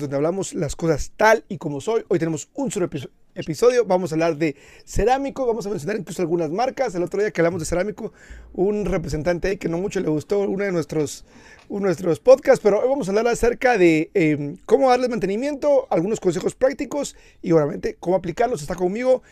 donde 0.00 0.16
hablamos 0.16 0.54
las 0.54 0.74
cosas 0.74 1.12
tal 1.16 1.44
y 1.48 1.56
como 1.56 1.80
soy. 1.80 2.04
Hoy 2.08 2.18
tenemos 2.18 2.48
un 2.54 2.68
solo 2.68 2.90
episodio. 3.36 3.84
Vamos 3.84 4.10
a 4.10 4.16
hablar 4.16 4.36
de 4.36 4.56
cerámico. 4.84 5.46
Vamos 5.46 5.66
a 5.66 5.70
mencionar 5.70 5.96
incluso 5.96 6.20
algunas 6.20 6.50
marcas. 6.50 6.96
El 6.96 7.04
otro 7.04 7.20
día 7.20 7.30
que 7.30 7.40
hablamos 7.40 7.60
de 7.60 7.66
cerámico, 7.66 8.12
un 8.54 8.86
representante 8.86 9.46
ahí 9.46 9.56
que 9.56 9.68
no 9.68 9.78
mucho 9.78 10.00
le 10.00 10.08
gustó 10.08 10.40
uno 10.40 10.64
de 10.64 10.72
nuestros, 10.72 11.24
de 11.68 11.78
nuestros 11.78 12.18
podcasts, 12.18 12.60
pero 12.60 12.80
hoy 12.80 12.88
vamos 12.88 13.06
a 13.06 13.12
hablar 13.12 13.28
acerca 13.28 13.78
de 13.78 14.10
em, 14.14 14.56
cómo 14.66 14.90
darles 14.90 15.10
mantenimiento, 15.10 15.86
algunos 15.90 16.18
consejos 16.18 16.56
prácticos 16.56 17.14
y 17.40 17.52
obviamente 17.52 17.94
cómo 18.00 18.16
aplicarlos. 18.16 18.62
Está 18.62 18.74
conmigo 18.74 19.22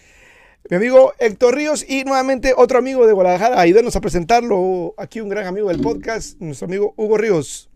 mi 0.70 0.76
amigo 0.76 1.12
Héctor 1.18 1.56
Ríos 1.56 1.84
y 1.88 2.04
nuevamente 2.04 2.54
otro 2.56 2.78
amigo 2.78 3.04
de 3.08 3.12
Guadalajara. 3.12 3.60
Ayúdenos 3.60 3.96
a 3.96 4.00
presentarlo. 4.00 4.94
Aquí 4.96 5.20
un 5.20 5.28
gran 5.28 5.44
amigo 5.48 5.70
del 5.70 5.80
podcast, 5.80 6.40
nuestro 6.40 6.66
amigo 6.66 6.94
Hugo 6.96 7.18
Ríos. 7.18 7.71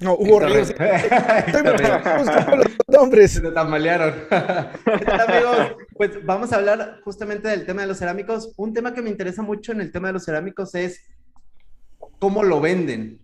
No, 0.00 0.14
Hugo 0.14 0.40
Ríos. 0.40 0.70
Estoy 0.70 1.62
los 1.64 2.68
nombres. 2.88 3.32
Se 3.32 3.50
tambalearon. 3.50 4.14
amigos? 4.30 5.76
Pues 5.96 6.24
vamos 6.24 6.52
a 6.52 6.56
hablar 6.56 7.00
justamente 7.02 7.48
del 7.48 7.66
tema 7.66 7.82
de 7.82 7.88
los 7.88 7.98
cerámicos. 7.98 8.54
Un 8.56 8.72
tema 8.72 8.94
que 8.94 9.02
me 9.02 9.10
interesa 9.10 9.42
mucho 9.42 9.72
en 9.72 9.80
el 9.80 9.90
tema 9.90 10.08
de 10.08 10.14
los 10.14 10.24
cerámicos 10.24 10.74
es 10.74 11.04
cómo 12.20 12.44
lo 12.44 12.60
venden. 12.60 13.20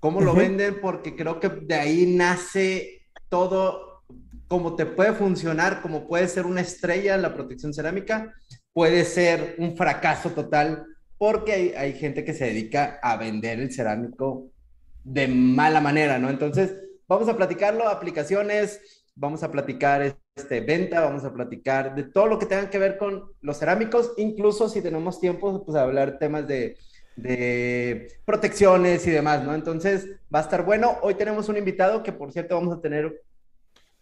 Cómo 0.00 0.20
lo 0.20 0.34
venden, 0.34 0.80
porque 0.80 1.16
creo 1.16 1.40
que 1.40 1.48
de 1.48 1.74
ahí 1.74 2.14
nace 2.14 3.02
todo, 3.28 4.04
cómo 4.46 4.76
te 4.76 4.86
puede 4.86 5.12
funcionar, 5.12 5.82
como 5.82 6.06
puede 6.06 6.28
ser 6.28 6.46
una 6.46 6.60
estrella 6.60 7.16
en 7.16 7.22
la 7.22 7.34
protección 7.34 7.74
cerámica, 7.74 8.32
puede 8.72 9.04
ser 9.04 9.56
un 9.58 9.76
fracaso 9.76 10.30
total, 10.30 10.84
porque 11.16 11.52
hay, 11.52 11.68
hay 11.70 11.92
gente 11.94 12.24
que 12.24 12.32
se 12.32 12.44
dedica 12.44 13.00
a 13.02 13.16
vender 13.16 13.58
el 13.58 13.72
cerámico 13.72 14.52
de 15.08 15.26
mala 15.26 15.80
manera, 15.80 16.18
¿no? 16.18 16.28
Entonces, 16.28 16.74
vamos 17.06 17.28
a 17.28 17.36
platicarlo, 17.36 17.88
aplicaciones, 17.88 19.06
vamos 19.14 19.42
a 19.42 19.50
platicar 19.50 20.16
este, 20.36 20.60
venta, 20.60 21.00
vamos 21.00 21.24
a 21.24 21.32
platicar 21.32 21.94
de 21.94 22.04
todo 22.04 22.26
lo 22.26 22.38
que 22.38 22.44
tenga 22.44 22.68
que 22.68 22.78
ver 22.78 22.98
con 22.98 23.32
los 23.40 23.58
cerámicos, 23.58 24.12
incluso 24.18 24.68
si 24.68 24.82
tenemos 24.82 25.18
tiempo, 25.18 25.64
pues 25.64 25.78
hablar 25.78 26.18
temas 26.18 26.46
de, 26.46 26.76
de 27.16 28.12
protecciones 28.26 29.06
y 29.06 29.10
demás, 29.10 29.42
¿no? 29.44 29.54
Entonces, 29.54 30.08
va 30.32 30.40
a 30.40 30.42
estar 30.42 30.64
bueno. 30.64 30.98
Hoy 31.00 31.14
tenemos 31.14 31.48
un 31.48 31.56
invitado 31.56 32.02
que, 32.02 32.12
por 32.12 32.30
cierto, 32.30 32.56
vamos 32.56 32.76
a 32.76 32.82
tener 32.82 33.22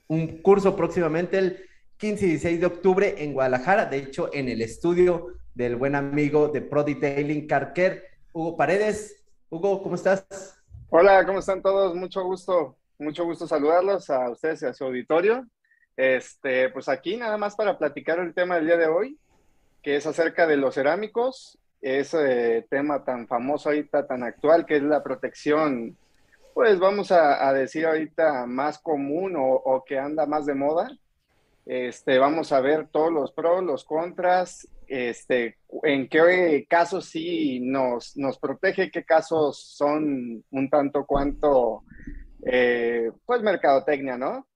un 0.08 0.42
curso 0.42 0.75
próximamente 0.75 1.39
el 1.39 1.64
15 1.98 2.27
y 2.27 2.28
16 2.30 2.61
de 2.61 2.67
octubre 2.67 3.14
en 3.19 3.33
Guadalajara, 3.33 3.86
de 3.86 3.98
hecho, 3.98 4.28
en 4.33 4.48
el 4.48 4.61
estudio 4.61 5.28
del 5.55 5.77
buen 5.77 5.95
amigo 5.95 6.48
de 6.48 6.62
Pro 6.62 6.83
Detailing 6.83 7.47
Carker, 7.47 8.02
Hugo 8.33 8.56
Paredes. 8.56 9.25
Hugo, 9.48 9.83
¿cómo 9.83 9.95
estás? 9.95 10.55
Hola, 10.89 11.27
¿cómo 11.27 11.41
están 11.41 11.62
todos? 11.62 11.97
Mucho 11.97 12.23
gusto, 12.23 12.77
mucho 13.01 13.25
gusto 13.25 13.48
saludarlos 13.48 14.09
a 14.09 14.31
ustedes 14.31 14.62
y 14.62 14.67
a 14.67 14.73
su 14.73 14.84
auditorio. 14.84 15.45
Este, 15.97 16.70
pues 16.70 16.89
aquí 16.89 17.17
nada 17.17 17.37
más 17.37 17.56
para 17.56 17.77
platicar 17.77 18.20
el 18.20 18.33
tema 18.33 18.55
del 18.55 18.67
día 18.67 18.77
de 18.77 18.87
hoy, 18.87 19.19
que 19.83 19.97
es 19.97 20.07
acerca 20.07 20.47
de 20.47 20.57
los 20.57 20.77
cerámicos, 20.77 21.59
ese 21.81 22.64
tema 22.70 23.05
tan 23.05 23.27
famoso 23.27 23.69
ahorita, 23.69 24.07
tan 24.07 24.23
actual, 24.23 24.64
que 24.64 24.77
es 24.77 24.83
la 24.84 25.03
protección, 25.03 25.97
pues 26.55 26.79
vamos 26.79 27.11
a, 27.11 27.53
decir 27.53 27.84
ahorita 27.84 28.47
más 28.47 28.79
común 28.79 29.34
o, 29.34 29.45
o, 29.45 29.84
que 29.84 29.98
anda 29.98 30.25
más 30.25 30.47
de 30.47 30.55
moda. 30.55 30.89
Este, 31.67 32.19
vamos 32.19 32.53
a 32.53 32.61
ver 32.61 32.86
todos 32.89 33.12
los 33.12 33.33
pros, 33.33 33.62
los 33.64 33.84
contras 33.84 34.69
este, 34.86 35.59
en 35.83 36.08
qué 36.08 36.64
casos 36.69 37.06
sí 37.06 37.61
nos, 37.61 38.17
nos 38.17 38.39
protege, 38.39 38.91
qué 38.91 39.05
casos 39.05 39.58
son 39.77 40.45
un 40.50 40.70
tanto 40.70 41.05
cuanto, 41.05 41.83
eh, 42.45 43.11
pues, 43.25 43.42
mercadotecnia, 43.42 44.17
¿no? 44.17 44.47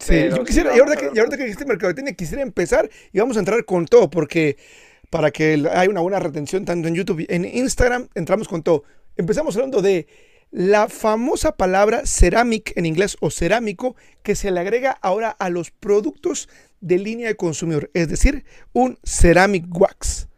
Sí, 0.00 0.28
yo 0.30 0.44
quisiera, 0.44 0.76
y 0.76 0.78
ahorita, 0.78 0.96
que, 0.96 1.10
y 1.14 1.18
ahorita 1.18 1.36
que 1.36 1.44
dijiste 1.44 1.64
mercadotecnia, 1.64 2.14
quisiera 2.14 2.42
empezar 2.42 2.88
y 3.12 3.18
vamos 3.18 3.36
a 3.36 3.40
entrar 3.40 3.64
con 3.64 3.86
todo, 3.86 4.08
porque 4.10 4.56
para 5.10 5.30
que 5.30 5.64
haya 5.72 5.90
una 5.90 6.00
buena 6.00 6.20
retención 6.20 6.64
tanto 6.64 6.86
en 6.86 6.94
YouTube 6.94 7.20
y 7.20 7.26
en 7.28 7.44
Instagram, 7.44 8.08
entramos 8.14 8.46
con 8.46 8.62
todo. 8.62 8.84
Empezamos 9.16 9.56
hablando 9.56 9.82
de 9.82 10.06
la 10.50 10.88
famosa 10.88 11.56
palabra 11.56 12.06
ceramic 12.06 12.72
en 12.76 12.86
inglés 12.86 13.16
o 13.20 13.30
cerámico 13.30 13.96
que 14.22 14.34
se 14.34 14.50
le 14.50 14.60
agrega 14.60 14.92
ahora 15.02 15.30
a 15.30 15.50
los 15.50 15.70
productos 15.70 16.48
de 16.80 16.98
línea 16.98 17.28
de 17.28 17.36
consumidor, 17.36 17.90
es 17.94 18.08
decir, 18.08 18.44
un 18.72 18.98
ceramic 19.04 19.66
wax. 19.78 20.28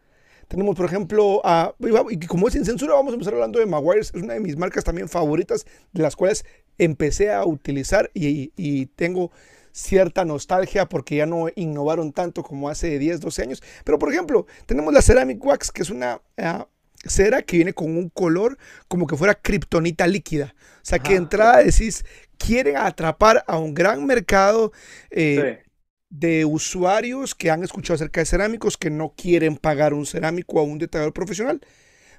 Tenemos, 0.48 0.74
por 0.74 0.86
ejemplo, 0.86 1.40
a, 1.44 1.74
y 2.10 2.26
como 2.26 2.48
es 2.48 2.54
sin 2.54 2.64
censura, 2.64 2.94
vamos 2.94 3.12
a 3.12 3.14
empezar 3.14 3.34
hablando 3.34 3.60
de 3.60 3.66
Maguires, 3.66 4.10
es 4.12 4.20
una 4.20 4.34
de 4.34 4.40
mis 4.40 4.56
marcas 4.56 4.82
también 4.82 5.08
favoritas, 5.08 5.64
de 5.92 6.02
las 6.02 6.16
cuales 6.16 6.44
empecé 6.76 7.32
a 7.32 7.44
utilizar 7.44 8.10
y, 8.14 8.86
tengo 8.96 9.30
cierta 9.70 10.24
nostalgia 10.24 10.88
porque 10.88 11.14
ya 11.14 11.26
no 11.26 11.46
innovaron 11.54 12.12
tanto 12.12 12.42
como 12.42 12.68
hace 12.68 12.98
10, 12.98 13.20
12 13.20 13.42
años. 13.42 13.62
Pero, 13.84 14.00
por 14.00 14.12
ejemplo, 14.12 14.46
tenemos 14.66 14.92
la 14.92 15.02
Ceramic 15.02 15.44
Wax, 15.44 15.70
que 15.70 15.82
es 15.82 15.90
una 15.90 16.20
ah, 16.38 16.66
cera 17.04 17.42
que 17.42 17.56
viene 17.56 17.72
con 17.72 17.96
un 17.96 18.08
color 18.10 18.58
como 18.88 19.06
que 19.06 19.16
fuera 19.16 19.34
kriptonita 19.34 20.06
líquida. 20.06 20.54
O 20.76 20.84
sea, 20.84 20.98
que 20.98 21.10
de 21.12 21.18
entrada 21.18 21.62
decís, 21.62 22.04
quieren 22.38 22.76
atrapar 22.76 23.44
a 23.46 23.58
un 23.58 23.74
gran 23.74 24.06
mercado 24.06 24.72
eh, 25.10 25.62
de 26.10 26.44
usuarios 26.44 27.34
que 27.34 27.50
han 27.50 27.62
escuchado 27.62 27.94
acerca 27.94 28.20
de 28.20 28.26
cerámicos 28.26 28.76
que 28.76 28.90
no 28.90 29.14
quieren 29.16 29.56
pagar 29.56 29.94
un 29.94 30.06
cerámico 30.06 30.58
a 30.58 30.62
un 30.62 30.78
detallador 30.78 31.12
profesional, 31.12 31.60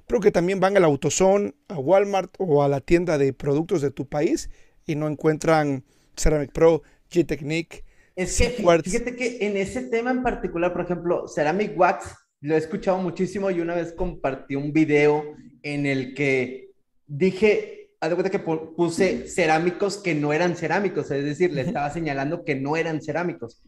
pero 0.07 0.21
que 0.21 0.31
también 0.31 0.59
van 0.59 0.77
al 0.77 0.85
AutoZone, 0.85 1.53
a 1.67 1.77
Walmart 1.77 2.33
o 2.39 2.63
a 2.63 2.69
la 2.69 2.81
tienda 2.81 3.17
de 3.17 3.33
productos 3.33 3.81
de 3.81 3.91
tu 3.91 4.07
país 4.07 4.49
y 4.85 4.95
no 4.95 5.07
encuentran 5.07 5.83
Ceramic 6.15 6.51
Pro, 6.51 6.81
G-Technique. 7.11 7.83
Es 8.15 8.37
que 8.37 8.49
fíjate 8.83 9.15
que 9.15 9.37
en 9.41 9.57
ese 9.57 9.83
tema 9.83 10.11
en 10.11 10.21
particular, 10.21 10.73
por 10.73 10.83
ejemplo, 10.83 11.27
Ceramic 11.27 11.77
Wax, 11.77 12.15
lo 12.41 12.55
he 12.55 12.57
escuchado 12.57 12.97
muchísimo 12.97 13.51
y 13.51 13.61
una 13.61 13.75
vez 13.75 13.93
compartí 13.93 14.55
un 14.55 14.73
video 14.73 15.35
en 15.61 15.85
el 15.85 16.15
que 16.15 16.71
dije, 17.05 17.91
haz 17.99 18.09
de 18.09 18.15
cuenta 18.15 18.31
que 18.31 18.39
puse 18.39 19.27
cerámicos 19.27 19.97
que 19.97 20.15
no 20.15 20.33
eran 20.33 20.55
cerámicos, 20.55 21.11
es 21.11 21.23
decir, 21.23 21.53
le 21.53 21.61
estaba 21.61 21.91
señalando 21.91 22.43
que 22.43 22.55
no 22.55 22.75
eran 22.75 23.01
cerámicos. 23.01 23.61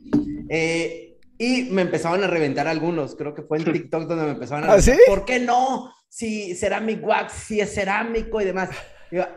Eh, 0.50 1.17
y 1.38 1.63
me 1.72 1.83
empezaban 1.83 2.23
a 2.23 2.28
reventar 2.28 2.67
algunos, 2.67 3.16
creo 3.16 3.35
que 3.35 3.44
fue 3.44 3.59
en 3.59 3.66
TikTok 3.73 4.07
donde 4.07 4.25
me 4.25 4.31
empezaban 4.31 4.63
a 4.63 4.73
¿Ah, 4.73 4.81
¿sí? 4.81 4.94
¿por 5.07 5.23
qué 5.23 5.39
no? 5.39 5.91
Si 6.09 6.56
Ceramic 6.56 7.06
Wax, 7.06 7.33
si 7.33 7.59
es 7.59 7.73
cerámico 7.73 8.41
y 8.41 8.45
demás. 8.45 8.69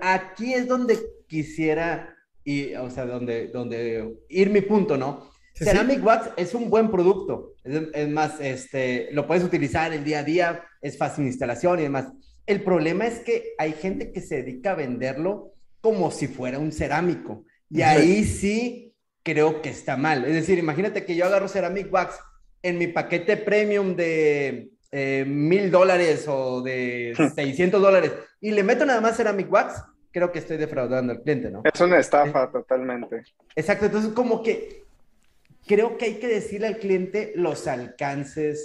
aquí 0.00 0.54
es 0.54 0.66
donde 0.66 0.98
quisiera, 1.26 2.14
y, 2.42 2.74
o 2.74 2.90
sea, 2.90 3.04
donde, 3.04 3.48
donde 3.48 4.16
ir 4.30 4.50
mi 4.50 4.62
punto, 4.62 4.96
¿no? 4.96 5.30
Ceramic 5.64 6.04
Wax 6.04 6.30
es 6.36 6.54
un 6.54 6.70
buen 6.70 6.90
producto, 6.90 7.54
es, 7.64 7.82
es, 7.92 8.08
más, 8.08 8.40
este, 8.40 9.08
lo 9.12 9.26
puedes 9.26 9.42
utilizar 9.42 9.92
el 9.92 10.04
día 10.04 10.20
a 10.20 10.24
día, 10.24 10.64
es 10.80 10.98
fácil 10.98 11.26
instalación 11.26 11.78
y 11.80 11.82
demás 11.82 12.12
el 12.46 12.62
problema 12.62 13.06
es 13.06 13.18
que 13.20 13.54
hay 13.58 13.72
gente 13.72 14.12
que 14.12 14.20
se 14.20 14.36
dedica 14.36 14.72
a 14.72 14.76
venderlo 14.76 15.52
como 15.80 16.10
si 16.10 16.28
fuera 16.28 16.58
un 16.58 16.72
cerámico. 16.72 17.44
Y 17.68 17.82
ahí 17.82 18.24
sí 18.24 18.94
creo 19.22 19.60
que 19.60 19.70
está 19.70 19.96
mal. 19.96 20.24
Es 20.24 20.34
decir, 20.34 20.58
imagínate 20.58 21.04
que 21.04 21.16
yo 21.16 21.26
agarro 21.26 21.48
Ceramic 21.48 21.92
Wax 21.92 22.18
en 22.62 22.78
mi 22.78 22.86
paquete 22.86 23.36
premium 23.36 23.96
de 23.96 24.70
eh, 24.92 25.24
mil 25.26 25.70
dólares 25.70 26.26
o 26.28 26.62
de 26.62 27.14
600 27.34 27.82
dólares 27.82 28.12
y 28.40 28.52
le 28.52 28.62
meto 28.62 28.86
nada 28.86 29.00
más 29.00 29.16
Ceramic 29.16 29.50
Wax, 29.50 29.82
creo 30.12 30.30
que 30.30 30.38
estoy 30.38 30.56
defraudando 30.56 31.12
al 31.12 31.22
cliente, 31.22 31.50
¿no? 31.50 31.62
Es 31.64 31.80
una 31.80 31.98
estafa 31.98 32.50
totalmente. 32.50 33.22
Exacto, 33.56 33.86
entonces 33.86 34.12
como 34.12 34.42
que 34.42 34.85
creo 35.66 35.98
que 35.98 36.06
hay 36.06 36.14
que 36.14 36.28
decirle 36.28 36.68
al 36.68 36.78
cliente 36.78 37.32
los 37.36 37.66
alcances, 37.66 38.64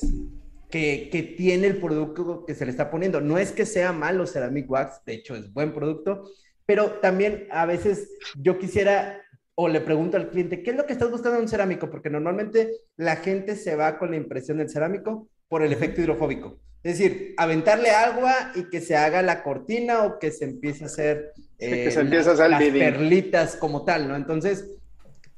que, 0.70 1.36
tiene 1.38 1.68
el 1.68 1.78
producto 1.78 2.46
que 2.46 2.56
se 2.56 2.66
le 2.66 2.72
está 2.72 2.90
poniendo. 2.90 3.22
No 3.22 3.38
es 3.38 3.52
que 3.52 3.66
sea 3.66 3.92
malo 3.92 4.26
Ceramic 4.26 4.70
Wax, 4.70 5.04
de 5.06 5.16
hecho 5.16 5.36
es 5.36 5.52
buen 5.52 5.74
producto, 5.74 6.24
pero 6.66 6.92
también 7.02 7.48
a 7.52 7.66
veces 7.66 8.10
yo 8.36 8.58
quisiera 8.58 9.22
o 9.56 9.68
le 9.68 9.82
pregunto 9.82 10.18
al 10.18 10.30
cliente, 10.30 10.64
¿qué 10.64 10.72
es 10.72 10.78
lo 10.78 10.86
que 10.86 10.94
estás 10.94 11.12
buscando 11.12 11.38
en 11.38 11.44
un 11.44 11.50
cerámico? 11.50 11.90
Porque 11.90 12.10
normalmente 12.10 12.72
la 12.96 13.18
gente 13.18 13.56
se 13.56 13.76
va 13.76 14.00
con 14.00 14.12
la 14.12 14.18
impresión 14.18 14.58
del 14.58 14.70
cerámico 14.70 15.28
por 15.50 15.62
el 15.62 15.74
efecto 15.74 16.02
hidrofóbico. 16.02 16.58
Es 16.84 16.98
decir, 16.98 17.36
aventarle 17.38 17.92
agua 17.92 18.54
y 18.56 18.70
que 18.70 18.82
se 18.82 18.96
haga 18.96 19.22
la 19.22 19.44
cortina 19.44 20.04
o 20.04 20.18
que 20.18 20.32
se 20.32 20.46
empiece 20.46 20.86
a 20.86 20.88
hacer, 20.88 21.34
que 21.60 21.92
se 21.92 22.00
eh, 22.00 22.02
empiece 22.02 22.30
a 22.30 22.34
hacer 22.34 22.50
las 22.50 22.64
perlitas 22.64 23.56
como 23.56 23.84
tal, 23.84 24.08
¿no? 24.08 24.16
Entonces, 24.16 24.66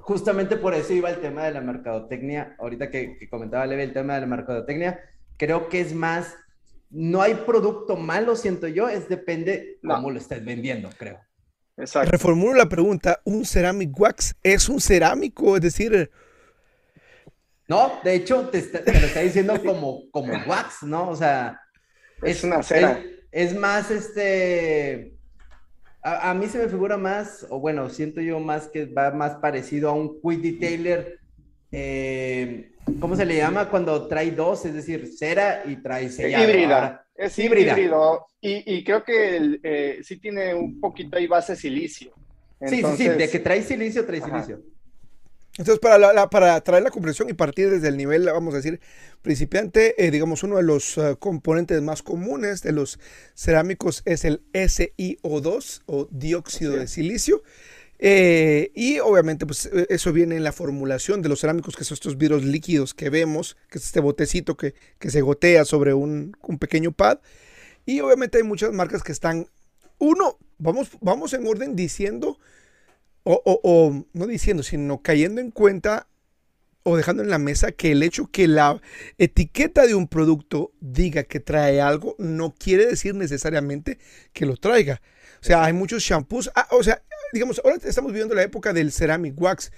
justamente 0.04 0.58
por 0.58 0.74
eso 0.74 0.94
iba 0.94 1.10
el 1.10 1.22
tema 1.22 1.46
de 1.46 1.52
la 1.52 1.62
mercadotecnia. 1.62 2.56
Ahorita 2.60 2.90
que, 2.90 3.18
que 3.18 3.30
comentaba 3.30 3.66
Leve 3.66 3.84
el 3.84 3.94
tema 3.94 4.16
de 4.16 4.22
la 4.22 4.28
mercadotecnia, 4.28 5.00
creo 5.38 5.70
que 5.70 5.80
es 5.80 5.94
más, 5.94 6.36
no 6.90 7.22
hay 7.22 7.36
producto 7.36 7.96
malo, 7.96 8.36
siento 8.36 8.68
yo, 8.68 8.90
es 8.90 9.08
depende 9.08 9.80
cómo 9.82 10.12
lo 10.12 10.20
estés 10.20 10.44
vendiendo, 10.44 10.90
creo. 10.98 11.20
Exacto. 11.78 12.12
Reformulo 12.12 12.54
la 12.54 12.70
pregunta, 12.70 13.22
¿un 13.24 13.46
ceramic 13.46 13.98
wax 14.00 14.36
es 14.44 14.70
un 14.70 14.80
cerámico? 14.80 15.56
Es 15.56 15.64
decir... 15.64 16.12
No, 17.68 17.94
de 18.04 18.16
hecho, 18.16 18.50
te, 18.50 18.60
lo 18.60 19.08
está 19.08 19.22
diciendo 19.22 19.60
como, 19.66 20.12
como 20.12 20.34
wax, 20.46 20.84
¿no? 20.84 21.10
O 21.10 21.16
sea... 21.16 21.60
Es, 22.22 22.44
una 22.44 22.62
cera. 22.62 23.02
Es, 23.32 23.56
más, 23.56 23.90
este... 23.90 25.13
A, 26.06 26.34
mí 26.34 26.48
se 26.48 26.58
me 26.58 26.68
figura 26.68 26.98
más, 26.98 27.48
o 27.50 27.60
bueno, 27.60 27.90
siento 27.90 28.20
yo 28.20 28.40
más 28.42 28.68
que 28.68 28.86
va 28.86 29.12
más 29.12 29.36
parecido 29.36 29.90
a 29.90 29.94
un 29.94 30.20
quick 30.20 30.42
detailer. 30.42 31.20
Eh, 31.72 32.74
¿Cómo 33.00 33.16
se 33.16 33.26
le 33.26 33.38
llama 33.38 33.70
cuando 33.70 34.08
trae 34.08 34.32
dos? 34.32 34.66
Es 34.66 34.74
decir, 34.74 35.10
cera 35.18 35.64
y 35.66 35.78
trae 35.78 36.10
sellado. 36.10 36.44
Híbrida. 36.44 37.06
es 37.16 37.40
híbrida. 37.40 37.72
híbrido. 37.72 38.28
Y, 38.42 38.84
creo 38.84 39.02
que 39.06 39.60
eh, 39.64 40.00
sí 40.04 40.18
tiene 40.18 40.54
un 40.54 40.82
poquito 40.82 41.18
ahí 41.18 41.26
base 41.26 41.56
silicio. 41.56 42.14
sí, 42.66 42.82
sí, 42.84 42.98
sí. 42.98 43.08
De 43.08 43.30
que 43.30 43.40
trae 43.40 43.62
silicio, 43.62 44.06
trae 44.06 44.20
silicio. 44.20 44.62
Entonces, 45.58 45.80
para, 45.80 46.30
para 46.32 46.60
traer 46.62 46.82
la 46.82 46.90
comprensión 46.90 47.30
y 47.30 47.34
partir 47.34 47.70
desde 47.70 47.88
el 47.88 47.96
nivel, 47.96 48.26
vamos 48.26 48.56
a 48.56 48.58
decir, 48.58 48.80
principiante, 49.22 50.04
eh, 50.04 50.10
digamos, 50.10 50.42
uno 50.42 50.58
de 50.58 50.64
los 50.64 50.98
eh, 50.98 51.16
componentes 51.20 51.80
más 51.84 52.02
comunes 52.02 52.64
de 52.64 52.72
los 52.72 53.00
cerámicos 53.36 54.02
es 54.06 54.26
el 54.26 54.42
SiO2 54.54 55.82
o 55.86 56.08
dióxido 56.10 56.76
de 56.76 56.88
silicio. 56.88 57.44
Eh, 58.00 58.72
y 58.74 58.98
obviamente, 59.00 59.46
pues 59.46 59.70
eso 59.90 60.12
viene 60.12 60.36
en 60.36 60.44
la 60.44 60.52
formulación 60.52 61.22
de 61.22 61.30
los 61.30 61.42
cerámicos, 61.42 61.76
que 61.76 61.84
son 61.84 61.94
estos 61.94 62.18
vidrios 62.18 62.44
líquidos 62.44 62.96
que 62.96 63.12
vemos, 63.12 63.56
que 63.70 63.78
es 63.78 63.86
este 63.86 64.00
botecito 64.00 64.58
que, 64.58 64.74
se 65.08 65.22
gotea 65.22 65.66
sobre 65.66 65.94
un, 65.94 66.36
un, 66.42 66.58
pequeño 66.58 66.92
pad. 66.94 67.20
Y 67.86 68.00
obviamente 68.00 68.40
hay 68.40 68.44
muchas 68.44 68.74
marcas 68.74 69.04
que 69.04 69.12
están, 69.12 69.48
uno, 70.00 70.40
vamos, 70.58 70.90
vamos 71.00 71.32
en 71.34 71.46
orden 71.46 71.76
diciendo 71.76 72.40
o, 73.24 74.06
no 74.14 74.28
diciendo, 74.28 74.64
sino 74.64 75.02
cayendo 75.02 75.42
en 75.42 75.52
cuenta 75.52 76.08
o 76.84 76.98
dejando 76.98 77.24
en 77.24 77.30
la 77.30 77.40
mesa 77.40 77.72
que 77.72 77.94
el 77.94 78.04
hecho 78.04 78.28
que 78.28 78.48
la 78.48 78.82
etiqueta 79.18 79.88
de 79.88 79.96
un 79.96 80.08
producto 80.08 80.74
diga 80.82 81.24
que 81.24 81.40
trae 81.40 81.80
algo 81.80 82.16
no 82.20 82.54
quiere 82.54 82.86
decir 82.86 83.16
necesariamente 83.16 84.00
que 84.34 84.46
lo 84.46 84.58
traiga. 84.58 85.02
O 85.42 85.46
sea, 85.46 85.64
hay 85.64 85.74
muchos 85.74 86.04
shampoos. 86.04 86.52
Ah, 86.56 86.68
o 86.72 86.84
sea, 86.84 87.02
digamos, 87.32 87.62
ahora 87.64 87.78
estamos 87.84 88.12
viviendo 88.12 88.36
la 88.36 88.44
época 88.44 88.74
del 88.74 88.92
ceramic 88.92 89.40
wax, 89.40 89.72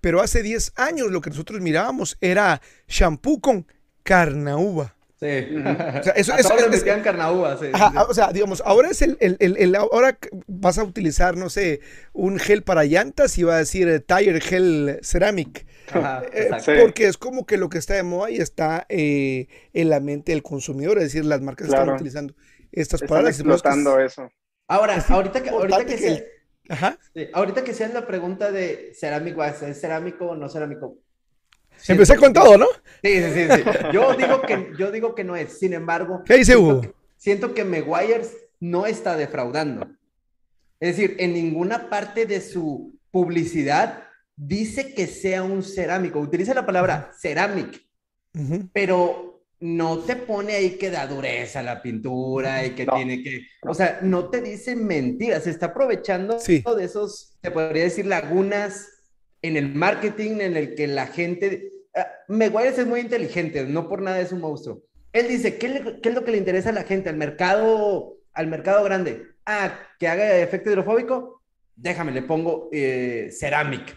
pero 0.00 0.20
hace 0.20 0.42
10 0.42 0.72
años 0.76 1.10
lo 1.10 1.20
que 1.20 1.30
nosotros 1.30 1.60
mirábamos 1.60 2.16
era 2.20 2.60
shampoo 2.88 3.40
con 3.40 3.66
carnauba. 4.02 4.96
Sí. 5.22 5.28
O 5.62 6.02
sea, 6.02 6.12
eso, 6.14 6.34
eso, 6.36 6.56
es, 6.56 6.82
carnaúba, 7.04 7.56
sí, 7.56 7.66
O 8.08 8.14
sea, 8.14 8.32
digamos, 8.32 8.60
ahora 8.66 8.90
es 8.90 9.02
el, 9.02 9.16
el, 9.20 9.36
el, 9.38 9.74
ahora 9.76 10.18
vas 10.48 10.78
a 10.78 10.84
utilizar, 10.84 11.36
no 11.36 11.48
sé, 11.48 11.80
un 12.12 12.40
gel 12.40 12.64
para 12.64 12.84
llantas 12.84 13.38
y 13.38 13.44
va 13.44 13.54
a 13.54 13.58
decir 13.58 13.88
eh, 13.88 14.00
tire 14.00 14.40
gel 14.40 14.98
ceramic. 15.02 15.64
Ajá, 15.92 16.22
eh, 16.32 16.50
porque 16.80 17.06
es 17.06 17.18
como 17.18 17.46
que 17.46 17.56
lo 17.56 17.68
que 17.68 17.78
está 17.78 17.94
de 17.94 18.02
moda 18.02 18.30
y 18.30 18.38
está 18.38 18.84
eh, 18.88 19.46
en 19.72 19.90
la 19.90 20.00
mente 20.00 20.32
del 20.32 20.42
consumidor, 20.42 20.98
es 20.98 21.04
decir, 21.04 21.24
las 21.24 21.40
marcas 21.40 21.68
están 21.68 21.90
utilizando 21.90 22.34
estas 22.72 23.02
están 23.02 23.08
palabras. 23.08 23.38
explotando 23.38 24.00
eso. 24.00 24.28
Ahora, 24.66 25.04
ahorita 25.08 25.42
que, 25.42 25.50
ahorita 25.50 25.84
que, 25.84 25.98
sea, 25.98 26.18
Ajá. 26.68 26.98
ahorita 27.32 27.62
que 27.62 27.74
sea 27.74 27.88
la 27.88 28.06
pregunta 28.06 28.50
de 28.50 28.92
cerámico, 28.94 29.44
¿es 29.44 29.80
cerámico 29.80 30.30
o 30.30 30.34
no 30.34 30.48
cerámico? 30.48 30.98
Empecé 31.88 32.16
con 32.16 32.32
todo, 32.32 32.56
¿no? 32.56 32.66
Sí, 33.02 33.20
sí, 33.20 33.48
sí. 33.50 33.62
Yo, 33.92 34.14
digo 34.14 34.42
que, 34.42 34.72
yo 34.78 34.90
digo 34.90 35.14
que 35.14 35.24
no 35.24 35.36
es. 35.36 35.58
Sin 35.58 35.72
embargo, 35.72 36.22
¿qué 36.24 36.38
dice 36.38 36.56
Hugo? 36.56 36.82
Siento 37.16 37.54
que 37.54 37.64
Meguiars 37.64 38.30
no 38.60 38.86
está 38.86 39.16
defraudando. 39.16 39.88
Es 40.78 40.96
decir, 40.96 41.16
en 41.18 41.32
ninguna 41.34 41.88
parte 41.88 42.26
de 42.26 42.40
su 42.40 42.98
publicidad 43.10 44.04
dice 44.36 44.94
que 44.94 45.06
sea 45.06 45.42
un 45.42 45.62
cerámico. 45.62 46.18
Utiliza 46.18 46.54
la 46.54 46.66
palabra 46.66 47.12
ceramic, 47.20 47.80
pero 48.72 49.44
no 49.60 49.98
te 49.98 50.16
pone 50.16 50.54
ahí 50.54 50.70
que 50.70 50.90
da 50.90 51.06
dureza 51.06 51.62
la 51.62 51.80
pintura 51.82 52.66
y 52.66 52.70
que 52.70 52.86
tiene 52.86 53.22
que. 53.22 53.42
O 53.62 53.74
sea, 53.74 54.00
no 54.02 54.28
te 54.28 54.40
dice 54.40 54.74
mentiras. 54.74 55.44
Se 55.44 55.50
está 55.50 55.66
aprovechando 55.66 56.38
de 56.38 56.84
esos, 56.84 57.36
te 57.40 57.50
podría 57.50 57.84
decir, 57.84 58.06
lagunas 58.06 58.88
en 59.42 59.56
el 59.56 59.74
marketing 59.74 60.40
en 60.40 60.56
el 60.56 60.74
que 60.74 60.86
la 60.86 61.06
gente 61.06 61.72
Ah, 61.94 62.08
Meguiar 62.28 62.66
es 62.66 62.86
muy 62.86 63.00
inteligente, 63.00 63.64
no 63.64 63.88
por 63.88 64.00
nada 64.00 64.20
es 64.20 64.32
un 64.32 64.40
monstruo. 64.40 64.82
Él 65.12 65.28
dice, 65.28 65.58
¿qué, 65.58 65.98
es 66.02 66.14
lo 66.14 66.24
que 66.24 66.30
le 66.30 66.38
interesa 66.38 66.70
a 66.70 66.72
la 66.72 66.84
gente, 66.84 67.10
al 67.10 67.16
mercado, 67.16 68.16
al 68.32 68.46
mercado 68.46 68.82
grande? 68.82 69.26
Ah, 69.44 69.78
que 69.98 70.08
haga 70.08 70.38
efecto 70.38 70.70
hidrofóbico, 70.70 71.42
déjame, 71.76 72.12
le 72.12 72.22
pongo 72.22 72.70
eh, 72.72 73.28
ceramic 73.30 73.94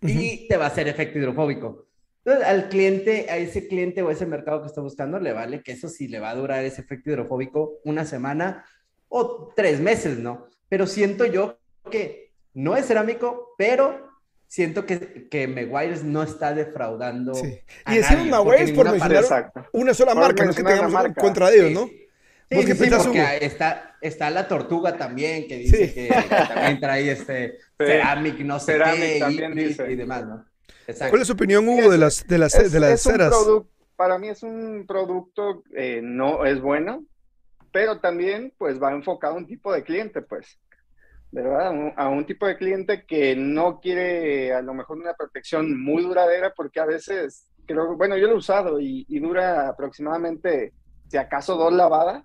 y 0.00 0.48
te 0.48 0.56
va 0.56 0.64
a 0.64 0.68
hacer 0.68 0.88
efecto 0.88 1.18
hidrofóbico. 1.18 1.86
Entonces, 2.24 2.46
al 2.46 2.68
cliente, 2.68 3.26
a 3.30 3.36
ese 3.36 3.68
cliente 3.68 4.02
o 4.02 4.10
ese 4.10 4.26
mercado 4.26 4.60
que 4.60 4.66
está 4.66 4.80
buscando, 4.80 5.20
le 5.20 5.32
vale 5.32 5.62
que 5.62 5.72
eso 5.72 5.88
sí 5.88 6.08
le 6.08 6.18
va 6.18 6.30
a 6.30 6.34
durar 6.34 6.64
ese 6.64 6.80
efecto 6.80 7.10
hidrofóbico 7.10 7.78
una 7.84 8.04
semana 8.04 8.64
o 9.08 9.52
tres 9.54 9.80
meses, 9.80 10.18
¿no? 10.18 10.46
Pero 10.68 10.86
siento 10.86 11.26
yo 11.26 11.58
que 11.90 12.32
no 12.54 12.76
es 12.76 12.86
cerámico, 12.86 13.54
pero 13.56 14.09
siento 14.50 14.84
que, 14.84 15.28
que 15.30 15.46
Meguiars 15.46 16.02
no 16.02 16.24
está 16.24 16.52
defraudando. 16.52 17.34
Sí. 17.34 17.60
Y 17.86 17.96
decimos 17.96 18.26
Meguiars 18.26 18.72
por 18.72 18.90
mencionar 18.90 19.52
una 19.72 19.94
sola 19.94 20.14
marca, 20.14 20.44
no 20.44 20.50
es 20.50 20.56
que 20.56 20.64
tengamos 20.64 21.14
contra 21.16 21.50
ellos, 21.50 21.70
¿no? 21.70 21.86
Sí, 21.86 22.62
sí, 22.66 22.90
porque 22.90 23.38
está, 23.42 23.96
está 24.00 24.28
la 24.28 24.48
tortuga 24.48 24.96
también, 24.96 25.46
que 25.46 25.58
dice 25.58 25.94
que, 25.94 26.08
también 26.08 26.80
trae 26.80 27.12
este 27.12 27.58
ceramic, 27.78 28.40
no 28.40 28.58
sé 28.58 28.72
qué, 28.72 29.18
también 29.20 29.56
y, 29.56 29.64
dice. 29.66 29.88
y, 29.88 29.94
demás, 29.94 30.26
¿no? 30.26 30.44
Exacto. 30.88 31.10
¿Cuál 31.10 31.22
es 31.22 31.28
su 31.28 31.34
opinión, 31.34 31.68
Hugo, 31.68 31.88
de 31.88 31.98
las, 31.98 32.26
de 32.26 32.38
las, 32.38 32.72
de 32.72 32.80
las 32.80 33.00
ceras? 33.00 33.32
para 33.94 34.18
mí 34.18 34.30
es 34.30 34.42
un 34.42 34.84
producto, 34.88 35.62
eh, 35.76 36.00
no 36.02 36.44
es 36.44 36.60
bueno, 36.60 37.04
pero 37.70 38.00
también 38.00 38.52
pues 38.58 38.82
va 38.82 38.90
enfocado 38.90 39.34
a 39.34 39.36
un 39.36 39.46
tipo 39.46 39.72
de 39.72 39.84
cliente, 39.84 40.20
pues. 40.20 40.58
¿Verdad? 41.32 41.92
A 41.96 42.08
un, 42.08 42.26
tipo 42.26 42.46
de 42.46 42.56
cliente 42.56 43.04
que 43.06 43.36
no 43.36 43.80
quiere 43.80 44.52
a 44.52 44.62
lo 44.62 44.74
mejor 44.74 44.98
una 44.98 45.14
protección 45.14 45.80
muy 45.80 46.02
duradera 46.02 46.52
porque 46.54 46.80
a 46.80 46.86
veces, 46.86 47.48
creo, 47.66 47.96
bueno, 47.96 48.16
yo 48.16 48.26
lo 48.26 48.34
he 48.34 48.38
usado 48.38 48.80
y, 48.80 49.04
dura 49.20 49.68
aproximadamente, 49.68 50.72
si 51.08 51.16
acaso, 51.16 51.56
dos 51.56 51.72
lavadas 51.72 52.24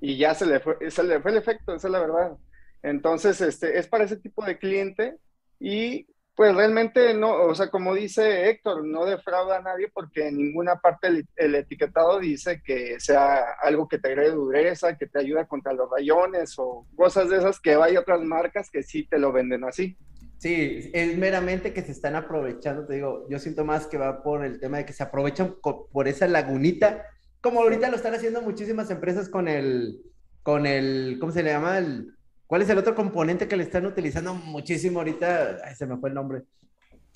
y 0.00 0.16
ya 0.16 0.34
se 0.34 0.46
le 0.46 0.60
fue, 0.60 0.90
se 0.90 1.02
le 1.02 1.20
fue 1.20 1.32
el 1.32 1.38
efecto, 1.38 1.74
esa 1.74 1.88
es 1.88 1.92
la 1.92 2.00
verdad. 2.00 2.36
Entonces, 2.82 3.40
este, 3.40 3.78
es 3.78 3.88
para 3.88 4.04
ese 4.04 4.16
tipo 4.16 4.44
de 4.44 4.58
cliente 4.58 5.16
y 5.60 6.06
pues 6.38 6.54
realmente 6.54 7.14
no, 7.14 7.32
o 7.32 7.52
sea, 7.52 7.68
como 7.68 7.96
dice 7.96 8.48
Héctor, 8.48 8.86
no 8.86 9.04
defrauda 9.04 9.56
a 9.56 9.60
nadie 9.60 9.90
porque 9.92 10.28
en 10.28 10.36
ninguna 10.36 10.76
parte 10.76 11.24
el, 11.34 11.54
etiquetado 11.56 12.20
dice 12.20 12.62
que 12.64 13.00
sea 13.00 13.54
algo 13.60 13.88
que 13.88 13.98
te 13.98 14.06
agregue 14.06 14.30
dureza, 14.30 14.96
que 14.96 15.08
te 15.08 15.18
ayuda 15.18 15.48
contra 15.48 15.72
los 15.72 15.90
rayones 15.90 16.54
o 16.56 16.86
cosas 16.94 17.28
de 17.28 17.38
esas 17.38 17.58
que 17.58 17.74
hay 17.74 17.96
otras 17.96 18.20
marcas 18.20 18.70
que 18.70 18.84
sí 18.84 19.04
te 19.04 19.18
lo 19.18 19.32
venden 19.32 19.64
así. 19.64 19.98
Sí, 20.38 20.92
es 20.94 21.18
meramente 21.18 21.72
que 21.72 21.82
se 21.82 21.90
están 21.90 22.14
aprovechando, 22.14 22.86
te 22.86 22.94
digo, 22.94 23.26
yo 23.28 23.40
siento 23.40 23.64
más 23.64 23.88
que 23.88 23.98
va 23.98 24.22
por 24.22 24.44
el 24.44 24.60
tema 24.60 24.76
de 24.76 24.86
que 24.86 24.92
se 24.92 25.02
aprovechan 25.02 25.56
por 25.60 26.06
esa 26.06 26.28
lagunita, 26.28 27.04
como 27.40 27.62
ahorita 27.62 27.90
lo 27.90 27.96
están 27.96 28.14
haciendo 28.14 28.42
muchísimas 28.42 28.92
empresas 28.92 29.28
con 29.28 29.48
el, 29.48 30.02
con 30.44 30.66
el, 30.66 31.16
¿cómo 31.18 31.32
se 31.32 31.42
le 31.42 31.50
llama? 31.50 31.78
El, 31.78 32.14
¿Cuál 32.48 32.62
es 32.62 32.70
el 32.70 32.78
otro 32.78 32.94
componente 32.94 33.46
que 33.46 33.58
le 33.58 33.64
están 33.64 33.84
utilizando 33.84 34.32
muchísimo 34.32 35.00
ahorita? 35.00 35.58
Ay, 35.62 35.76
se 35.76 35.86
me 35.86 35.98
fue 35.98 36.08
el 36.08 36.14
nombre. 36.14 36.44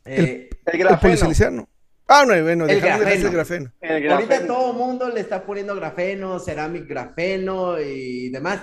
el, 0.04 0.24
eh, 0.24 0.50
grafeno. 0.74 1.66
Ah, 2.06 2.26
no, 2.26 2.42
bueno, 2.42 2.66
el 2.66 2.80
grafeno. 2.82 3.10
el 3.10 3.32
grafeno. 3.32 3.72
Ahorita 4.10 4.46
todo 4.46 4.72
el 4.72 4.76
mundo 4.76 5.08
le 5.08 5.20
está 5.20 5.42
poniendo 5.42 5.74
grafeno, 5.74 6.38
cerámico 6.38 6.84
grafeno 6.86 7.80
y 7.80 8.28
demás. 8.28 8.60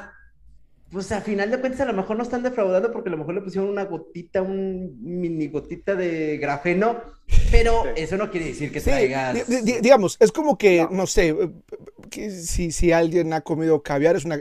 Pues 0.91 1.11
a 1.11 1.21
final 1.21 1.49
de 1.49 1.59
cuentas 1.59 1.81
a 1.81 1.85
lo 1.85 1.93
mejor 1.93 2.17
no 2.17 2.23
están 2.23 2.43
defraudando 2.43 2.91
porque 2.91 3.09
a 3.09 3.13
lo 3.13 3.17
mejor 3.17 3.33
le 3.33 3.41
pusieron 3.41 3.71
una 3.71 3.85
gotita, 3.85 4.43
un 4.43 4.95
mini 5.01 5.47
gotita 5.47 5.95
de 5.95 6.37
grafeno, 6.37 7.01
pero 7.49 7.85
eso 7.95 8.15
no 8.15 8.29
quiere 8.29 8.47
decir 8.47 8.71
que 8.71 8.79
traigas... 8.79 9.47
digamos, 9.81 10.17
es 10.19 10.31
como 10.31 10.55
que, 10.55 10.87
no, 10.91 11.07
sé, 11.07 11.35
que 12.11 12.29
si, 12.29 12.71
si 12.71 12.91
alguien 12.91 13.33
ha 13.33 13.41
comido 13.41 13.81
caviar, 13.81 14.15
es 14.15 14.25
una 14.25 14.39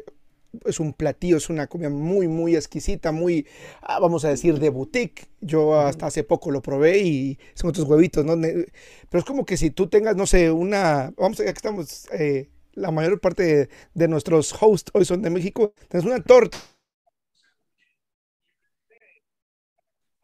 es 0.65 0.81
un 0.81 0.93
platillo, 0.93 1.37
es 1.37 1.51
una 1.51 1.67
comida 1.67 1.91
muy, 1.91 2.29
muy 2.29 2.57
exquisita, 2.57 3.13
muy, 3.13 3.47
ah, 3.83 3.99
vamos 4.01 4.25
a 4.25 4.29
decir, 4.29 4.59
de 4.59 4.71
boutique. 4.71 5.29
Yo 5.41 5.79
hasta 5.79 6.07
hace 6.07 6.25
poco 6.25 6.51
lo 6.51 6.63
probé 6.63 6.99
y 6.99 7.39
son 7.55 7.71
otros 7.71 7.87
huevitos, 7.87 8.25
¿no? 8.25 8.37
Pero 8.37 9.19
es 9.19 9.25
como 9.25 9.45
que 9.45 9.57
si 9.57 9.71
tú 9.71 9.89
tengas, 9.89 10.17
no 10.17 10.27
sé, 10.27 10.51
una, 10.51 11.13
vamos, 11.17 11.39
ya 11.39 11.45
que 11.45 11.51
estamos, 11.51 12.09
eh, 12.13 12.49
la 12.73 12.91
mayor 12.91 13.21
parte 13.21 13.69
de, 13.95 14.09
nuestros 14.09 14.55
hosts 14.61 14.91
hoy 14.95 15.05
son 15.05 15.23
de 15.23 15.31
México, 15.31 15.75
tienes 15.89 16.07
una 16.07 16.23
torta. 16.23 16.59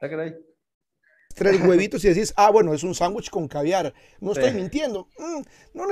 Ah, 0.00 0.08
Tres 1.34 1.60
huevitos 1.66 2.04
y 2.04 2.08
decís, 2.08 2.32
ah, 2.36 2.50
bueno, 2.50 2.74
es 2.74 2.84
un 2.84 2.94
sándwich 2.94 3.28
con 3.28 3.48
caviar. 3.48 3.92
No 4.20 4.32
estoy 4.32 4.52
mintiendo. 4.52 5.08
Mm, 5.18 5.42
no, 5.74 5.84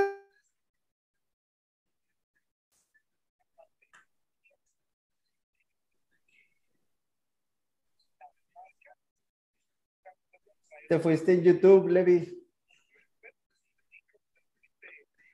Te 10.89 10.99
fuiste 10.99 11.33
en 11.33 11.43
YouTube, 11.43 11.89
Levi. 11.89 12.39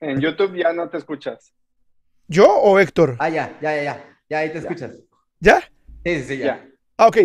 En 0.02 0.20
YouTube 0.22 0.56
ya 0.56 0.72
no 0.74 0.90
te 0.90 0.98
escuchas. 0.98 1.54
¿Yo 2.28 2.48
o 2.48 2.80
Héctor? 2.80 3.16
Ah, 3.20 3.30
ya, 3.30 3.58
ya, 3.62 3.76
ya, 3.76 3.84
ya. 3.84 4.20
Ya 4.30 4.40
ahí 4.40 4.52
te 4.52 4.60
escuchas. 4.60 4.96
¿Ya? 5.40 5.62
Sí, 6.06 6.24
sí, 6.24 6.38
ya. 6.38 6.66
Ah, 6.96 7.08
ok. 7.08 7.18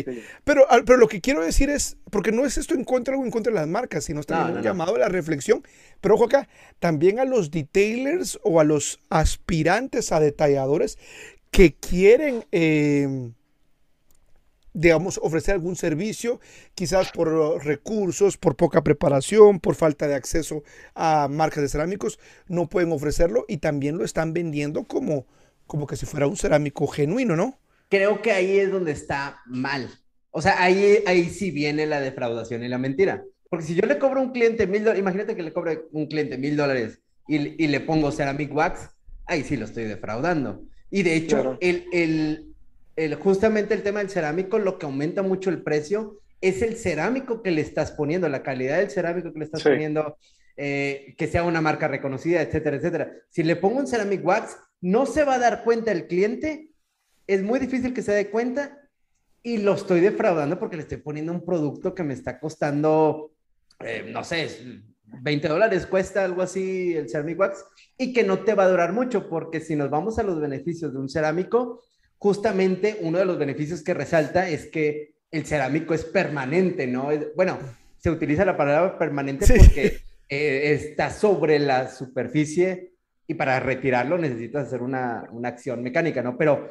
Pero, 0.44 0.66
pero 0.86 0.98
lo 0.98 1.08
que 1.08 1.20
quiero 1.20 1.42
decir 1.42 1.68
es, 1.68 1.98
porque 2.10 2.32
no 2.32 2.46
es 2.46 2.56
esto 2.56 2.74
en 2.74 2.84
contra 2.84 3.16
o 3.16 3.24
en 3.24 3.30
contra 3.30 3.52
de 3.52 3.58
las 3.58 3.68
marcas, 3.68 4.04
sino 4.04 4.22
también 4.22 4.58
un 4.58 4.62
llamado 4.62 4.94
a 4.94 5.00
la 5.00 5.08
reflexión. 5.08 5.62
Pero 6.00 6.14
ojo 6.14 6.24
acá, 6.24 6.48
también 6.78 7.18
a 7.18 7.24
los 7.24 7.50
detailers 7.50 8.38
o 8.44 8.60
a 8.60 8.64
los 8.64 9.00
aspirantes 9.10 10.12
a 10.12 10.20
detalladores 10.20 10.96
que 11.50 11.74
quieren, 11.74 12.44
eh, 12.52 13.30
digamos, 14.74 15.18
ofrecer 15.22 15.54
algún 15.54 15.76
servicio, 15.76 16.40
quizás 16.74 17.10
por 17.10 17.64
recursos, 17.64 18.36
por 18.36 18.56
poca 18.56 18.84
preparación, 18.84 19.60
por 19.60 19.74
falta 19.74 20.06
de 20.06 20.14
acceso 20.14 20.62
a 20.94 21.28
marcas 21.28 21.62
de 21.62 21.68
cerámicos, 21.70 22.18
no 22.48 22.68
pueden 22.68 22.92
ofrecerlo 22.92 23.46
y 23.48 23.56
también 23.58 23.96
lo 23.96 24.04
están 24.04 24.34
vendiendo 24.34 24.84
como, 24.84 25.26
como 25.66 25.86
que 25.86 25.96
si 25.96 26.04
fuera 26.04 26.26
un 26.26 26.36
cerámico 26.36 26.86
genuino, 26.86 27.34
¿no? 27.36 27.58
creo 27.94 28.22
que 28.22 28.32
ahí 28.32 28.58
es 28.58 28.70
donde 28.70 28.92
está 28.92 29.40
mal. 29.46 29.88
O 30.30 30.42
sea, 30.42 30.60
ahí, 30.62 30.98
ahí 31.06 31.26
sí 31.30 31.50
viene 31.50 31.86
la 31.86 32.00
defraudación 32.00 32.64
y 32.64 32.68
la 32.68 32.78
mentira. 32.78 33.24
Porque 33.48 33.64
si 33.64 33.74
yo 33.76 33.86
le 33.86 33.98
cobro 33.98 34.20
a 34.20 34.24
un 34.24 34.32
cliente 34.32 34.66
mil 34.66 34.82
dólares, 34.82 35.00
imagínate 35.00 35.36
que 35.36 35.44
le 35.44 35.52
cobre 35.52 35.82
un 35.92 36.06
cliente 36.06 36.36
mil 36.36 36.56
dólares 36.56 37.00
y, 37.28 37.62
y, 37.62 37.68
le 37.68 37.80
pongo 37.80 38.10
Ceramic 38.10 38.52
Wax, 38.52 38.90
ahí 39.26 39.44
sí 39.44 39.56
lo 39.56 39.64
estoy 39.64 39.84
defraudando. 39.84 40.64
Y 40.90 41.04
de 41.04 41.14
hecho, 41.14 41.56
el, 41.60 41.86
el, 41.92 42.53
el, 42.96 43.14
justamente 43.16 43.74
el 43.74 43.82
tema 43.82 44.00
del 44.00 44.10
cerámico, 44.10 44.58
lo 44.58 44.78
que 44.78 44.86
aumenta 44.86 45.22
mucho 45.22 45.50
el 45.50 45.62
precio 45.62 46.20
es 46.40 46.62
el 46.62 46.76
cerámico 46.76 47.42
que 47.42 47.50
le 47.50 47.60
estás 47.60 47.92
poniendo, 47.92 48.28
la 48.28 48.42
calidad 48.42 48.78
del 48.78 48.90
cerámico 48.90 49.32
que 49.32 49.38
le 49.38 49.44
estás 49.46 49.62
poniendo, 49.62 50.18
eh, 50.56 51.14
que 51.16 51.26
sea 51.26 51.42
una 51.42 51.60
marca 51.60 51.88
reconocida, 51.88 52.42
etcétera, 52.42 52.76
etcétera. 52.76 53.12
Si 53.30 53.42
le 53.42 53.56
pongo 53.56 53.78
un 53.78 53.86
Ceramic 53.86 54.24
Wax, 54.24 54.58
no 54.80 55.06
se 55.06 55.24
va 55.24 55.34
a 55.34 55.38
dar 55.38 55.64
cuenta 55.64 55.90
el 55.90 56.06
cliente 56.06 56.74
es 57.26 57.42
muy 57.42 57.58
difícil 57.58 57.94
que 57.94 58.02
se 58.02 58.12
dé 58.12 58.30
cuenta 58.30 58.78
y 59.42 59.58
lo 59.58 59.74
estoy 59.74 60.00
defraudando 60.00 60.58
porque 60.58 60.76
le 60.76 60.82
estoy 60.82 60.98
poniendo 60.98 61.32
un 61.32 61.44
producto 61.44 61.94
que 61.94 62.02
me 62.02 62.14
está 62.14 62.38
costando, 62.38 63.32
eh, 63.80 64.08
no 64.10 64.24
sé, 64.24 64.82
20 65.04 65.48
dólares 65.48 65.86
cuesta 65.86 66.24
algo 66.24 66.42
así 66.42 66.94
el 66.94 67.08
Ceramic 67.08 67.38
Wax 67.38 67.64
y 67.98 68.12
que 68.12 68.24
no 68.24 68.40
te 68.40 68.54
va 68.54 68.64
a 68.64 68.68
durar 68.68 68.92
mucho 68.92 69.28
porque 69.28 69.60
si 69.60 69.76
nos 69.76 69.90
vamos 69.90 70.18
a 70.18 70.22
los 70.22 70.40
beneficios 70.40 70.92
de 70.92 70.98
un 70.98 71.08
cerámico, 71.08 71.82
justamente 72.24 72.96
uno 73.02 73.18
de 73.18 73.26
los 73.26 73.38
beneficios 73.38 73.82
que 73.82 73.92
resalta 73.92 74.48
es 74.48 74.64
que 74.68 75.12
el 75.30 75.44
cerámico 75.44 75.92
es 75.92 76.06
permanente, 76.06 76.86
¿no? 76.86 77.10
bueno, 77.36 77.58
se 77.98 78.10
utiliza 78.10 78.46
la 78.46 78.56
palabra 78.56 78.98
permanente 78.98 79.44
porque 79.46 79.98
eh, 80.30 80.72
está 80.72 81.10
sobre 81.10 81.58
la 81.58 81.90
superficie 81.90 82.92
y 83.26 83.34
para 83.34 83.60
retirarlo 83.60 84.16
necesitas 84.16 84.68
hacer 84.68 84.80
una, 84.80 85.28
una 85.32 85.50
acción 85.50 85.82
mecánica, 85.82 86.22
¿no? 86.22 86.38
Pero 86.38 86.70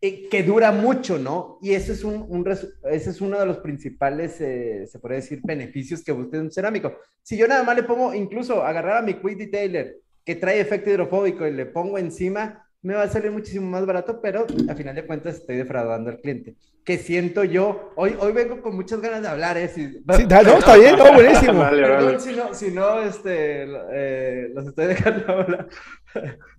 eh, 0.00 0.28
que 0.28 0.44
dura 0.44 0.70
mucho, 0.70 1.18
¿no? 1.18 1.58
Y 1.60 1.72
ese 1.72 1.92
es, 1.92 2.04
un, 2.04 2.46
ese 2.88 3.10
es 3.10 3.20
uno 3.20 3.40
de 3.40 3.46
los 3.46 3.58
principales, 3.58 4.40
eh, 4.40 4.86
se 4.86 5.00
puede 5.00 5.16
decir, 5.16 5.40
beneficios 5.42 6.04
que 6.04 6.12
busca 6.12 6.38
un 6.38 6.52
cerámico. 6.52 7.00
Si 7.20 7.36
yo 7.36 7.48
nada 7.48 7.64
más 7.64 7.74
le 7.74 7.82
pongo, 7.82 8.14
incluso 8.14 8.62
agarrar 8.62 8.98
a 8.98 9.02
mi 9.02 9.14
Quick 9.14 9.38
Detailer 9.38 9.96
que 10.24 10.36
trae 10.36 10.60
efecto 10.60 10.88
hidrofóbico 10.88 11.48
y 11.48 11.52
le 11.52 11.66
pongo 11.66 11.98
encima, 11.98 12.63
me 12.84 12.94
va 12.94 13.04
a 13.04 13.08
salir 13.08 13.32
muchísimo 13.32 13.66
más 13.66 13.86
barato, 13.86 14.20
pero 14.20 14.46
a 14.68 14.74
final 14.74 14.94
de 14.94 15.06
cuentas 15.06 15.36
estoy 15.36 15.56
defraudando 15.56 16.10
al 16.10 16.20
cliente. 16.20 16.54
Que 16.84 16.98
siento 16.98 17.42
yo, 17.42 17.92
hoy, 17.96 18.14
hoy 18.20 18.32
vengo 18.32 18.60
con 18.60 18.76
muchas 18.76 19.00
ganas 19.00 19.22
de 19.22 19.28
hablar, 19.28 19.56
¿eh? 19.56 19.68
sí, 19.68 20.02
no, 20.04 20.14
está 20.14 20.76
bien, 20.76 20.98
no, 20.98 21.14
buenísimo. 21.14 21.62
Perdón 21.70 22.20
si 22.20 22.32
no, 22.34 22.54
si 22.54 22.70
no 22.70 23.00
este, 23.00 23.64
eh, 23.90 24.50
los 24.52 24.66
estoy 24.66 24.88
dejando 24.88 25.32
hablar. 25.32 25.68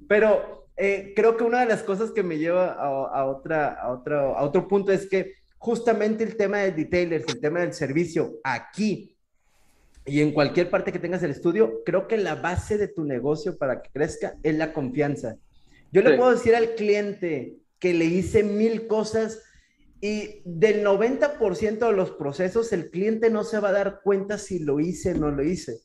pero 0.07 0.67
eh, 0.75 1.13
creo 1.15 1.37
que 1.37 1.43
una 1.43 1.59
de 1.59 1.67
las 1.67 1.83
cosas 1.83 2.09
que 2.09 2.23
me 2.23 2.39
lleva 2.39 2.73
a, 2.73 3.25
otra, 3.25 3.75
a, 3.75 3.91
otro, 3.91 4.35
a 4.35 4.41
otro 4.41 4.67
punto 4.67 4.91
es 4.91 5.07
que 5.07 5.35
justamente 5.59 6.23
el 6.23 6.35
tema 6.37 6.57
del 6.57 6.75
detailers, 6.75 7.27
el 7.27 7.39
tema 7.39 7.59
del 7.59 7.73
servicio 7.73 8.39
aquí 8.43 9.15
y 10.07 10.21
en 10.21 10.31
cualquier 10.31 10.71
parte 10.71 10.91
que 10.91 10.99
tengas 10.99 11.21
el 11.21 11.31
estudio, 11.31 11.83
creo 11.85 12.07
que 12.07 12.17
la 12.17 12.33
base 12.33 12.79
de 12.79 12.87
tu 12.87 13.03
negocio 13.03 13.59
para 13.59 13.83
que 13.83 13.91
crezca 13.91 14.37
es 14.41 14.55
la 14.55 14.73
confianza. 14.73 15.37
Yo 15.95 16.09
le 16.09 16.17
puedo 16.17 16.31
decir 16.31 16.55
al 16.55 16.75
cliente 16.75 17.57
que 17.79 17.93
le 17.93 18.05
hice 18.05 18.43
mil 18.43 18.87
cosas 18.87 19.41
y 20.01 20.41
del 20.45 20.83
90% 20.83 21.87
de 21.87 21.93
los 21.93 22.11
procesos 22.11 22.73
el 22.73 22.89
cliente 22.89 23.29
no 23.29 23.43
se 23.43 23.59
va 23.59 23.69
a 23.69 23.73
dar 23.73 24.01
cuenta 24.03 24.37
si 24.37 24.59
lo 24.59 24.79
hice 24.79 25.13
o 25.13 25.17
no 25.17 25.31
lo 25.31 25.43
hice 25.43 25.79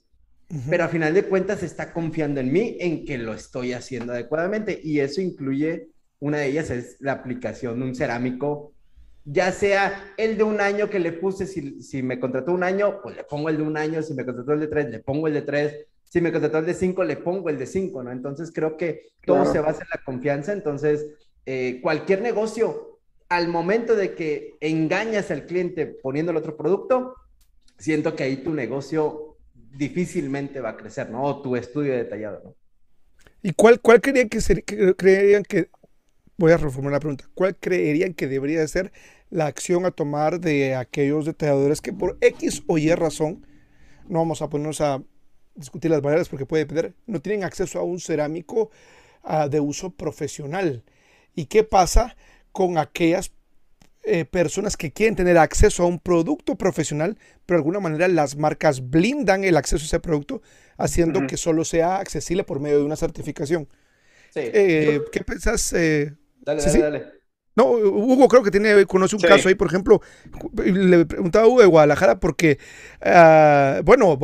pero 0.68 0.84
a 0.84 0.88
final 0.88 1.14
de 1.14 1.24
cuentas 1.24 1.62
está 1.62 1.92
confiando 1.92 2.40
en 2.40 2.52
mí, 2.52 2.76
en 2.80 3.04
que 3.04 3.18
lo 3.18 3.32
estoy 3.34 3.72
haciendo 3.72 4.12
adecuadamente. 4.12 4.80
Y 4.82 4.98
eso 4.98 5.20
incluye, 5.20 5.90
una 6.18 6.38
de 6.38 6.48
ellas 6.48 6.70
es 6.70 6.96
la 7.00 7.12
aplicación 7.12 7.78
de 7.78 7.86
un 7.86 7.94
cerámico, 7.94 8.74
ya 9.24 9.52
sea 9.52 10.12
el 10.16 10.36
de 10.36 10.42
un 10.42 10.60
año 10.60 10.90
que 10.90 10.98
le 10.98 11.12
puse, 11.12 11.46
si, 11.46 11.82
si 11.82 12.02
me 12.02 12.18
contrató 12.18 12.52
un 12.52 12.64
año, 12.64 13.00
pues 13.00 13.16
le 13.16 13.24
pongo 13.24 13.48
el 13.48 13.58
de 13.58 13.62
un 13.62 13.76
año, 13.76 14.02
si 14.02 14.12
me 14.14 14.24
contrató 14.24 14.52
el 14.52 14.60
de 14.60 14.66
tres, 14.66 14.90
le 14.90 14.98
pongo 14.98 15.28
el 15.28 15.34
de 15.34 15.42
tres, 15.42 15.86
si 16.10 16.20
me 16.20 16.32
contrató 16.32 16.58
el 16.58 16.66
de 16.66 16.74
cinco, 16.74 17.04
le 17.04 17.16
pongo 17.16 17.50
el 17.50 17.58
de 17.58 17.66
cinco, 17.66 18.02
¿no? 18.02 18.10
Entonces 18.10 18.50
creo 18.52 18.76
que 18.76 19.06
todo 19.24 19.50
se 19.50 19.60
basa 19.60 19.84
en 19.84 19.88
la 19.94 20.02
confianza, 20.04 20.52
entonces 20.52 21.06
eh, 21.46 21.78
cualquier 21.80 22.20
negocio, 22.20 22.98
al 23.28 23.46
momento 23.46 23.94
de 23.94 24.16
que 24.16 24.56
engañas 24.60 25.30
al 25.30 25.46
cliente 25.46 25.86
poniendo 25.86 26.32
el 26.32 26.38
otro 26.38 26.56
producto, 26.56 27.14
siento 27.78 28.16
que 28.16 28.24
ahí 28.24 28.38
tu 28.38 28.52
negocio 28.52 29.36
difícilmente 29.54 30.60
va 30.60 30.70
a 30.70 30.76
crecer, 30.76 31.08
¿no? 31.10 31.22
O 31.22 31.42
tu 31.42 31.54
estudio 31.54 31.92
detallado, 31.92 32.42
¿no? 32.42 32.56
¿Y 33.40 33.52
cuál, 33.52 33.80
cuál 33.80 34.00
creerían 34.00 34.28
que, 34.28 34.94
creerían 34.96 35.44
que, 35.44 35.70
voy 36.36 36.50
a 36.50 36.56
reformular 36.56 36.94
la 36.94 37.00
pregunta, 37.00 37.30
cuál 37.34 37.54
creerían 37.54 38.14
que 38.14 38.26
debería 38.26 38.66
ser 38.66 38.90
la 39.30 39.46
acción 39.46 39.86
a 39.86 39.92
tomar 39.92 40.40
de 40.40 40.74
aquellos 40.74 41.24
detalladores 41.24 41.80
que 41.80 41.92
por 41.92 42.18
X 42.20 42.64
o 42.66 42.78
Y 42.78 42.92
razón, 42.96 43.46
no 44.08 44.18
vamos 44.18 44.42
a 44.42 44.50
ponernos 44.50 44.80
a 44.80 45.04
discutir 45.54 45.90
las 45.90 46.02
barreras 46.02 46.28
porque 46.28 46.46
puede 46.46 46.64
depender, 46.64 46.94
no 47.06 47.20
tienen 47.20 47.44
acceso 47.44 47.78
a 47.78 47.82
un 47.82 48.00
cerámico 48.00 48.70
ah, 49.22 49.48
de 49.48 49.60
uso 49.60 49.90
profesional? 49.90 50.82
¿Y 51.34 51.46
qué 51.46 51.64
pasa 51.64 52.16
con 52.52 52.78
aquellas 52.78 53.32
eh, 54.02 54.24
personas 54.24 54.78
que 54.78 54.92
quieren 54.92 55.14
tener 55.14 55.36
acceso 55.36 55.82
a 55.82 55.86
un 55.86 55.98
producto 55.98 56.56
profesional, 56.56 57.18
pero 57.44 57.58
de 57.58 57.60
alguna 57.60 57.80
manera 57.80 58.08
las 58.08 58.34
marcas 58.34 58.88
blindan 58.88 59.44
el 59.44 59.58
acceso 59.58 59.84
a 59.84 59.86
ese 59.86 60.00
producto, 60.00 60.40
haciendo 60.78 61.26
que 61.26 61.36
solo 61.36 61.64
sea 61.64 61.98
accesible 61.98 62.44
por 62.44 62.60
medio 62.60 62.78
de 62.78 62.84
una 62.84 62.96
certificación. 62.96 63.68
Eh, 64.34 65.02
¿Qué 65.12 65.20
pensás? 65.22 65.72
Eh? 65.74 66.14
Dale, 66.40 66.62
dale, 66.62 66.78
dale. 66.78 67.19
No, 67.60 67.66
Hugo 67.72 68.26
creo 68.26 68.42
que 68.42 68.50
tiene, 68.50 68.86
conoce 68.86 69.16
un 69.16 69.20
caso 69.20 69.50
ahí, 69.50 69.54
por 69.54 69.66
ejemplo, 69.66 70.00
le 70.64 71.04
preguntaba 71.04 71.44
a 71.44 71.48
Hugo 71.48 71.60
de 71.60 71.66
Guadalajara 71.66 72.18
porque, 72.18 72.58
ah, 73.02 73.82
bueno, 73.84 74.18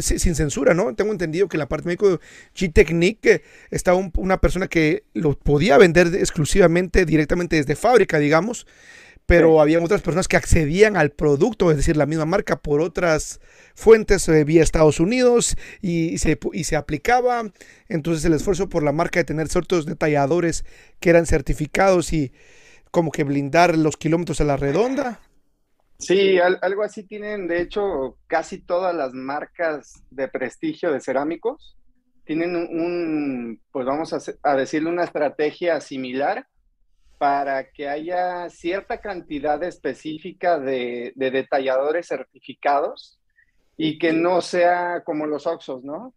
sin 0.00 0.34
censura, 0.34 0.74
¿no? 0.74 0.92
Tengo 0.96 1.12
entendido 1.12 1.46
que 1.46 1.56
en 1.56 1.60
la 1.60 1.68
parte 1.68 1.86
médico 1.86 2.10
de 2.10 2.18
G-Technique 2.56 3.44
estaba 3.70 4.10
una 4.16 4.40
persona 4.40 4.66
que 4.66 5.04
lo 5.14 5.38
podía 5.38 5.78
vender 5.78 6.08
exclusivamente 6.16 7.04
directamente 7.04 7.54
desde 7.54 7.76
fábrica, 7.76 8.18
digamos, 8.18 8.66
pero 9.24 9.60
había 9.60 9.80
otras 9.80 10.02
personas 10.02 10.26
que 10.26 10.36
accedían 10.36 10.96
al 10.96 11.10
producto, 11.10 11.70
es 11.70 11.76
decir, 11.76 11.96
la 11.96 12.06
misma 12.06 12.26
marca, 12.26 12.60
por 12.60 12.80
otras 12.80 13.40
fuentes 13.74 14.28
eh, 14.28 14.42
vía 14.42 14.64
Estados 14.64 14.98
Unidos 14.98 15.56
y, 15.80 16.18
se, 16.18 16.40
y 16.52 16.64
se 16.64 16.74
aplicaba. 16.74 17.52
Entonces 17.88 18.24
el 18.24 18.34
esfuerzo 18.34 18.68
por 18.68 18.82
la 18.82 18.92
marca 18.92 19.20
de 19.20 19.24
tener 19.24 19.48
ciertos 19.48 19.86
detalladores 19.86 20.64
que 20.98 21.10
eran 21.10 21.26
certificados 21.26 22.12
y 22.12 22.32
como 22.94 23.10
que 23.10 23.24
blindar 23.24 23.76
los 23.76 23.96
kilómetros 23.96 24.40
a 24.40 24.44
la 24.44 24.56
redonda. 24.56 25.18
Sí, 25.98 26.38
algo 26.38 26.84
así 26.84 27.02
tienen, 27.02 27.48
de 27.48 27.60
hecho, 27.60 28.18
casi 28.28 28.60
todas 28.60 28.94
las 28.94 29.12
marcas 29.12 30.04
de 30.12 30.28
prestigio 30.28 30.92
de 30.92 31.00
cerámicos 31.00 31.76
tienen 32.24 32.54
un, 32.54 33.60
pues 33.72 33.84
vamos 33.84 34.12
a, 34.12 34.56
decirle, 34.56 34.90
una 34.90 35.02
estrategia 35.02 35.80
similar 35.80 36.46
para 37.18 37.68
que 37.72 37.88
haya 37.88 38.48
cierta 38.48 39.00
cantidad 39.00 39.60
específica 39.64 40.60
de, 40.60 41.14
detalladores 41.16 42.06
certificados 42.06 43.18
y 43.76 43.98
que 43.98 44.12
no 44.12 44.40
sea 44.40 45.02
como 45.04 45.26
los 45.26 45.48
Oxos, 45.48 45.82
¿no? 45.82 46.14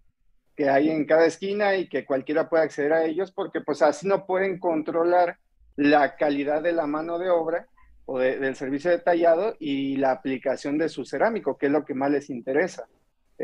Que 0.56 0.70
hay 0.70 0.92
en 0.92 1.08
cada 1.08 1.26
esquina 1.26 1.76
y 1.76 1.90
que 1.90 2.06
cualquiera 2.06 2.48
pueda 2.50 2.66
acceder 2.66 2.94
a 2.94 3.04
ellos, 3.04 3.32
porque 3.32 3.62
pues 3.62 3.82
así 3.82 4.08
no 4.08 4.28
pueden 4.28 4.60
controlar 4.60 5.40
la 5.78 6.18
calidad 6.18 6.62
de 6.62 6.74
la 6.74 6.86
mano 6.86 7.18
de 7.18 7.30
obra 7.30 7.68
o 8.06 8.20
del 8.20 8.56
servicio 8.56 8.92
detallado 8.92 9.56
y 9.60 9.96
la 9.98 10.12
aplicación 10.12 10.78
de 10.78 10.90
su 10.90 11.06
cerámico, 11.06 11.58
que 11.58 11.68
es 11.68 11.72
lo 11.72 11.86
que 11.86 11.94
más 11.94 12.12
les 12.12 12.30
interesa, 12.30 12.88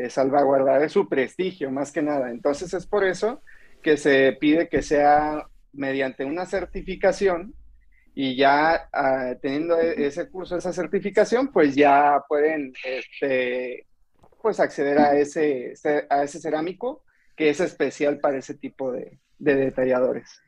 salvaguardar 0.08 0.88
su 0.90 1.08
prestigio 1.08 1.70
más 1.70 1.92
que 1.92 2.02
nada. 2.02 2.30
Entonces 2.30 2.72
es 2.74 2.86
por 2.86 3.04
eso 3.04 3.40
que 3.82 3.96
se 3.96 4.32
pide 4.40 4.68
que 4.68 4.82
sea 4.82 5.46
mediante 5.72 6.24
una 6.24 6.46
certificación 6.46 7.54
y 8.14 8.36
ya 8.36 8.88
ah, 8.92 9.34
teniendo 9.40 9.78
e-, 9.78 10.06
ese 10.06 10.28
curso, 10.28 10.56
esa 10.56 10.72
certificación, 10.72 11.48
pues 11.52 11.74
ya 11.74 12.22
pueden 12.28 12.72
este, 12.84 13.86
pues 14.40 14.60
acceder 14.60 14.98
a 14.98 15.16
ese, 15.16 15.74
a 16.08 16.22
ese 16.22 16.40
cerámico 16.40 17.02
que 17.36 17.50
es 17.50 17.60
especial 17.60 18.20
para 18.20 18.38
ese 18.38 18.54
tipo 18.54 18.92
de, 18.92 19.18
detalladores. 19.38 20.40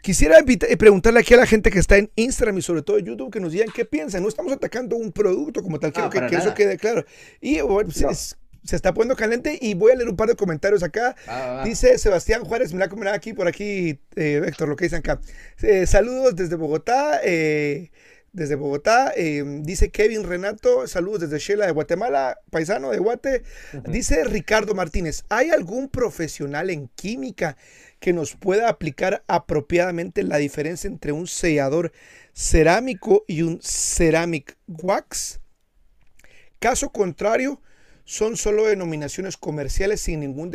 Quisiera 0.00 0.38
eh, 0.38 0.76
preguntarle 0.76 1.20
aquí 1.20 1.34
a 1.34 1.36
la 1.36 1.46
gente 1.46 1.70
que 1.70 1.78
está 1.78 1.96
en 1.96 2.10
Instagram 2.16 2.58
y 2.58 2.62
sobre 2.62 2.82
todo 2.82 2.98
en 2.98 3.06
YouTube 3.06 3.32
que 3.32 3.40
nos 3.40 3.52
digan 3.52 3.68
qué 3.74 3.84
piensan. 3.84 4.22
No 4.22 4.28
estamos 4.28 4.52
atacando 4.52 4.96
un 4.96 5.12
producto 5.12 5.62
como 5.62 5.78
tal, 5.78 5.92
quiero 5.92 6.10
que, 6.10 6.36
eso 6.36 6.54
quede 6.54 6.76
claro. 6.76 7.04
Y 7.40 7.60
bueno, 7.60 7.90
pues, 7.92 8.36
se 8.64 8.76
está 8.76 8.94
poniendo 8.94 9.16
caliente 9.16 9.58
y 9.60 9.74
voy 9.74 9.92
a 9.92 9.96
leer 9.96 10.08
un 10.08 10.16
par 10.16 10.28
de 10.28 10.36
comentarios 10.36 10.82
acá. 10.82 11.16
Dice 11.64 11.98
Sebastián 11.98 12.44
Juárez, 12.44 12.72
mira 12.72 12.88
cómo 12.88 13.08
aquí 13.08 13.32
por 13.32 13.48
aquí, 13.48 14.00
eh, 14.16 14.42
Héctor, 14.46 14.68
lo 14.68 14.76
que 14.76 14.84
dicen 14.84 15.00
acá. 15.00 15.20
Eh, 15.62 15.86
saludos 15.86 16.36
desde 16.36 16.54
Bogotá. 16.56 17.20
Eh, 17.24 17.90
desde 18.32 18.54
Bogotá. 18.54 19.12
dice 19.60 19.90
Kevin 19.90 20.24
Renato, 20.24 20.86
saludos 20.86 21.20
desde 21.20 21.38
Shela 21.38 21.66
de 21.66 21.72
Guatemala, 21.72 22.38
paisano 22.50 22.90
de 22.90 22.98
Guate. 22.98 23.42
Dice 23.86 24.24
Ricardo 24.24 24.74
Martínez, 24.74 25.24
¿hay 25.28 25.50
algún 25.50 25.90
profesional 25.90 26.70
en 26.70 26.88
química 26.94 27.58
que 28.02 28.12
nos 28.12 28.34
pueda 28.34 28.68
aplicar 28.68 29.22
apropiadamente 29.28 30.24
la 30.24 30.38
diferencia 30.38 30.88
entre 30.88 31.12
un 31.12 31.28
sellador 31.28 31.92
cerámico 32.34 33.24
y 33.28 33.42
un 33.42 33.60
ceramic 33.62 34.58
wax? 34.66 35.40
Caso 36.58 36.90
contrario, 36.90 37.62
son 38.04 38.36
solo 38.36 38.66
denominaciones 38.66 39.36
comerciales 39.36 40.00
sin 40.00 40.18
ningún 40.18 40.50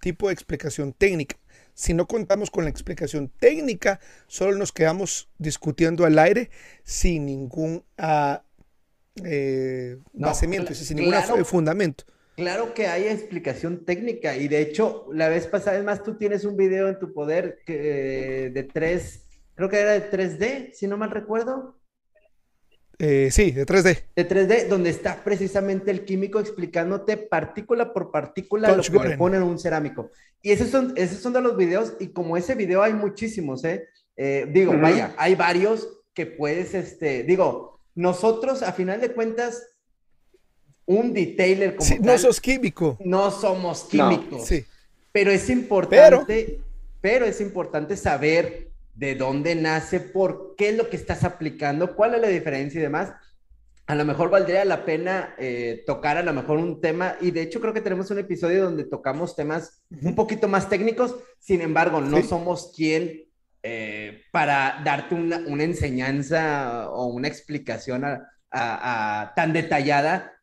tipo 0.00 0.28
de 0.28 0.32
explicación 0.32 0.94
técnica. 0.94 1.36
Si 1.74 1.92
no 1.92 2.06
contamos 2.06 2.50
con 2.50 2.64
la 2.64 2.70
explicación 2.70 3.28
técnica, 3.28 4.00
solo 4.26 4.56
nos 4.56 4.72
quedamos 4.72 5.28
discutiendo 5.36 6.06
al 6.06 6.18
aire 6.18 6.48
sin 6.82 7.26
ningún 7.26 7.84
uh, 7.98 8.38
eh, 9.22 9.98
basamiento, 10.14 10.72
sin 10.74 10.96
ningún 10.96 11.44
fundamento. 11.44 12.04
Claro 12.36 12.74
que 12.74 12.86
hay 12.86 13.04
explicación 13.04 13.84
técnica 13.84 14.36
y 14.36 14.48
de 14.48 14.60
hecho 14.60 15.06
la 15.12 15.28
vez 15.28 15.46
pasada, 15.46 15.78
es 15.78 15.84
más, 15.84 16.02
tú 16.02 16.16
tienes 16.16 16.44
un 16.44 16.56
video 16.56 16.88
en 16.88 16.98
tu 16.98 17.12
poder 17.14 17.60
que, 17.64 18.50
de 18.52 18.62
tres, 18.64 19.26
creo 19.54 19.70
que 19.70 19.80
era 19.80 19.92
de 19.92 20.10
3D, 20.10 20.72
si 20.74 20.86
no 20.86 20.98
mal 20.98 21.10
recuerdo, 21.10 21.78
eh, 22.98 23.28
sí, 23.30 23.50
de 23.50 23.66
3D. 23.66 24.04
De 24.14 24.28
3D, 24.28 24.68
donde 24.68 24.90
está 24.90 25.22
precisamente 25.22 25.90
el 25.90 26.04
químico 26.04 26.40
explicándote 26.40 27.16
partícula 27.16 27.92
por 27.92 28.10
partícula 28.10 28.74
lo 28.74 28.82
que 28.82 29.16
ponen 29.16 29.42
un 29.42 29.58
cerámico. 29.58 30.10
Y 30.40 30.52
esos 30.52 30.68
son, 30.68 30.94
esos 30.96 31.18
son 31.18 31.34
de 31.34 31.42
los 31.42 31.56
videos, 31.56 31.94
y 32.00 32.08
como 32.08 32.36
ese 32.36 32.54
video 32.54 32.82
hay 32.82 32.94
muchísimos, 32.94 33.64
¿eh? 33.64 33.88
eh 34.16 34.46
digo, 34.50 34.72
vaya, 34.78 35.14
hay 35.18 35.34
varios 35.34 35.88
que 36.14 36.24
puedes, 36.24 36.72
este, 36.72 37.24
digo, 37.24 37.80
nosotros 37.94 38.62
a 38.62 38.72
final 38.72 39.00
de 39.00 39.12
cuentas, 39.12 39.75
un 40.86 41.12
detailer 41.12 41.76
como 41.76 41.90
No 42.00 42.16
sos 42.16 42.40
químico. 42.40 42.96
No 43.04 43.30
somos 43.30 43.84
químicos. 43.84 44.46
sí. 44.46 44.64
Pero 45.12 45.30
es 45.30 45.48
importante, 45.48 46.60
pero 47.00 47.24
es 47.24 47.40
importante 47.40 47.96
saber 47.96 48.70
de 48.94 49.14
dónde 49.14 49.54
nace, 49.54 49.98
por 50.00 50.54
qué 50.56 50.70
es 50.70 50.76
lo 50.76 50.90
que 50.90 50.96
estás 50.96 51.24
aplicando, 51.24 51.96
cuál 51.96 52.14
es 52.14 52.20
la 52.20 52.28
diferencia 52.28 52.78
y 52.78 52.82
demás. 52.82 53.12
A 53.86 53.94
lo 53.94 54.04
mejor 54.04 54.30
valdría 54.30 54.64
la 54.64 54.84
pena 54.84 55.34
eh, 55.38 55.84
tocar 55.86 56.16
a 56.16 56.22
lo 56.22 56.32
mejor 56.32 56.58
un 56.58 56.80
tema, 56.80 57.16
y 57.20 57.30
de 57.30 57.42
hecho 57.42 57.60
creo 57.60 57.72
que 57.72 57.80
tenemos 57.80 58.10
un 58.10 58.18
episodio 58.18 58.64
donde 58.64 58.84
tocamos 58.84 59.36
temas 59.36 59.82
un 60.02 60.14
poquito 60.14 60.48
más 60.48 60.68
técnicos, 60.68 61.14
sin 61.38 61.60
embargo, 61.60 62.00
no 62.00 62.22
somos 62.22 62.72
quien 62.76 63.26
eh, 63.62 64.22
para 64.32 64.82
darte 64.84 65.14
una, 65.14 65.38
una, 65.46 65.64
enseñanza 65.64 66.90
o 66.90 67.06
una 67.06 67.28
explicación 67.28 68.04
a, 68.50 69.32
tan 69.34 69.52
detallada 69.52 70.35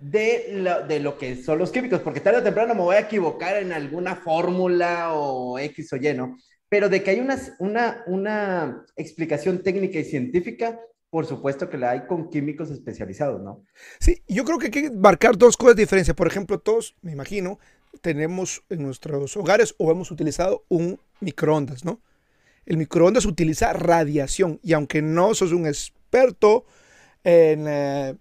de 0.00 0.48
lo, 0.52 0.86
de 0.86 1.00
lo, 1.00 1.18
que 1.18 1.36
son 1.42 1.58
los 1.58 1.70
químicos, 1.70 2.00
porque 2.00 2.20
tarde 2.20 2.38
o 2.38 2.42
temprano 2.42 2.74
me 2.74 2.80
voy 2.80 2.96
a 2.96 3.00
equivocar 3.00 3.56
en 3.56 3.72
alguna 3.72 4.16
fórmula 4.16 5.12
o 5.12 5.58
X 5.58 5.92
o 5.92 5.96
Y, 5.96 6.14
¿no? 6.14 6.36
Pero 6.68 6.88
de 6.88 7.02
que 7.02 7.10
hay 7.10 7.20
una, 7.20 7.38
una, 7.58 8.02
una 8.06 8.84
explicación 8.96 9.62
técnica 9.62 9.98
y 9.98 10.04
científica, 10.04 10.80
por 11.10 11.26
supuesto 11.26 11.68
que 11.68 11.76
la 11.76 11.90
hay 11.90 12.06
con 12.06 12.30
químicos 12.30 12.70
especializados, 12.70 13.42
¿no? 13.42 13.64
Sí, 13.98 14.22
yo 14.26 14.44
creo 14.44 14.58
que 14.58 14.66
hay 14.66 14.70
que 14.70 14.90
marcar 14.90 15.36
dos 15.36 15.56
cosas 15.56 15.76
de 15.76 15.82
diferencia. 15.82 16.14
Por 16.14 16.28
ejemplo, 16.28 16.58
todos, 16.60 16.96
me 17.02 17.12
imagino, 17.12 17.58
tenemos 18.00 18.62
en 18.70 18.82
nuestros 18.82 19.36
hogares 19.36 19.74
o 19.78 19.90
hemos 19.90 20.10
utilizado 20.10 20.64
un 20.68 20.98
microondas, 21.20 21.84
¿no? 21.84 22.00
El 22.64 22.76
microondas 22.76 23.26
utiliza 23.26 23.72
radiación 23.72 24.60
y 24.62 24.72
aunque 24.72 25.02
no 25.02 25.34
sos 25.34 25.52
un 25.52 25.66
experto 25.66 26.64
en, 27.24 27.66
eh, 27.68 28.14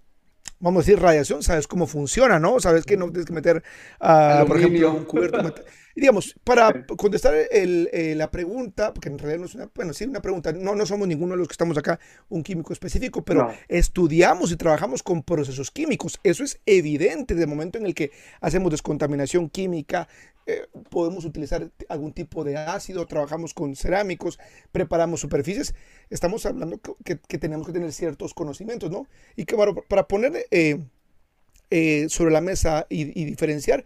vamos 0.59 0.81
a 0.81 0.85
decir, 0.85 1.01
radiación, 1.01 1.43
sabes 1.43 1.67
cómo 1.67 1.87
funciona, 1.87 2.39
¿no? 2.39 2.59
Sabes 2.59 2.85
que 2.85 2.97
no 2.97 3.05
tienes 3.07 3.25
que 3.25 3.33
meter, 3.33 3.63
uh, 4.01 4.45
por 4.45 4.57
ejemplo, 4.57 4.91
un 4.91 5.05
cubierto 5.05 5.55
digamos, 5.99 6.35
para 6.43 6.85
contestar 6.85 7.33
eh, 7.35 8.13
la 8.15 8.31
pregunta, 8.31 8.93
porque 8.93 9.09
en 9.09 9.17
realidad 9.17 9.39
no 9.39 9.45
es 9.45 9.55
una, 9.55 9.69
bueno, 9.73 9.93
sí, 9.93 10.05
una 10.05 10.21
pregunta, 10.21 10.51
no, 10.53 10.75
no 10.75 10.85
somos 10.85 11.07
ninguno 11.07 11.33
de 11.33 11.37
los 11.37 11.47
que 11.47 11.53
estamos 11.53 11.77
acá 11.77 11.99
un 12.29 12.43
químico 12.43 12.73
específico, 12.73 13.23
pero 13.23 13.49
estudiamos 13.67 14.51
y 14.51 14.55
trabajamos 14.55 15.03
con 15.03 15.23
procesos 15.23 15.71
químicos. 15.71 16.19
Eso 16.23 16.43
es 16.43 16.59
evidente 16.65 17.35
de 17.35 17.45
momento 17.47 17.77
en 17.77 17.85
el 17.85 17.93
que 17.93 18.11
hacemos 18.41 18.71
descontaminación 18.71 19.49
química, 19.49 20.07
eh, 20.45 20.65
podemos 20.89 21.25
utilizar 21.25 21.69
algún 21.89 22.11
tipo 22.11 22.43
de 22.43 22.57
ácido, 22.57 23.05
trabajamos 23.05 23.53
con 23.53 23.75
cerámicos, 23.75 24.39
preparamos 24.71 25.19
superficies. 25.19 25.75
Estamos 26.09 26.45
hablando 26.45 26.79
que, 27.03 27.15
tenemos 27.37 27.67
que 27.67 27.73
tener 27.73 27.91
ciertos 27.93 28.33
conocimientos, 28.33 28.89
¿no? 28.89 29.07
Y 29.35 29.45
que 29.45 29.55
bueno, 29.55 29.75
para 29.75 30.07
poner 30.07 30.47
eh, 30.49 32.07
sobre 32.09 32.31
la 32.31 32.41
mesa 32.41 32.87
y 32.89 33.25
diferenciar, 33.25 33.83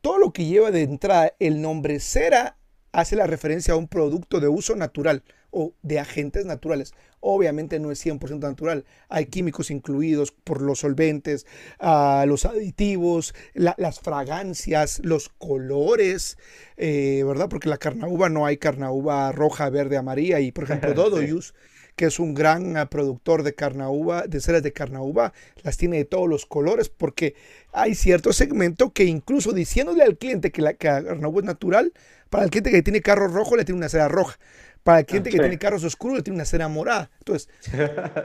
todo 0.00 0.18
lo 0.18 0.32
que 0.32 0.46
lleva 0.46 0.70
de 0.70 0.82
entrada 0.82 1.34
el 1.38 1.60
nombre 1.60 2.00
cera 2.00 2.56
hace 2.92 3.16
la 3.16 3.26
referencia 3.26 3.74
a 3.74 3.76
un 3.76 3.88
producto 3.88 4.40
de 4.40 4.48
uso 4.48 4.74
natural 4.76 5.22
o 5.50 5.74
de 5.82 5.98
agentes 5.98 6.46
naturales. 6.46 6.92
Obviamente 7.20 7.78
no 7.78 7.90
es 7.90 8.04
100% 8.04 8.40
natural. 8.40 8.84
Hay 9.08 9.26
químicos 9.26 9.70
incluidos 9.70 10.32
por 10.32 10.62
los 10.62 10.80
solventes, 10.80 11.46
ah, 11.78 12.24
los 12.26 12.46
aditivos, 12.46 13.34
las 13.54 14.00
fragancias, 14.00 15.00
los 15.04 15.28
colores, 15.28 16.38
eh, 16.76 17.22
¿verdad? 17.26 17.48
Porque 17.48 17.68
la 17.68 17.78
carnauba 17.78 18.28
no 18.28 18.46
hay 18.46 18.56
carnauba 18.56 19.32
roja, 19.32 19.68
verde, 19.70 19.96
amarilla 19.96 20.40
y 20.40 20.52
por 20.52 20.64
ejemplo 20.64 20.94
Dodoyus 20.94 21.54
que 22.00 22.06
es 22.06 22.18
un 22.18 22.32
gran 22.32 22.78
ah, 22.78 22.88
productor 22.88 23.42
de 23.42 23.54
carnauba, 23.54 24.26
de 24.26 24.40
ceras 24.40 24.62
de 24.62 24.72
carnauba, 24.72 25.34
las 25.62 25.76
tiene 25.76 25.98
de 25.98 26.06
todos 26.06 26.26
los 26.26 26.46
colores, 26.46 26.88
porque 26.88 27.34
hay 27.74 27.94
cierto 27.94 28.32
segmento 28.32 28.94
que 28.94 29.04
incluso 29.04 29.52
diciéndole 29.52 30.02
al 30.02 30.16
cliente 30.16 30.50
que 30.50 30.62
la 30.62 30.72
carnauba 30.72 31.40
es 31.40 31.44
natural, 31.44 31.92
para 32.30 32.44
el 32.44 32.50
cliente 32.50 32.70
que 32.70 32.82
tiene 32.82 33.02
carro 33.02 33.28
rojo 33.28 33.54
le 33.54 33.66
tiene 33.66 33.76
una 33.76 33.90
cera 33.90 34.08
roja. 34.08 34.38
Para 34.82 35.00
el 35.00 35.04
cliente 35.04 35.28
que 35.28 35.38
tiene 35.38 35.58
carros 35.58 35.84
oscuros 35.84 36.16
le 36.16 36.22
tiene 36.22 36.36
una 36.36 36.46
cera 36.46 36.68
morada. 36.68 37.10
Entonces, 37.18 37.50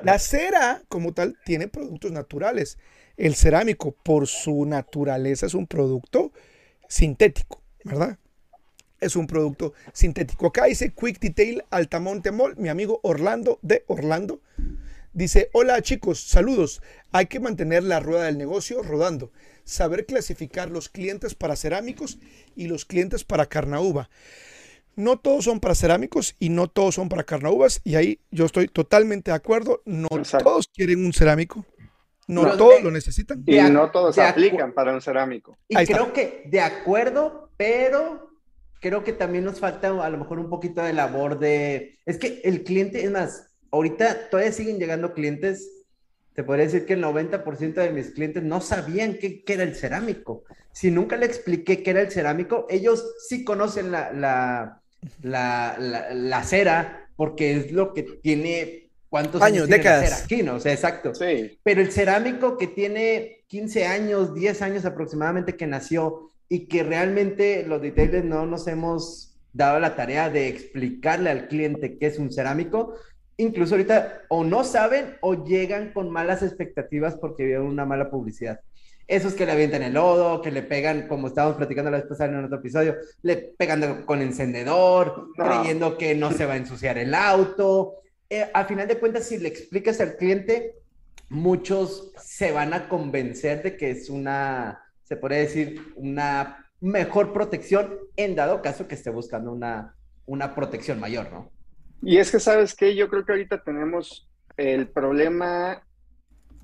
la 0.04 0.20
cera 0.20 0.82
como 0.88 1.14
tal 1.14 1.38
tiene 1.44 1.68
productos 1.68 2.14
naturales. 2.14 2.78
El 3.18 3.36
cerámico, 3.36 3.92
por 3.92 4.28
su 4.28 4.66
naturaleza, 4.66 5.48
es 5.48 5.54
un 5.54 5.68
producto 5.68 6.32
sintético, 6.88 7.62
¿verdad? 7.84 8.20
Es 9.00 9.16
un 9.16 9.28
producto 9.28 9.74
sintético. 9.94 10.48
Acá 10.48 10.66
dice 10.66 10.94
Quick 10.94 11.20
Detail 11.20 11.64
Altamonte 11.70 12.32
Mall, 12.32 12.56
mi 12.58 12.70
amigo 12.70 13.00
Orlando 13.04 13.60
de 13.62 13.84
Orlando. 13.88 14.42
Dice, 15.14 15.50
hola 15.54 15.82
chicos, 15.82 16.20
saludos. 16.20 16.82
Hay 17.14 17.28
que 17.28 17.40
mantener 17.40 17.84
la 17.84 18.02
rueda 18.02 18.26
del 18.26 18.38
negocio 18.38 18.84
rodando. 18.84 19.32
Saber 19.64 20.06
clasificar 20.06 20.70
los 20.70 20.90
clientes 20.90 21.36
para 21.36 21.56
cerámicos 21.56 22.20
y 22.56 22.68
los 22.68 22.84
clientes 22.84 23.24
para 23.24 23.46
carnauba. 23.46 24.10
No 24.98 25.18
todos 25.18 25.46
son 25.46 25.60
para 25.60 25.76
cerámicos 25.76 26.36
y 26.40 26.50
no 26.50 26.68
todos 26.68 26.96
son 26.96 27.10
para 27.10 27.24
carnaubas. 27.24 27.82
Y 27.84 27.96
ahí 27.96 28.20
yo 28.32 28.46
estoy 28.46 28.68
totalmente 28.68 29.32
de 29.32 29.36
acuerdo. 29.36 29.82
No 29.86 30.10
todos 30.10 30.68
quieren 30.68 31.06
un 31.06 31.14
cerámico. 31.14 31.66
No 32.28 32.58
todos 32.58 32.82
lo 32.82 32.92
necesitan. 32.92 33.44
Y 33.46 33.60
no 33.62 33.92
todos 33.92 34.18
aplican 34.18 34.74
para 34.74 34.94
un 34.94 35.02
cerámico. 35.02 35.58
Y 35.68 35.76
creo 35.86 36.12
que 36.12 36.44
de 36.46 36.60
acuerdo, 36.60 37.52
pero 37.56 38.35
creo 38.86 39.04
que 39.04 39.14
también 39.14 39.44
nos 39.44 39.60
falta 39.60 39.88
a 39.88 40.10
lo 40.12 40.18
mejor 40.20 40.38
un 40.38 40.48
poquito 40.48 40.84
de 40.84 40.94
labor 40.94 41.40
de... 41.40 41.98
Es 42.06 42.20
que 42.20 42.42
el 42.44 42.64
cliente, 42.64 43.04
es 43.04 43.10
más, 43.10 43.48
ahorita 43.72 44.30
todavía 44.30 44.52
siguen 44.52 44.78
llegando 44.78 45.16
clientes, 45.16 45.68
te 46.36 46.44
podría 46.44 46.66
decir 46.66 46.86
que 46.86 46.94
el 46.94 47.04
90% 47.04 47.74
de 47.74 47.90
mis 47.90 48.12
clientes 48.12 48.44
no 48.44 48.62
sabían 48.62 49.16
qué, 49.16 49.44
era 49.48 49.64
el 49.64 49.74
cerámico. 49.74 50.44
Si 50.72 50.92
nunca 50.92 51.18
le 51.18 51.26
expliqué 51.26 51.82
qué 51.82 51.90
era 51.90 52.02
el 52.02 52.12
cerámico, 52.12 52.68
ellos 52.70 53.04
sí 53.28 53.44
conocen 53.44 53.90
la, 53.92 54.14
la, 54.14 54.84
la, 55.24 56.14
la, 56.14 56.44
cera 56.44 57.10
porque 57.16 57.58
es 57.58 57.72
lo 57.72 57.92
que 57.92 58.04
tiene 58.04 58.92
cuántos 59.10 59.42
años, 59.42 59.68
décadas 59.68 60.26
aquí, 60.26 60.44
¿no? 60.44 60.58
O 60.58 60.60
sea, 60.60 60.74
exacto. 60.74 61.16
Sí. 61.16 61.58
Pero 61.64 61.82
el 61.82 61.92
cerámico 61.92 62.56
que 62.56 62.68
tiene 62.68 63.35
15 63.48 63.86
años, 63.86 64.34
10 64.34 64.62
años 64.62 64.86
aproximadamente 64.86 65.56
que 65.56 65.68
nació 65.68 66.30
y 66.50 66.68
que 66.68 66.84
realmente 66.84 67.66
los 67.66 67.82
detailers 67.82 68.26
no 68.26 68.46
nos 68.46 68.68
hemos 68.68 69.36
dado 69.54 69.80
la 69.80 69.96
tarea 69.96 70.30
de 70.30 70.48
explicarle 70.48 71.30
al 71.30 71.48
cliente 71.48 71.98
qué 71.98 72.08
es 72.08 72.20
un 72.20 72.32
cerámico. 72.32 72.96
Incluso 73.38 73.76
ahorita 73.76 74.24
o 74.30 74.44
no 74.44 74.64
saben 74.64 75.18
o 75.22 75.46
llegan 75.46 75.92
con 75.94 76.10
malas 76.10 76.44
expectativas 76.44 77.16
porque 77.16 77.46
vieron 77.46 77.68
una 77.68 77.86
mala 77.86 78.10
publicidad. 78.10 78.60
esos 79.08 79.36
que 79.36 79.46
le 79.46 79.52
avientan 79.52 79.84
el 79.84 79.94
lodo, 79.94 80.42
que 80.42 80.50
le 80.52 80.64
pegan, 80.64 81.08
como 81.08 81.28
estábamos 81.28 81.58
platicando 81.58 81.92
la 81.92 81.98
vez 81.98 82.08
pasada 82.08 82.32
en 82.32 82.44
otro 82.44 82.58
episodio, 82.58 82.96
le 83.22 83.36
pegan 83.38 84.04
con 84.04 84.20
encendedor, 84.22 85.28
creyendo 85.36 85.96
que 85.96 86.16
no 86.16 86.32
se 86.32 86.48
va 86.48 86.54
a 86.54 86.58
ensuciar 86.58 86.98
el 86.98 87.14
auto. 87.14 87.98
Eh, 88.30 88.50
al 88.52 88.66
final 88.66 88.88
de 88.88 88.98
cuentas, 88.98 89.28
si 89.28 89.38
le 89.38 89.50
explicas 89.50 90.02
al 90.02 90.16
cliente, 90.16 90.74
muchos 91.30 92.12
se 92.18 92.52
van 92.52 92.74
a 92.74 92.88
convencer 92.88 93.64
de 93.64 93.78
que 93.78 93.92
es 93.92 94.10
una, 94.10 94.84
se 95.04 95.16
podría 95.18 95.40
decir, 95.40 95.94
una 95.96 96.70
mejor 96.82 97.34
protección 97.34 97.98
en 98.16 98.36
dado 98.36 98.62
caso 98.62 98.88
que 98.88 98.96
esté 98.96 99.10
buscando 99.10 99.52
una, 99.52 99.96
una 100.26 100.54
protección 100.54 101.00
mayor, 101.00 101.32
¿no? 101.32 101.52
Y 102.02 102.18
es 102.18 102.32
que, 102.32 102.40
¿sabes 102.40 102.76
qué? 102.76 102.96
Yo 102.96 103.10
creo 103.10 103.26
que 103.26 103.32
ahorita 103.32 103.64
tenemos 103.64 104.30
el 104.58 104.88
problema 104.88 105.82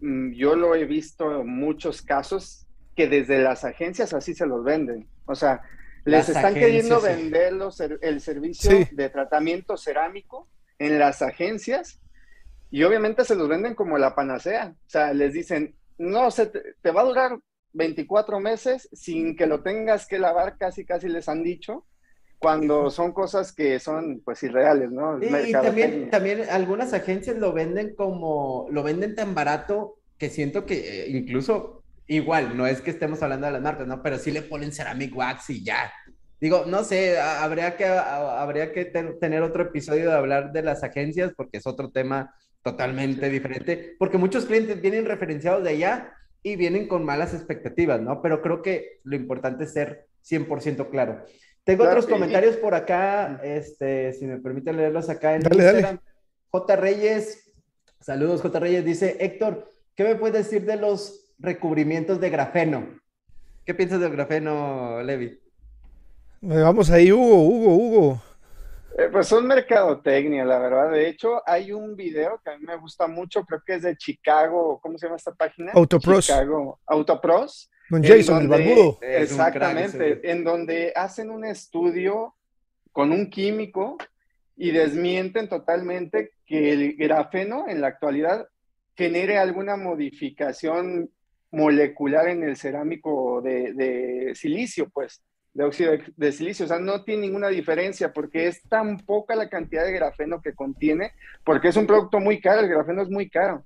Mm, 0.01 0.33
yo 0.33 0.55
lo 0.55 0.75
he 0.75 0.85
visto 0.85 1.41
en 1.41 1.47
muchos 1.47 2.01
casos 2.01 2.65
que 2.95 3.07
desde 3.07 3.41
las 3.41 3.63
agencias 3.63 4.13
así 4.13 4.33
se 4.33 4.47
los 4.47 4.63
venden. 4.63 5.07
O 5.25 5.35
sea, 5.35 5.61
les 6.03 6.27
están 6.27 6.55
queriendo 6.55 6.99
vender 6.99 7.53
el 8.01 8.19
servicio 8.19 8.87
de 8.91 9.09
tratamiento 9.09 9.77
cerámico 9.77 10.49
en 10.79 10.97
las 10.97 11.21
agencias 11.21 12.00
y 12.71 12.83
obviamente 12.83 13.25
se 13.25 13.35
los 13.35 13.49
venden 13.49 13.75
como 13.75 13.97
la 13.97 14.15
panacea. 14.15 14.73
O 14.73 14.89
sea, 14.89 15.13
les 15.13 15.33
dicen, 15.33 15.75
no, 15.97 16.31
se 16.31 16.47
te, 16.47 16.91
va 16.91 17.01
a 17.01 17.05
durar 17.05 17.39
24 17.73 18.39
meses 18.39 18.89
sin 18.93 19.35
que 19.35 19.45
lo 19.45 19.61
tengas 19.61 20.07
que 20.07 20.17
lavar, 20.17 20.57
casi, 20.57 20.85
casi 20.85 21.09
les 21.09 21.29
han 21.29 21.43
dicho 21.43 21.85
cuando 22.39 22.89
son 22.89 23.11
cosas 23.11 23.51
que 23.51 23.79
son 23.79 24.21
pues 24.25 24.41
irreales, 24.41 24.89
¿no? 24.91 25.21
Y, 25.21 25.51
también, 25.51 26.09
también 26.09 26.49
algunas 26.49 26.91
agencias 26.91 27.37
lo 27.37 27.53
venden 27.53 27.93
como, 27.93 28.65
lo 28.71 28.81
venden 28.81 29.13
tan 29.13 29.35
barato 29.35 29.99
que 30.17 30.29
siento 30.29 30.65
que 30.65 31.03
eh, 31.03 31.09
incluso 31.09 31.83
igual, 32.07 32.57
no 32.57 32.65
es 32.65 32.81
que 32.81 32.89
estemos 32.89 33.21
hablando 33.21 33.45
de 33.45 33.53
las 33.53 33.61
marcas, 33.61 33.85
¿no? 33.85 34.01
Pero 34.01 34.17
sí 34.17 34.31
le 34.31 34.41
ponen 34.41 34.71
ceramic 34.71 35.15
wax 35.15 35.51
y 35.51 35.63
ya. 35.63 35.93
Digo, 36.39 36.65
no 36.65 36.83
sé, 36.83 37.19
habría 37.19 37.77
que, 37.77 37.85
habría 37.85 38.71
que 38.71 38.85
tener 38.85 39.43
otro 39.43 39.63
episodio 39.63 40.09
de 40.09 40.15
hablar 40.15 40.51
de 40.51 40.63
las 40.63 40.83
agencias 40.83 41.33
porque 41.37 41.57
es 41.57 41.67
otro 41.67 41.91
tema 41.91 42.33
totalmente 42.63 43.29
diferente, 43.29 43.95
porque 43.97 44.17
muchos 44.17 44.45
clientes 44.45 44.81
vienen 44.81 45.05
referenciados 45.05 45.63
de 45.63 45.71
allá 45.71 46.13
y 46.43 46.55
vienen 46.55 46.87
con 46.87 47.05
malas 47.05 47.33
expectativas, 47.33 48.01
¿no? 48.01 48.21
Pero 48.21 48.41
creo 48.41 48.61
que 48.61 48.99
lo 49.03 49.15
importante 49.15 49.63
es 49.65 49.73
ser 49.73 50.07
100% 50.27 50.89
claro. 50.89 51.25
Tengo 51.63 51.83
otros 51.83 52.07
comentarios 52.07 52.55
por 52.57 52.73
acá, 52.73 53.39
este, 53.43 54.13
si 54.13 54.25
me 54.25 54.39
permiten 54.39 54.77
leerlos 54.77 55.09
acá 55.09 55.35
en 55.35 55.43
Instagram. 55.43 55.99
J. 56.49 56.75
Reyes, 56.75 57.53
saludos 57.99 58.41
J. 58.41 58.59
Reyes, 58.59 58.83
dice 58.83 59.17
Héctor, 59.19 59.69
¿qué 59.95 60.03
me 60.03 60.15
puedes 60.15 60.45
decir 60.45 60.65
de 60.65 60.77
los 60.77 61.33
recubrimientos 61.39 62.19
de 62.19 62.29
grafeno? 62.29 62.99
¿Qué 63.63 63.75
piensas 63.75 64.01
del 64.01 64.11
grafeno, 64.11 65.03
Levi? 65.03 65.39
Vamos 66.41 66.89
ahí, 66.89 67.11
Hugo, 67.11 67.43
Hugo, 67.43 67.75
Hugo. 67.75 68.21
Eh, 68.97 69.09
pues 69.11 69.27
son 69.27 69.47
mercadotecnia, 69.47 70.43
la 70.43 70.59
verdad. 70.59 70.91
De 70.91 71.07
hecho, 71.07 71.41
hay 71.45 71.71
un 71.71 71.95
video 71.95 72.41
que 72.43 72.51
a 72.51 72.57
mí 72.57 72.65
me 72.65 72.77
gusta 72.77 73.07
mucho, 73.07 73.43
creo 73.45 73.61
que 73.65 73.75
es 73.75 73.83
de 73.83 73.95
Chicago, 73.95 74.79
¿cómo 74.81 74.97
se 74.97 75.07
llama 75.07 75.17
esta 75.17 75.33
página? 75.33 75.71
Autopros. 75.73 76.25
Chicago, 76.25 76.79
Autopros 76.85 77.69
con 77.89 78.03
Jason, 78.03 78.43
el 78.43 78.47
barbudo. 78.47 78.99
Exactamente, 79.01 80.31
en 80.31 80.43
donde 80.43 80.93
hacen 80.95 81.29
un 81.29 81.43
estudio 81.43 82.35
con 82.91 83.11
un 83.11 83.29
químico 83.29 83.97
y 84.55 84.71
desmienten 84.71 85.49
totalmente 85.49 86.31
que 86.45 86.71
el 86.71 86.95
grafeno 86.95 87.65
en 87.67 87.81
la 87.81 87.87
actualidad 87.87 88.47
genere 88.95 89.37
alguna 89.37 89.75
modificación 89.75 91.09
molecular 91.51 92.29
en 92.29 92.43
el 92.43 92.55
cerámico 92.55 93.41
de, 93.41 94.31
silicio, 94.35 94.89
pues, 94.89 95.21
de 95.53 95.63
óxido 95.63 95.93
de 96.15 96.31
silicio. 96.31 96.65
O 96.65 96.67
sea, 96.67 96.79
no 96.79 97.03
tiene 97.03 97.23
ninguna 97.23 97.49
diferencia 97.49 98.13
porque 98.13 98.47
es 98.47 98.63
tan 98.63 98.97
poca 98.99 99.35
la 99.35 99.49
cantidad 99.49 99.85
de 99.85 99.93
grafeno 99.93 100.41
que 100.41 100.53
contiene, 100.53 101.13
porque 101.43 101.69
es 101.69 101.77
un 101.77 101.87
producto 101.87 102.19
muy 102.19 102.39
caro, 102.39 102.61
el 102.61 102.69
grafeno 102.69 103.01
es 103.01 103.09
muy 103.09 103.29
caro. 103.29 103.63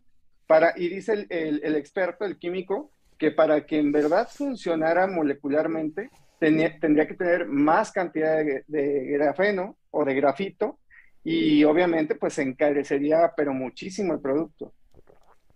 Para, 0.48 0.74
y 0.76 0.90
dice 0.90 1.26
el 1.30 1.76
experto, 1.76 2.26
el 2.26 2.38
químico, 2.38 2.92
que 3.18 3.32
para 3.32 3.66
que 3.66 3.80
en 3.80 3.92
verdad 3.92 4.28
funcionara 4.30 5.08
molecularmente, 5.08 6.10
tendría 6.40 7.08
que 7.08 7.16
tener 7.16 7.48
más 7.48 7.92
cantidad 7.92 8.44
de, 8.68 9.06
grafeno 9.12 9.78
o 9.92 10.06
de 10.06 10.16
grafito 10.16 10.80
y 11.24 11.64
obviamente 11.64 12.16
pues 12.16 12.38
encarecería 12.38 13.34
pero 13.36 13.54
muchísimo 13.54 14.14
el 14.14 14.20
producto. 14.20 14.74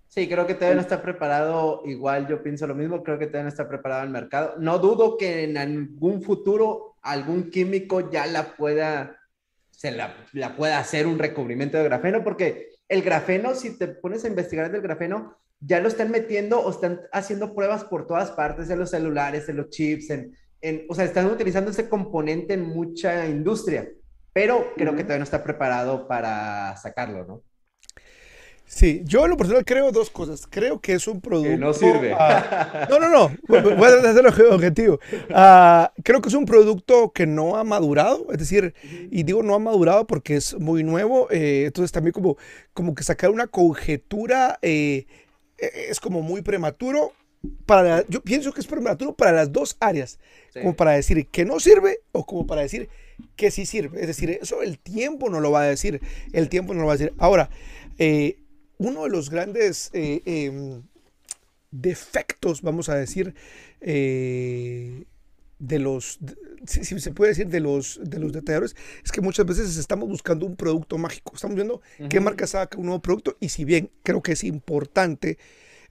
Sí, 0.10 0.28
creo 0.28 0.48
que 0.48 0.56
todavía 0.56 0.74
no 0.74 0.82
está 0.82 1.04
preparado, 1.04 1.84
igual 1.86 2.28
yo 2.28 2.41
pienso 2.41 2.65
lo 2.65 2.74
mismo, 2.74 3.04
creo 3.04 3.19
que 3.19 3.28
todavía 3.28 3.43
no 3.43 3.50
está 3.50 3.69
preparado 3.69 4.04
el 4.04 4.10
mercado. 4.10 4.56
No 4.58 4.80
dudo 4.80 5.17
que 5.17 5.43
en 5.43 5.56
algún 5.56 6.24
futuro 6.24 6.95
algún 7.04 7.52
químico 7.52 8.10
ya 8.10 8.26
la 8.26 8.56
pueda, 8.56 9.17
se 9.69 9.91
la, 9.91 10.15
la 10.34 10.56
pueda 10.56 10.80
hacer 10.80 11.06
un 11.06 11.19
recubrimiento 11.19 11.78
de 11.78 11.84
grafeno, 11.84 12.24
porque 12.24 12.69
el 12.88 13.04
grafeno, 13.04 13.54
si 13.54 13.78
te 13.78 13.88
pones 13.88 14.26
a 14.26 14.30
investigar 14.30 14.72
del 14.72 14.82
grafeno, 14.82 15.38
ya 15.60 15.80
lo 15.80 15.88
están 15.88 16.10
metiendo 16.10 16.60
o 16.60 16.72
están 16.72 17.02
haciendo 17.12 17.54
pruebas 17.54 17.84
por 17.84 18.08
todas 18.08 18.32
partes, 18.32 18.67
en 18.72 18.80
los 18.80 18.89
celulares, 18.89 19.48
en 19.48 19.58
los 19.58 19.69
chips, 19.69 20.10
en, 20.10 20.36
en 20.62 20.88
o 20.89 20.95
sea, 20.95 21.06
están 21.06 21.28
utilizando 21.28 21.69
ese 21.69 21.88
componente 21.88 22.56
en 22.56 22.63
mucha 22.63 23.28
industria, 23.28 23.88
pero 24.34 24.74
creo 24.76 24.95
que 24.95 25.04
todavía 25.04 25.19
no 25.19 25.24
está 25.26 25.43
preparado 25.43 26.08
para 26.08 26.76
sacarlo, 26.78 27.26
¿no? 27.26 27.43
Sí, 28.71 29.01
yo 29.03 29.23
en 29.23 29.32
lo 29.32 29.38
personal 29.38 29.65
creo 29.65 29.91
dos 29.91 30.12
cosas. 30.12 30.45
Creo 30.47 30.79
que 30.79 30.93
es 30.93 31.08
un 31.08 31.21
producto. 31.21 31.49
Que 31.49 31.58
no 31.58 31.73
sirve. 31.73 32.12
no, 32.88 32.99
no, 32.99 33.10
no. 33.10 33.36
Voy 33.47 33.89
a 33.89 34.10
hacerlo 34.10 34.29
objetivo. 34.51 34.99
Uh, 35.27 35.88
creo 36.03 36.21
que 36.21 36.29
es 36.29 36.36
un 36.36 36.45
producto 36.45 37.12
que 37.12 37.25
no 37.25 37.55
ha 37.55 37.63
madurado. 37.63 38.27
Es 38.32 38.38
decir, 38.38 38.75
y 39.10 39.23
digo 39.23 39.41
no 39.41 39.55
ha 39.55 39.60
madurado 39.60 40.05
porque 40.05 40.36
es 40.36 40.53
muy 40.60 40.84
nuevo. 40.84 41.27
Eh, 41.32 41.63
entonces 41.65 41.91
también 41.91 42.13
como, 42.13 42.38
como 42.71 42.93
que 42.93 43.01
sacar 43.01 43.32
una 43.32 43.47
conjetura 43.47 44.60
eh, 44.62 45.08
e-, 45.58 45.88
es 45.89 45.99
como 45.99 46.21
muy 46.21 46.43
prematuro. 46.43 47.13
Para, 47.65 48.05
yo 48.08 48.21
pienso 48.21 48.53
que 48.53 48.62
es 48.62 48.67
prematuro 48.67 49.13
para 49.13 49.32
las 49.32 49.51
dos 49.51 49.77
áreas, 49.79 50.19
como 50.53 50.75
para 50.75 50.91
decir 50.91 51.25
que 51.25 51.43
no 51.43 51.60
sirve 51.60 52.01
o 52.12 52.23
como 52.23 52.45
para 52.45 52.62
decir 52.62 52.88
que 53.36 53.49
sí 53.49 53.65
sirve. 53.65 53.99
Es 54.01 54.08
decir, 54.08 54.29
eso 54.29 54.62
el 54.62 54.77
tiempo 54.77 55.27
no 55.29 55.39
lo 55.39 55.49
va 55.49 55.62
a 55.62 55.65
decir, 55.65 56.01
el 56.34 56.49
tiempo 56.49 56.75
no 56.75 56.82
lo 56.82 56.88
va 56.88 56.93
a 56.93 56.97
decir. 56.97 57.13
Ahora, 57.17 57.49
eh, 57.97 58.38
uno 58.79 59.03
de 59.03 59.09
los 59.09 59.29
grandes 59.29 59.91
eh, 59.93 60.23
em, 60.25 60.81
defectos, 61.69 62.61
vamos 62.61 62.89
a 62.89 62.95
decir, 62.95 63.35
eh, 63.81 65.03
de 65.59 65.79
los, 65.79 66.19
si, 66.65 66.83
se 66.83 67.11
puede 67.11 67.31
decir, 67.31 67.49
de 67.49 67.59
los, 67.59 67.99
de 68.01 68.19
los 68.19 68.31
detalladores, 68.31 68.75
es 69.03 69.11
que 69.11 69.21
muchas 69.21 69.45
veces 69.45 69.75
estamos 69.77 70.07
buscando 70.07 70.45
un 70.45 70.55
producto 70.55 70.97
mágico. 70.97 71.33
Estamos 71.35 71.55
viendo 71.55 71.81
qué 72.09 72.21
marca 72.21 72.47
saca 72.47 72.77
un 72.77 72.85
nuevo 72.85 73.01
producto 73.01 73.35
y 73.41 73.49
si 73.49 73.65
bien 73.65 73.91
creo 74.03 74.21
que 74.21 74.31
es 74.31 74.45
importante 74.45 75.37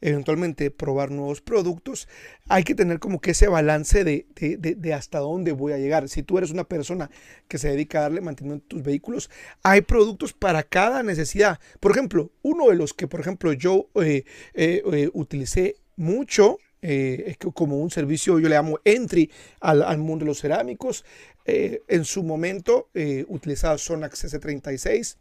eventualmente 0.01 0.71
probar 0.71 1.11
nuevos 1.11 1.41
productos, 1.41 2.09
hay 2.49 2.65
que 2.65 2.75
tener 2.75 2.99
como 2.99 3.21
que 3.21 3.33
ese 3.33 3.49
balance 3.49 4.05
de, 4.05 4.27
de, 4.37 4.95
hasta 4.95 5.19
dónde 5.19 5.53
voy 5.53 5.73
a 5.73 5.79
llegar. 5.79 6.09
Si 6.09 6.23
tú 6.23 6.39
eres 6.39 6.51
una 6.51 6.65
persona 6.65 7.11
que 7.49 7.59
se 7.59 7.69
dedica 7.69 7.99
a 7.99 8.03
darle 8.03 8.21
mantenimiento 8.21 8.67
a 8.67 8.69
tus 8.69 8.83
vehículos, 8.83 9.31
hay 9.63 9.83
productos 9.83 10.33
para 10.33 10.63
cada 10.63 11.03
necesidad. 11.03 11.59
Por 11.81 11.93
ejemplo, 11.93 12.31
uno 12.43 12.69
de 12.69 12.77
los 12.77 12.95
que, 12.95 13.07
por 13.07 13.21
ejemplo, 13.21 13.53
yo 13.53 13.89
eh, 13.97 14.25
eh, 14.55 14.83
eh, 14.93 15.11
utilicé 15.13 15.77
mucho 15.97 16.59
es 16.81 17.37
como 17.55 17.81
un 17.81 17.91
servicio, 17.91 18.39
yo 18.39 18.49
le 18.49 18.55
llamo 18.55 18.79
entry 18.85 19.33
al, 19.61 19.83
al 19.83 19.99
mundo 19.99 20.25
de 20.25 20.29
los 20.29 20.41
cerámicos. 20.41 21.05
en 21.45 22.05
su 22.05 22.23
momento 22.23 22.89
utilizaba 23.27 23.77
Sonax 23.79 24.27
S36 24.27 25.17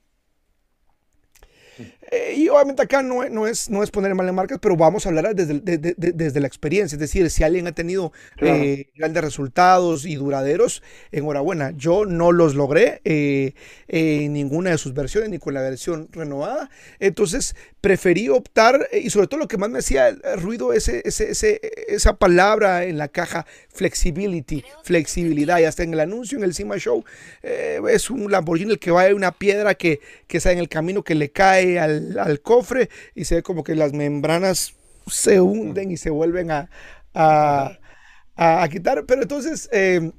eh, 2.11 2.33
y 2.35 2.49
obviamente 2.49 2.81
acá 2.81 3.01
no, 3.01 3.27
no, 3.29 3.47
es, 3.47 3.69
no 3.69 3.83
es 3.83 3.91
poner 3.91 4.15
mal 4.15 4.27
en 4.27 4.35
marcas, 4.35 4.59
pero 4.61 4.75
vamos 4.75 5.05
a 5.05 5.09
hablar 5.09 5.35
desde, 5.35 5.59
desde 5.59 6.39
la 6.39 6.47
experiencia. 6.47 6.95
Es 6.95 6.99
decir, 6.99 7.29
si 7.29 7.43
alguien 7.43 7.67
ha 7.67 7.73
tenido 7.73 8.11
eh, 8.41 8.87
grandes 8.95 9.23
resultados 9.23 10.05
y 10.05 10.15
duraderos, 10.15 10.83
enhorabuena. 11.11 11.71
Yo 11.75 12.05
no 12.05 12.31
los 12.31 12.55
logré 12.55 13.01
eh, 13.03 13.53
en 13.87 14.33
ninguna 14.33 14.71
de 14.71 14.77
sus 14.77 14.93
versiones, 14.93 15.29
ni 15.29 15.39
con 15.39 15.53
la 15.53 15.61
versión 15.61 16.09
renovada. 16.11 16.69
Entonces, 16.99 17.55
preferí 17.81 18.29
optar, 18.29 18.87
y 18.93 19.09
sobre 19.09 19.27
todo 19.27 19.39
lo 19.39 19.47
que 19.47 19.57
más 19.57 19.69
me 19.69 19.79
hacía 19.79 20.07
el 20.07 20.21
ruido, 20.41 20.73
ese, 20.73 21.01
ese, 21.05 21.31
ese, 21.31 21.59
esa 21.87 22.17
palabra 22.17 22.85
en 22.85 22.97
la 22.97 23.07
caja, 23.07 23.45
flexibility, 23.69 24.63
flexibilidad. 24.83 25.59
Y 25.59 25.65
hasta 25.65 25.83
en 25.83 25.93
el 25.93 25.99
anuncio, 25.99 26.37
en 26.37 26.43
el 26.43 26.53
Cima 26.53 26.77
Show, 26.77 27.03
es 27.41 28.09
un 28.09 28.31
Lamborghini 28.31 28.71
el 28.71 28.79
que 28.79 28.91
va 28.91 29.07
a 29.07 29.15
una 29.15 29.31
piedra 29.31 29.75
que, 29.75 29.99
que 30.27 30.37
está 30.37 30.51
en 30.51 30.59
el 30.59 30.69
camino 30.69 31.03
que 31.03 31.15
le 31.15 31.29
cae 31.29 31.66
al, 31.75 32.41
cofre 32.41 32.89
y 33.15 33.25
se 33.25 33.35
ve 33.35 33.43
como 33.43 33.63
que 33.63 33.75
las 33.75 33.93
membranas 33.93 34.75
se 35.07 35.41
hunden 35.41 35.91
y 35.91 35.97
se 35.97 36.09
vuelven 36.09 36.51
a, 36.51 36.69
a, 37.13 38.67
quitar. 38.69 39.05
Pero 39.05 39.21
entonces, 39.21 39.69
em, 39.71 40.11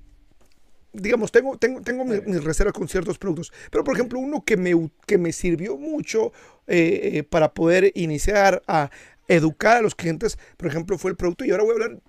digamos, 0.92 1.32
tengo, 1.32 1.58
tengo, 1.58 1.80
tengo 1.82 2.04
mis, 2.04 2.44
reservas 2.44 2.74
con 2.74 2.88
ciertos 2.88 3.18
productos. 3.18 3.52
Pero, 3.70 3.84
por 3.84 3.94
ejemplo, 3.94 4.18
uno 4.18 4.44
que 4.44 4.56
me, 4.56 4.90
que 5.06 5.18
me 5.18 5.32
sirvió 5.32 5.76
mucho 5.76 6.32
eh, 6.66 7.10
eh, 7.14 7.22
para 7.22 7.54
poder 7.54 7.92
iniciar 7.94 8.62
a, 8.66 8.90
educar 9.28 9.78
a 9.78 9.82
los 9.82 9.94
clientes. 9.94 10.38
Por 10.56 10.68
ejemplo, 10.68 10.98
fue 10.98 11.10
el 11.10 11.16
producto, 11.16 11.44
y 11.44 11.50
ahora 11.50 11.64
voy 11.64 11.72
a 11.72 11.74
hablar 11.74 12.02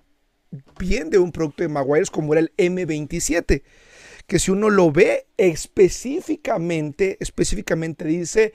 bien 0.78 1.10
de 1.10 1.18
un 1.18 1.30
producto 1.30 1.62
de 1.62 1.68
Maguires 1.68 2.10
como 2.10 2.32
era 2.32 2.40
el 2.40 2.52
M27, 2.56 3.62
que 4.26 4.38
si 4.38 4.50
uno 4.50 4.70
lo 4.70 4.90
ve 4.90 5.26
específicamente, 5.36 7.16
específicamente 7.20 8.04
dice 8.04 8.52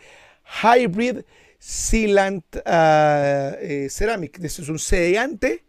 Hybrid 0.63 1.23
Sealant 1.59 2.43
uh, 2.57 3.57
eh, 3.59 3.87
Ceramic. 3.89 4.39
Este 4.43 4.61
es 4.61 4.69
un 4.69 4.79
sellante 4.79 5.63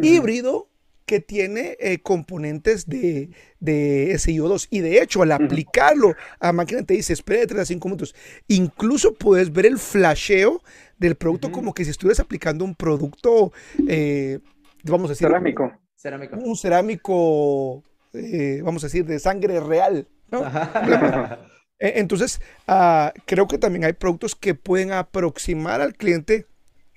híbrido 0.00 0.70
que 1.10 1.18
tiene 1.18 1.76
eh, 1.80 1.98
componentes 1.98 2.88
de, 2.88 3.30
de 3.58 4.12
SIO2. 4.14 4.68
Y 4.70 4.78
de 4.78 5.02
hecho, 5.02 5.22
al 5.22 5.32
aplicarlo 5.32 6.14
a 6.38 6.52
máquina 6.52 6.84
te 6.84 6.94
dice, 6.94 7.12
espera 7.12 7.40
de 7.40 7.48
3 7.48 7.62
a 7.62 7.64
5 7.64 7.88
minutos. 7.88 8.14
Incluso 8.46 9.14
puedes 9.14 9.52
ver 9.52 9.66
el 9.66 9.78
flasheo 9.78 10.62
del 10.98 11.16
producto 11.16 11.50
como 11.50 11.74
que 11.74 11.84
si 11.84 11.90
estuvieras 11.90 12.20
aplicando 12.20 12.64
un 12.64 12.76
producto, 12.76 13.52
eh, 13.88 14.38
vamos 14.84 15.10
a 15.10 15.14
decir... 15.14 15.26
Cerámico. 15.26 15.72
Cerámico. 15.96 16.36
Un 16.36 16.56
cerámico, 16.56 17.82
eh, 18.12 18.60
vamos 18.62 18.84
a 18.84 18.86
decir, 18.86 19.04
de 19.04 19.18
sangre 19.18 19.58
real. 19.58 20.06
¿no? 20.30 20.44
E, 21.80 21.98
entonces, 21.98 22.40
uh, 22.68 23.10
creo 23.26 23.48
que 23.48 23.58
también 23.58 23.84
hay 23.84 23.94
productos 23.94 24.36
que 24.36 24.54
pueden 24.54 24.92
aproximar 24.92 25.80
al 25.80 25.94
cliente 25.94 26.46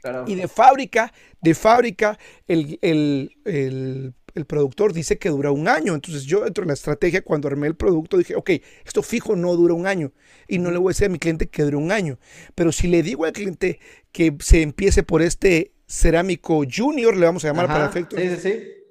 Claro. 0.04 0.26
Y 0.28 0.36
de 0.36 0.50
fábrica, 0.50 1.14
de 1.42 1.56
fábrica, 1.56 2.20
el, 2.50 2.78
el, 2.82 3.38
el, 3.46 4.14
el, 4.36 4.46
productor 4.46 4.92
dice 4.92 5.18
que 5.18 5.30
dura 5.30 5.52
un 5.52 5.70
año. 5.70 5.96
Entonces 5.96 6.26
yo 6.26 6.44
dentro 6.44 6.64
de 6.64 6.68
la 6.68 6.74
estrategia, 6.74 7.22
cuando 7.22 7.48
armé 7.48 7.68
el 7.68 7.76
producto, 7.78 8.18
dije, 8.18 8.36
ok, 8.36 8.50
esto 8.86 9.02
fijo 9.02 9.38
no 9.38 9.56
dura 9.56 9.74
un 9.74 9.88
año. 9.88 10.12
Y 10.46 10.60
no 10.60 10.72
le 10.72 10.78
voy 10.78 10.90
a 10.90 10.94
decir 10.94 11.06
a 11.06 11.10
mi 11.10 11.20
cliente 11.20 11.48
que 11.48 11.64
dure 11.64 11.78
un 11.78 11.94
año. 11.94 12.20
Pero 12.54 12.74
si 12.74 12.90
le 12.90 13.02
digo 13.02 13.24
al 13.24 13.32
cliente 13.32 13.80
que 14.12 14.36
se 14.42 14.62
empiece 14.62 15.04
por 15.04 15.22
este 15.22 15.72
cerámico 15.88 16.64
junior, 16.70 17.16
le 17.16 17.26
vamos 17.26 17.46
a 17.46 17.48
llamar 17.48 17.66
Ajá, 17.66 17.74
para 17.74 17.86
efectos. 17.86 18.20
Sí, 18.20 18.30
sí, 18.30 18.38
sí. 18.42 18.83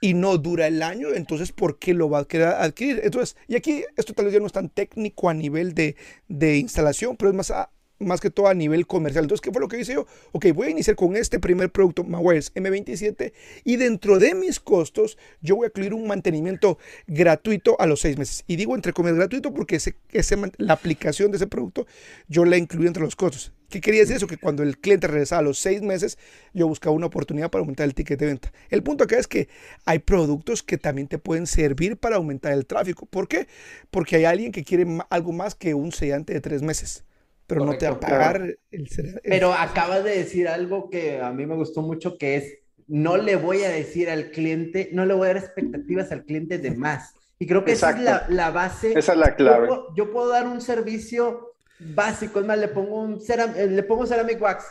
Y 0.00 0.14
no 0.14 0.38
dura 0.38 0.66
el 0.66 0.82
año, 0.82 1.08
entonces, 1.14 1.52
¿por 1.52 1.78
qué 1.78 1.92
lo 1.92 2.08
va 2.08 2.20
a 2.20 2.24
querer 2.24 2.48
adquirir? 2.48 3.00
Entonces, 3.04 3.36
y 3.48 3.56
aquí 3.56 3.84
esto 3.96 4.14
tal 4.14 4.24
vez 4.26 4.34
ya 4.34 4.40
no 4.40 4.46
es 4.46 4.52
tan 4.52 4.70
técnico 4.70 5.28
a 5.28 5.34
nivel 5.34 5.74
de, 5.74 5.96
de 6.28 6.56
instalación, 6.56 7.16
pero 7.16 7.30
es 7.30 7.36
más 7.36 7.50
a, 7.50 7.70
más 8.00 8.20
que 8.20 8.30
todo 8.30 8.48
a 8.48 8.54
nivel 8.54 8.86
comercial. 8.86 9.24
Entonces, 9.24 9.42
¿qué 9.42 9.52
fue 9.52 9.60
lo 9.60 9.68
que 9.68 9.78
hice 9.78 9.94
yo? 9.94 10.06
Ok, 10.32 10.46
voy 10.54 10.68
a 10.68 10.70
iniciar 10.70 10.96
con 10.96 11.14
este 11.16 11.38
primer 11.38 11.70
producto, 11.70 12.02
Mawares 12.02 12.52
M27, 12.54 13.32
y 13.64 13.76
dentro 13.76 14.18
de 14.18 14.34
mis 14.34 14.58
costos, 14.58 15.18
yo 15.40 15.56
voy 15.56 15.66
a 15.66 15.68
incluir 15.68 15.94
un 15.94 16.06
mantenimiento 16.06 16.78
gratuito 17.06 17.76
a 17.80 17.86
los 17.86 18.00
seis 18.00 18.18
meses. 18.18 18.44
Y 18.46 18.56
digo 18.56 18.74
entre 18.74 18.92
comillas 18.92 19.18
gratuito 19.18 19.52
porque 19.52 19.76
ese, 19.76 19.96
ese, 20.10 20.36
la 20.56 20.72
aplicación 20.72 21.30
de 21.30 21.36
ese 21.36 21.46
producto 21.46 21.86
yo 22.28 22.44
la 22.44 22.56
incluí 22.56 22.86
entre 22.86 23.02
los 23.02 23.16
costos. 23.16 23.52
¿Qué 23.68 23.80
quería 23.80 24.00
decir 24.00 24.16
eso? 24.16 24.26
Que 24.26 24.36
cuando 24.36 24.64
el 24.64 24.78
cliente 24.78 25.06
regresaba 25.06 25.40
a 25.40 25.42
los 25.42 25.58
seis 25.58 25.80
meses, 25.80 26.18
yo 26.52 26.66
buscaba 26.66 26.94
una 26.94 27.06
oportunidad 27.06 27.50
para 27.52 27.60
aumentar 27.60 27.86
el 27.86 27.94
ticket 27.94 28.18
de 28.18 28.26
venta. 28.26 28.52
El 28.68 28.82
punto 28.82 29.04
acá 29.04 29.16
es 29.16 29.28
que 29.28 29.48
hay 29.84 30.00
productos 30.00 30.64
que 30.64 30.76
también 30.76 31.06
te 31.06 31.18
pueden 31.18 31.46
servir 31.46 31.96
para 31.96 32.16
aumentar 32.16 32.52
el 32.52 32.66
tráfico. 32.66 33.06
¿Por 33.06 33.28
qué? 33.28 33.46
Porque 33.92 34.16
hay 34.16 34.24
alguien 34.24 34.50
que 34.50 34.64
quiere 34.64 34.86
algo 35.08 35.32
más 35.32 35.54
que 35.54 35.74
un 35.74 35.92
sellante 35.92 36.32
de 36.32 36.40
tres 36.40 36.62
meses 36.62 37.04
pero 37.50 37.64
Correcto, 37.64 37.72
no 37.72 37.78
te 37.78 37.86
va 37.90 37.96
a 37.96 38.00
pagar 38.00 38.36
claro. 38.36 38.54
el, 38.70 38.88
el, 38.96 39.20
Pero 39.24 39.52
acabas 39.52 40.04
de 40.04 40.18
decir 40.18 40.46
algo 40.46 40.88
que 40.88 41.20
a 41.20 41.32
mí 41.32 41.46
me 41.46 41.56
gustó 41.56 41.82
mucho, 41.82 42.16
que 42.16 42.36
es, 42.36 42.58
no 42.86 43.16
le 43.16 43.34
voy 43.34 43.64
a 43.64 43.68
decir 43.68 44.08
al 44.08 44.30
cliente, 44.30 44.88
no 44.92 45.04
le 45.04 45.14
voy 45.14 45.24
a 45.24 45.34
dar 45.34 45.42
expectativas 45.42 46.12
al 46.12 46.24
cliente 46.24 46.58
de 46.58 46.70
más. 46.70 47.12
Y 47.40 47.48
creo 47.48 47.64
que 47.64 47.72
Exacto. 47.72 48.02
esa 48.02 48.18
es 48.18 48.28
la, 48.28 48.34
la, 48.36 48.50
base. 48.52 48.96
Esa 48.96 49.14
es 49.14 49.18
la 49.18 49.34
clave. 49.34 49.66
Yo, 49.66 49.88
yo, 49.96 50.12
puedo 50.12 50.28
dar 50.28 50.46
un 50.46 50.60
servicio 50.60 51.54
básico, 51.80 52.38
es 52.38 52.46
más, 52.46 52.56
le 52.56 52.68
pongo, 52.68 53.02
un 53.02 53.20
ceram, 53.20 53.52
le 53.52 53.82
pongo 53.82 54.06
ceramic 54.06 54.40
wax, 54.40 54.66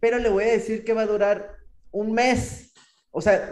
pero 0.00 0.18
le 0.18 0.30
voy 0.30 0.44
a 0.44 0.52
decir 0.52 0.84
que 0.84 0.94
va 0.94 1.02
a 1.02 1.06
durar 1.06 1.56
un 1.90 2.12
mes. 2.12 2.72
O 3.10 3.20
sea, 3.20 3.50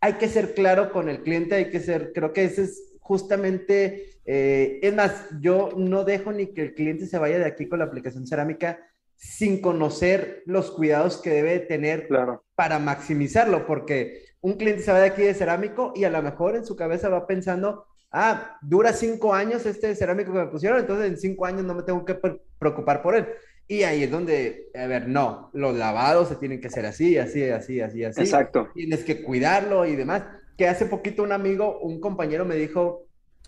hay 0.00 0.14
que 0.14 0.28
ser 0.28 0.54
claro 0.54 0.90
con 0.90 1.08
el 1.08 1.22
cliente, 1.22 1.54
hay 1.54 1.70
que 1.70 1.78
ser, 1.78 2.10
creo 2.12 2.32
que 2.32 2.44
ese 2.46 2.64
es 2.64 2.95
justamente 3.06 4.18
eh, 4.24 4.80
es 4.82 4.92
más, 4.92 5.26
yo 5.40 5.70
no 5.76 6.04
dejo 6.04 6.32
ni 6.32 6.48
que 6.48 6.62
el 6.62 6.74
cliente 6.74 7.06
se 7.06 7.18
vaya 7.18 7.38
de 7.38 7.46
aquí 7.46 7.68
con 7.68 7.78
la 7.78 7.84
aplicación 7.84 8.26
cerámica 8.26 8.80
sin 9.14 9.60
conocer 9.60 10.42
los 10.46 10.72
cuidados 10.72 11.18
que 11.18 11.30
debe 11.30 11.60
tener 11.60 12.08
claro. 12.08 12.44
para 12.56 12.78
maximizarlo, 12.80 13.66
porque 13.66 14.24
un 14.40 14.54
cliente 14.54 14.82
se 14.82 14.92
va 14.92 15.00
de 15.00 15.06
aquí 15.06 15.22
de 15.22 15.32
cerámico 15.32 15.92
y 15.94 16.04
a 16.04 16.10
lo 16.10 16.20
mejor 16.20 16.56
en 16.56 16.66
su 16.66 16.74
cabeza 16.74 17.08
va 17.08 17.26
pensando, 17.26 17.86
ah, 18.10 18.58
dura 18.62 18.92
cinco 18.92 19.32
años 19.32 19.64
este 19.64 19.94
cerámico 19.94 20.32
que 20.32 20.40
me 20.40 20.46
pusieron, 20.48 20.80
entonces 20.80 21.06
en 21.06 21.18
cinco 21.18 21.46
años 21.46 21.64
no 21.64 21.74
me 21.74 21.84
tengo 21.84 22.04
que 22.04 22.18
preocupar 22.58 23.02
por 23.02 23.14
él. 23.14 23.26
Y 23.68 23.84
ahí 23.84 24.02
es 24.04 24.10
donde, 24.10 24.70
a 24.74 24.86
ver, 24.86 25.08
no, 25.08 25.50
los 25.52 25.76
lavados 25.76 26.28
se 26.28 26.36
tienen 26.36 26.60
que 26.60 26.68
hacer 26.68 26.86
así, 26.86 27.16
así, 27.16 27.48
así, 27.48 27.80
así, 27.80 28.04
así. 28.04 28.20
Exacto. 28.20 28.68
Tienes 28.74 29.04
que 29.04 29.22
cuidarlo 29.22 29.86
y 29.86 29.96
demás. 29.96 30.22
Que 30.56 30.68
hace 30.68 30.86
poquito 30.86 31.22
un 31.22 31.32
amigo, 31.32 31.78
un 31.80 32.00
compañero 32.00 32.44
me 32.44 32.56
dijo, 32.56 33.06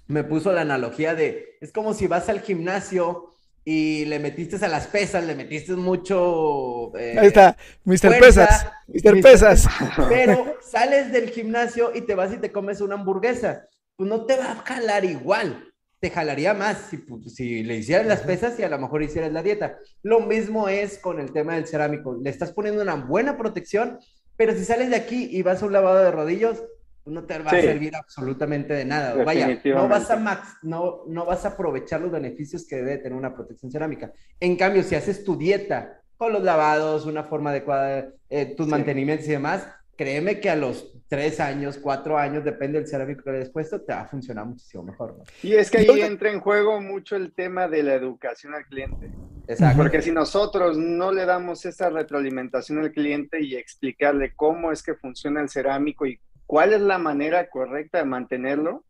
me 0.08 0.24
puso 0.24 0.52
la 0.52 0.62
analogía 0.62 1.14
de, 1.14 1.56
es 1.60 1.72
como 1.72 1.94
si 1.94 2.06
vas 2.06 2.28
al 2.28 2.40
gimnasio 2.40 3.34
y 3.64 4.06
le 4.06 4.18
metiste 4.18 4.64
a 4.64 4.68
las 4.68 4.86
pesas, 4.86 5.24
le 5.24 5.34
metiste 5.34 5.74
mucho... 5.74 6.96
Eh, 6.96 7.16
Ahí 7.18 7.26
está, 7.26 7.56
Mr. 7.84 7.98
Fuerza, 7.98 8.18
Pesas, 8.18 8.66
Mr. 8.88 9.16
Mr. 9.16 9.22
Pesas. 9.22 9.66
Pero 10.08 10.56
sales 10.62 11.12
del 11.12 11.28
gimnasio 11.28 11.92
y 11.94 12.00
te 12.00 12.14
vas 12.14 12.32
y 12.32 12.38
te 12.38 12.50
comes 12.50 12.80
una 12.80 12.94
hamburguesa. 12.94 13.68
Pues 13.96 14.08
no 14.08 14.24
te 14.24 14.36
va 14.36 14.52
a 14.52 14.54
jalar 14.64 15.04
igual, 15.04 15.70
te 16.00 16.08
jalaría 16.08 16.54
más 16.54 16.78
si, 16.88 17.04
si 17.28 17.62
le 17.62 17.76
hicieras 17.76 18.06
las 18.06 18.20
pesas 18.20 18.58
y 18.58 18.62
a 18.62 18.70
lo 18.70 18.78
mejor 18.78 19.02
hicieras 19.02 19.32
la 19.32 19.42
dieta. 19.42 19.78
Lo 20.02 20.20
mismo 20.20 20.70
es 20.70 20.96
con 20.96 21.20
el 21.20 21.32
tema 21.32 21.54
del 21.54 21.66
cerámico, 21.66 22.16
le 22.22 22.30
estás 22.30 22.52
poniendo 22.52 22.80
una 22.80 22.94
buena 22.94 23.36
protección, 23.36 23.98
pero 24.36 24.54
si 24.54 24.64
sales 24.64 24.88
de 24.88 24.96
aquí 24.96 25.28
y 25.30 25.42
vas 25.42 25.62
a 25.62 25.66
un 25.66 25.74
lavado 25.74 25.98
de 26.02 26.10
rodillos, 26.10 26.62
no 27.08 27.24
te 27.24 27.38
va 27.38 27.50
sí. 27.50 27.56
a 27.56 27.62
servir 27.62 27.96
absolutamente 27.96 28.74
de 28.74 28.84
nada. 28.84 29.24
Vaya, 29.24 29.60
no 29.64 29.88
vas, 29.88 30.10
a 30.10 30.16
max, 30.16 30.56
no, 30.62 31.04
no 31.06 31.24
vas 31.24 31.44
a 31.44 31.48
aprovechar 31.48 32.00
los 32.00 32.10
beneficios 32.10 32.66
que 32.66 32.76
debe 32.76 32.98
tener 32.98 33.16
una 33.16 33.34
protección 33.34 33.70
cerámica. 33.70 34.12
En 34.40 34.56
cambio, 34.56 34.82
si 34.82 34.94
haces 34.94 35.24
tu 35.24 35.36
dieta 35.36 36.02
con 36.16 36.32
los 36.32 36.42
lavados, 36.42 37.06
una 37.06 37.24
forma 37.24 37.50
adecuada, 37.50 38.08
eh, 38.28 38.54
tus 38.56 38.66
sí. 38.66 38.70
mantenimientos 38.70 39.26
y 39.28 39.32
demás, 39.32 39.68
créeme 39.96 40.40
que 40.40 40.50
a 40.50 40.56
los 40.56 40.92
tres 41.08 41.40
años, 41.40 41.78
cuatro 41.78 42.18
años, 42.18 42.44
depende 42.44 42.78
del 42.78 42.86
cerámico 42.86 43.24
que 43.24 43.30
le 43.30 43.36
hayas 43.38 43.50
puesto, 43.50 43.80
te 43.80 43.92
va 43.92 44.02
a 44.02 44.08
funcionar 44.08 44.46
muchísimo 44.46 44.84
mejor. 44.84 45.16
¿no? 45.16 45.24
Y 45.42 45.54
es 45.54 45.70
que 45.70 45.78
ahí 45.78 46.02
entra 46.02 46.30
en 46.30 46.40
juego 46.40 46.80
mucho 46.80 47.16
el 47.16 47.32
tema 47.32 47.66
de 47.66 47.82
la 47.82 47.94
educación 47.94 48.54
al 48.54 48.64
cliente. 48.66 49.10
Exacto. 49.48 49.78
Porque 49.78 50.02
si 50.02 50.12
nosotros 50.12 50.76
no 50.76 51.10
le 51.10 51.24
damos 51.24 51.64
esa 51.64 51.88
retroalimentación 51.88 52.78
al 52.78 52.92
cliente 52.92 53.42
y 53.42 53.56
explicarle 53.56 54.34
cómo 54.36 54.70
es 54.70 54.82
que 54.82 54.94
funciona 54.94 55.40
el 55.40 55.48
cerámico 55.48 56.06
y 56.06 56.20
cuál 56.48 56.72
es 56.72 56.80
la 56.80 56.96
manera 56.96 57.50
correcta 57.50 57.98
de 57.98 58.06
mantenerlo, 58.06 58.82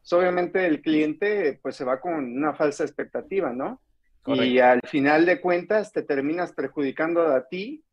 pues 0.00 0.12
obviamente 0.12 0.64
el 0.64 0.80
cliente 0.80 1.58
pues 1.60 1.74
se 1.74 1.84
va 1.84 2.00
con 2.00 2.14
una 2.14 2.54
falsa 2.54 2.84
expectativa, 2.84 3.52
¿no? 3.52 3.82
Correcto. 4.22 4.44
Y 4.44 4.60
al 4.60 4.80
final 4.86 5.26
de 5.26 5.40
cuentas 5.40 5.92
te 5.92 6.04
terminas 6.04 6.52
perjudicando 6.52 7.26
a 7.26 7.48
ti 7.48 7.84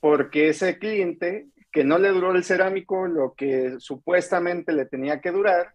porque 0.00 0.50
ese 0.50 0.78
cliente 0.78 1.48
que 1.70 1.82
no 1.82 1.96
le 1.96 2.10
duró 2.10 2.32
el 2.32 2.44
cerámico 2.44 3.06
lo 3.06 3.32
que 3.32 3.76
supuestamente 3.78 4.74
le 4.74 4.84
tenía 4.84 5.22
que 5.22 5.30
durar, 5.30 5.72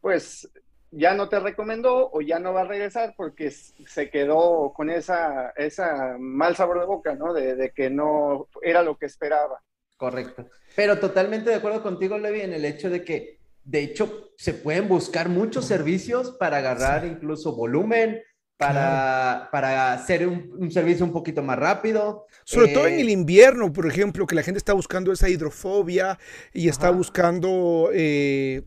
pues 0.00 0.50
ya 0.90 1.14
no 1.14 1.28
te 1.28 1.38
recomendó 1.38 2.10
o 2.12 2.20
ya 2.20 2.40
no 2.40 2.52
va 2.52 2.62
a 2.62 2.66
regresar 2.66 3.14
porque 3.16 3.52
se 3.52 4.10
quedó 4.10 4.72
con 4.72 4.90
esa, 4.90 5.50
esa 5.50 6.16
mal 6.18 6.56
sabor 6.56 6.80
de 6.80 6.86
boca, 6.86 7.14
¿no? 7.14 7.32
De, 7.32 7.54
de 7.54 7.70
que 7.70 7.90
no 7.90 8.48
era 8.60 8.82
lo 8.82 8.98
que 8.98 9.06
esperaba. 9.06 9.62
Correcto. 10.02 10.50
Pero 10.74 10.98
totalmente 10.98 11.48
de 11.50 11.54
acuerdo 11.54 11.80
contigo, 11.80 12.18
Levi, 12.18 12.40
en 12.40 12.52
el 12.52 12.64
hecho 12.64 12.90
de 12.90 13.04
que, 13.04 13.38
de 13.62 13.84
hecho, 13.84 14.32
se 14.36 14.52
pueden 14.52 14.88
buscar 14.88 15.28
muchos 15.28 15.64
servicios 15.64 16.32
para 16.32 16.56
agarrar 16.56 17.02
sí. 17.02 17.06
incluso 17.06 17.54
volumen, 17.54 18.20
para, 18.56 18.72
claro. 18.72 19.48
para 19.52 19.92
hacer 19.92 20.26
un, 20.26 20.56
un, 20.58 20.72
servicio 20.72 21.04
un 21.04 21.12
poquito 21.12 21.44
más 21.44 21.56
rápido. 21.56 22.26
Sobre 22.42 22.72
eh, 22.72 22.74
todo 22.74 22.88
en 22.88 22.98
el 22.98 23.10
invierno, 23.10 23.72
por 23.72 23.86
ejemplo, 23.86 24.26
que 24.26 24.34
la 24.34 24.42
gente 24.42 24.58
está 24.58 24.72
buscando 24.72 25.12
esa 25.12 25.28
hidrofobia 25.28 26.18
y 26.52 26.68
está 26.68 26.90
buscando... 26.90 27.90
Eh, 27.92 28.62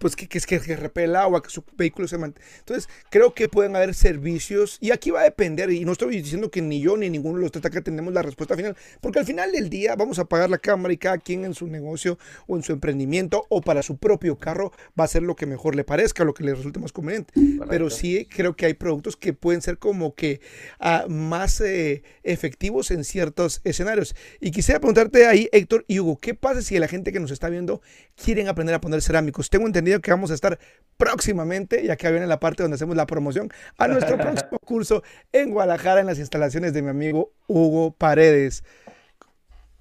pues 0.00 0.16
que, 0.16 0.26
que, 0.26 0.40
que, 0.40 0.60
que 0.60 0.76
repele 0.76 1.06
el 1.06 1.16
agua, 1.16 1.42
que 1.42 1.50
su 1.50 1.62
vehículo 1.76 2.08
se 2.08 2.18
mantenga. 2.18 2.46
Entonces, 2.58 2.88
creo 3.10 3.34
que 3.34 3.48
pueden 3.48 3.76
haber 3.76 3.94
servicios, 3.94 4.78
y 4.80 4.90
aquí 4.90 5.10
va 5.10 5.20
a 5.20 5.24
depender, 5.24 5.70
y 5.70 5.84
no 5.84 5.92
estoy 5.92 6.20
diciendo 6.20 6.50
que 6.50 6.62
ni 6.62 6.80
yo 6.80 6.96
ni 6.96 7.08
ninguno 7.10 7.36
de 7.36 7.42
los 7.42 7.52
tres 7.52 7.64
acá 7.64 7.80
tenemos 7.82 8.12
la 8.12 8.22
respuesta 8.22 8.56
final, 8.56 8.76
porque 9.00 9.20
al 9.20 9.26
final 9.26 9.52
del 9.52 9.68
día 9.70 9.94
vamos 9.94 10.18
a 10.18 10.24
pagar 10.24 10.50
la 10.50 10.58
cámara 10.58 10.92
y 10.92 10.96
cada 10.96 11.18
quien 11.18 11.44
en 11.44 11.54
su 11.54 11.66
negocio 11.66 12.18
o 12.46 12.56
en 12.56 12.62
su 12.62 12.72
emprendimiento 12.72 13.46
o 13.50 13.60
para 13.60 13.82
su 13.82 13.98
propio 13.98 14.38
carro 14.38 14.72
va 14.98 15.04
a 15.04 15.06
hacer 15.06 15.22
lo 15.22 15.36
que 15.36 15.46
mejor 15.46 15.76
le 15.76 15.84
parezca, 15.84 16.24
lo 16.24 16.34
que 16.34 16.44
le 16.44 16.54
resulte 16.54 16.80
más 16.80 16.92
conveniente. 16.92 17.34
Correcto. 17.34 17.66
Pero 17.68 17.90
sí 17.90 18.26
creo 18.34 18.56
que 18.56 18.66
hay 18.66 18.74
productos 18.74 19.16
que 19.16 19.34
pueden 19.34 19.60
ser 19.60 19.78
como 19.78 20.14
que 20.14 20.40
uh, 20.80 21.08
más 21.10 21.60
eh, 21.60 22.02
efectivos 22.22 22.90
en 22.90 23.04
ciertos 23.04 23.60
escenarios. 23.64 24.14
Y 24.40 24.50
quisiera 24.50 24.80
preguntarte 24.80 25.26
ahí, 25.26 25.48
Héctor 25.52 25.84
y 25.86 26.00
Hugo, 26.00 26.18
¿qué 26.20 26.34
pasa 26.34 26.62
si 26.62 26.78
la 26.78 26.88
gente 26.88 27.12
que 27.12 27.20
nos 27.20 27.30
está 27.30 27.50
viendo 27.50 27.82
quieren 28.16 28.48
aprender 28.48 28.74
a 28.74 28.80
poner 28.80 29.02
cerámicos? 29.02 29.50
Tengo 29.50 29.66
entendido 29.66 29.89
video 29.90 30.00
que 30.00 30.10
vamos 30.12 30.30
a 30.30 30.34
estar 30.34 30.58
próximamente, 30.96 31.84
ya 31.84 31.96
que 31.96 32.10
viene 32.10 32.26
la 32.26 32.38
parte 32.38 32.62
donde 32.62 32.76
hacemos 32.76 32.96
la 32.96 33.06
promoción 33.06 33.50
a 33.76 33.88
nuestro 33.88 34.16
próximo 34.18 34.58
curso 34.64 35.02
en 35.32 35.50
Guadalajara 35.50 36.00
en 36.00 36.06
las 36.06 36.18
instalaciones 36.18 36.72
de 36.72 36.82
mi 36.82 36.90
amigo 36.90 37.32
Hugo 37.48 37.92
Paredes. 37.92 38.62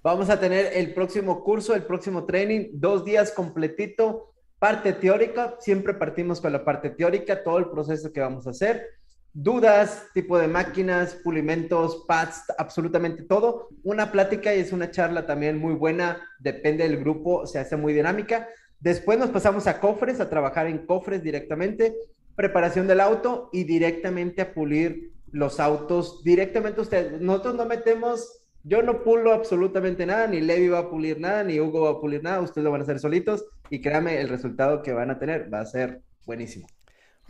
Vamos 0.01 0.29
a 0.29 0.39
tener 0.39 0.71
el 0.73 0.93
próximo 0.93 1.43
curso, 1.43 1.75
el 1.75 1.83
próximo 1.83 2.25
training, 2.25 2.69
dos 2.73 3.05
días 3.05 3.31
completito, 3.31 4.33
parte 4.57 4.93
teórica, 4.93 5.55
siempre 5.59 5.93
partimos 5.93 6.41
con 6.41 6.53
la 6.53 6.65
parte 6.65 6.89
teórica, 6.89 7.43
todo 7.43 7.59
el 7.59 7.69
proceso 7.69 8.11
que 8.11 8.21
vamos 8.21 8.47
a 8.47 8.51
hacer, 8.51 8.87
dudas, 9.33 10.07
tipo 10.13 10.39
de 10.39 10.47
máquinas, 10.47 11.15
pulimentos, 11.15 12.05
pads, 12.07 12.45
absolutamente 12.57 13.23
todo. 13.23 13.67
Una 13.83 14.11
plática 14.11 14.55
y 14.55 14.59
es 14.61 14.71
una 14.71 14.89
charla 14.89 15.27
también 15.27 15.59
muy 15.59 15.75
buena, 15.75 16.19
depende 16.39 16.85
del 16.85 16.97
grupo, 16.97 17.45
se 17.45 17.59
hace 17.59 17.75
muy 17.75 17.93
dinámica. 17.93 18.47
Después 18.79 19.19
nos 19.19 19.29
pasamos 19.29 19.67
a 19.67 19.79
cofres, 19.79 20.19
a 20.19 20.29
trabajar 20.29 20.67
en 20.67 20.85
cofres 20.85 21.21
directamente, 21.23 21.95
preparación 22.35 22.87
del 22.87 23.01
auto 23.01 23.49
y 23.51 23.63
directamente 23.65 24.41
a 24.41 24.53
pulir 24.53 25.11
los 25.31 25.59
autos 25.59 26.23
directamente 26.23 26.81
ustedes. 26.81 27.21
Nosotros 27.21 27.55
no 27.55 27.65
metemos 27.65 28.39
yo 28.63 28.81
no 28.81 29.03
pulo 29.03 29.33
absolutamente 29.33 30.05
nada, 30.05 30.27
ni 30.27 30.41
Levi 30.41 30.67
va 30.67 30.79
a 30.79 30.89
pulir 30.89 31.19
nada, 31.19 31.43
ni 31.43 31.59
Hugo 31.59 31.81
va 31.81 31.91
a 31.91 32.01
pulir 32.01 32.21
nada, 32.21 32.41
ustedes 32.41 32.65
lo 32.65 32.71
van 32.71 32.81
a 32.81 32.83
hacer 32.83 32.99
solitos 32.99 33.45
y 33.69 33.81
créanme, 33.81 34.19
el 34.19 34.27
resultado 34.27 34.83
que 34.83 34.91
van 34.91 35.11
a 35.11 35.17
tener 35.17 35.51
va 35.53 35.61
a 35.61 35.65
ser 35.65 36.01
buenísimo. 36.25 36.67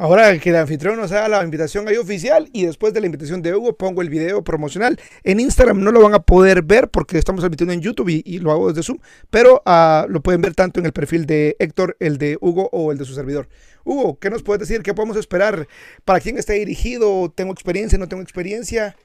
Ahora 0.02 0.40
que 0.40 0.52
el 0.52 0.56
anfitrión 0.56 0.96
nos 0.96 1.12
haga 1.12 1.28
la 1.28 1.44
invitación 1.44 1.86
ahí 1.90 1.98
oficial 1.98 2.48
y 2.54 2.66
después 2.66 2.94
de 2.94 3.02
la 3.02 3.08
invitación 3.08 3.42
de 3.42 3.54
Hugo 3.54 3.76
pongo 3.76 4.02
el 4.02 4.10
video 4.10 4.46
promocional. 4.46 4.98
En 5.26 5.42
Instagram 5.42 5.84
no 5.84 5.92
lo 5.92 6.02
van 6.02 6.14
a 6.14 6.22
poder 6.22 6.62
ver 6.62 6.88
porque 6.88 7.18
estamos 7.18 7.44
emitiendo 7.44 7.74
en 7.74 7.82
YouTube 7.82 8.08
y, 8.08 8.40
lo 8.40 8.54
hago 8.54 8.70
desde 8.70 8.82
Zoom, 8.82 9.00
pero 9.30 9.62
uh, 9.66 10.08
lo 10.08 10.22
pueden 10.22 10.42
ver 10.42 10.56
tanto 10.56 10.80
en 10.80 10.86
el 10.86 10.94
perfil 10.94 11.26
de 11.26 11.58
Héctor, 11.60 11.98
el 12.00 12.18
de 12.18 12.38
Hugo 12.40 12.70
o 12.72 12.94
el 12.94 12.98
de 12.98 13.04
su 13.04 13.14
servidor. 13.14 13.50
Hugo, 13.84 14.18
¿qué 14.20 14.30
nos 14.30 14.42
puedes 14.42 14.62
decir? 14.62 14.84
¿Qué 14.84 14.94
podemos 14.94 15.18
esperar? 15.18 15.68
¿Para 16.06 16.22
quién 16.22 16.38
está 16.38 16.54
dirigido? 16.54 17.30
¿Tengo 17.36 17.52
experiencia? 17.52 18.00
¿No 18.00 18.08
tengo 18.08 18.24
experiencia? 18.24 18.96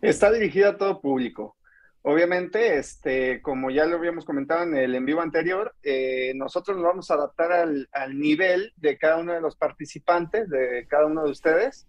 Está 0.00 0.32
dirigida 0.32 0.70
a 0.70 0.78
todo 0.78 1.02
público. 1.02 1.54
Obviamente, 2.06 2.76
este, 2.76 3.40
como 3.40 3.70
ya 3.70 3.86
lo 3.86 3.96
habíamos 3.96 4.26
comentado 4.26 4.62
en 4.62 4.76
el 4.76 4.94
en 4.94 5.06
vivo 5.06 5.22
anterior, 5.22 5.74
eh, 5.82 6.32
nosotros 6.34 6.76
nos 6.76 6.84
vamos 6.84 7.10
a 7.10 7.14
adaptar 7.14 7.50
al, 7.50 7.88
nivel 8.18 8.74
de 8.76 8.98
cada 8.98 9.16
uno 9.16 9.32
de 9.32 9.40
los 9.40 9.56
participantes, 9.56 10.50
de 10.50 10.86
cada 10.86 11.06
uno 11.06 11.24
de 11.24 11.30
ustedes. 11.30 11.86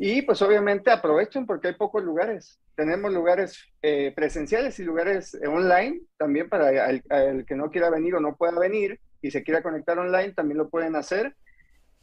Y 0.00 0.22
pues 0.22 0.42
obviamente 0.42 0.90
aprovechen 0.90 1.46
porque 1.46 1.68
hay 1.68 1.74
pocos 1.74 2.02
lugares. 2.02 2.58
Tenemos 2.74 3.12
lugares 3.12 3.56
eh, 3.82 4.12
presenciales 4.16 4.80
y 4.80 4.82
lugares 4.82 5.38
online 5.46 6.00
también 6.16 6.48
para 6.48 6.90
el, 6.90 7.46
que 7.46 7.54
no 7.54 7.70
quiera 7.70 7.88
venir 7.88 8.16
o 8.16 8.20
no 8.20 8.34
pueda 8.34 8.58
venir 8.58 8.98
y 9.20 9.30
se 9.30 9.44
quiera 9.44 9.62
conectar 9.62 9.96
online, 9.96 10.32
también 10.32 10.58
lo 10.58 10.70
pueden 10.70 10.96
hacer. 10.96 11.36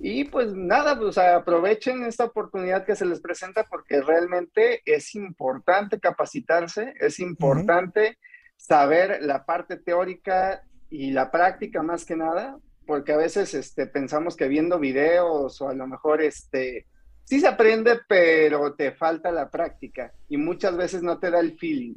Y 0.01 0.23
pues 0.23 0.53
nada, 0.55 0.97
pues 0.97 1.17
aprovechen 1.17 2.05
esta 2.05 2.23
oportunidad 2.23 2.85
que 2.85 2.95
se 2.95 3.05
les 3.05 3.19
presenta 3.19 3.65
porque 3.65 4.01
realmente 4.01 4.81
es 4.85 5.13
importante 5.13 5.99
capacitarse, 5.99 6.93
es 7.01 7.19
importante 7.19 8.17
saber 8.55 9.21
la 9.21 9.45
parte 9.45 9.75
teórica 9.75 10.63
y 10.89 11.11
la 11.11 11.29
práctica 11.29 11.83
más 11.83 12.05
que 12.05 12.15
nada, 12.15 12.57
porque 12.85 13.11
a 13.11 13.17
veces 13.17 13.53
este, 13.53 13.87
pensamos 13.87 14.37
que 14.37 14.47
viendo 14.47 14.79
videos 14.79 15.61
o 15.61 15.67
a 15.67 15.73
lo 15.73 15.85
mejor 15.85 16.21
este, 16.21 16.87
sí 17.25 17.41
se 17.41 17.47
aprende, 17.47 17.99
pero 18.07 18.73
te 18.75 18.93
falta 18.93 19.31
la 19.31 19.49
práctica 19.49 20.13
y 20.29 20.37
muchas 20.37 20.77
veces 20.77 21.03
no 21.03 21.19
te 21.19 21.29
da 21.29 21.41
el 21.41 21.57
feeling, 21.57 21.95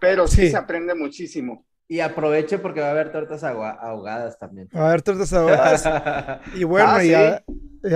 pero 0.00 0.28
sí. 0.28 0.48
se 0.48 0.56
aprende 0.56 0.94
muchísimo. 0.94 1.66
Y 1.90 1.98
aproveche 1.98 2.58
porque 2.58 2.78
va 2.78 2.86
a 2.86 2.90
haber 2.92 3.10
tortas 3.10 3.42
ahogadas 3.42 4.38
también. 4.38 4.68
Va 4.72 4.82
a 4.82 4.88
haber 4.90 5.02
tortas 5.02 5.32
ahogadas. 5.32 6.40
y 6.54 6.62
bueno, 6.62 6.86
ah, 6.88 7.42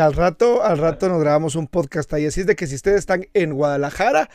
al 0.00 0.14
rato, 0.14 0.64
al 0.64 0.78
rato 0.78 1.08
nos 1.08 1.20
grabamos 1.20 1.54
un 1.54 1.68
podcast 1.68 2.12
ahí. 2.12 2.26
Así 2.26 2.40
es 2.40 2.48
de 2.48 2.56
que 2.56 2.66
si 2.66 2.74
ustedes 2.74 2.98
están 2.98 3.28
en 3.34 3.54
Guadalajara, 3.54 4.28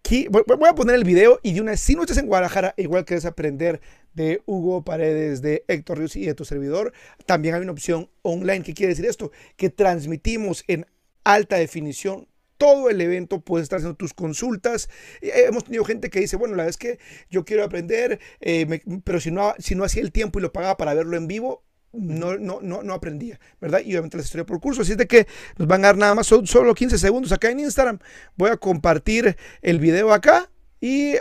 aquí, 0.00 0.26
voy 0.26 0.42
a 0.68 0.74
poner 0.74 0.96
el 0.96 1.04
video 1.04 1.38
y 1.44 1.52
de 1.52 1.60
una 1.60 1.70
vez, 1.70 1.80
si 1.82 1.94
no 1.94 2.00
estás 2.00 2.18
en 2.18 2.26
Guadalajara, 2.26 2.74
igual 2.78 3.04
quieres 3.04 3.26
aprender 3.26 3.80
de 4.12 4.42
Hugo 4.44 4.82
Paredes, 4.82 5.40
de 5.40 5.64
Héctor 5.68 5.98
Rios 5.98 6.16
y 6.16 6.26
de 6.26 6.34
tu 6.34 6.44
servidor, 6.44 6.92
también 7.26 7.54
hay 7.54 7.60
una 7.60 7.70
opción 7.70 8.10
online. 8.22 8.64
¿Qué 8.64 8.74
quiere 8.74 8.90
decir 8.90 9.06
esto? 9.06 9.30
Que 9.56 9.70
transmitimos 9.70 10.64
en 10.66 10.84
alta 11.22 11.54
definición 11.54 12.26
todo 12.56 12.90
el 12.90 13.00
evento, 13.00 13.40
puedes 13.40 13.64
estar 13.64 13.78
haciendo 13.78 13.96
tus 13.96 14.14
consultas. 14.14 14.88
Eh, 15.20 15.44
hemos 15.48 15.64
tenido 15.64 15.84
gente 15.84 16.10
que 16.10 16.20
dice, 16.20 16.36
bueno, 16.36 16.54
la 16.54 16.64
vez 16.64 16.76
que 16.76 16.98
yo 17.30 17.44
quiero 17.44 17.64
aprender, 17.64 18.20
eh, 18.40 18.80
pero 19.04 19.20
si 19.20 19.30
no, 19.30 19.54
si 19.58 19.74
no 19.74 19.84
hacía 19.84 20.02
el 20.02 20.12
tiempo 20.12 20.38
y 20.38 20.42
lo 20.42 20.52
pagaba 20.52 20.76
para 20.76 20.94
verlo 20.94 21.16
en 21.16 21.26
vivo, 21.26 21.64
no, 21.92 22.36
no, 22.36 22.60
no, 22.60 22.82
no 22.82 22.94
aprendía, 22.94 23.40
¿verdad? 23.60 23.80
Y 23.80 23.92
obviamente 23.92 24.16
les 24.16 24.26
historia 24.26 24.44
por 24.44 24.60
curso. 24.60 24.82
Así 24.82 24.92
es 24.92 24.98
de 24.98 25.06
que 25.06 25.26
nos 25.56 25.66
van 25.66 25.84
a 25.84 25.88
dar 25.88 25.96
nada 25.96 26.14
más 26.14 26.26
solo 26.26 26.74
15 26.74 26.98
segundos 26.98 27.32
acá 27.32 27.50
en 27.50 27.60
Instagram. 27.60 27.98
Voy 28.36 28.50
a 28.50 28.56
compartir 28.56 29.36
el 29.62 29.80
video 29.80 30.12
acá 30.12 30.50
y 30.80 31.14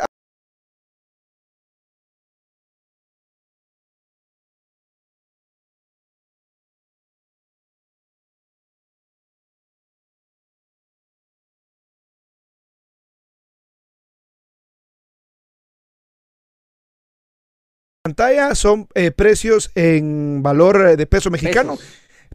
pantalla 18.05 18.53
son 18.53 18.87
eh, 18.93 19.09
precios 19.09 19.71
en 19.73 20.43
valor 20.43 20.89
eh, 20.89 20.95
de 20.95 21.07
peso 21.07 21.31
mexicano. 21.31 21.75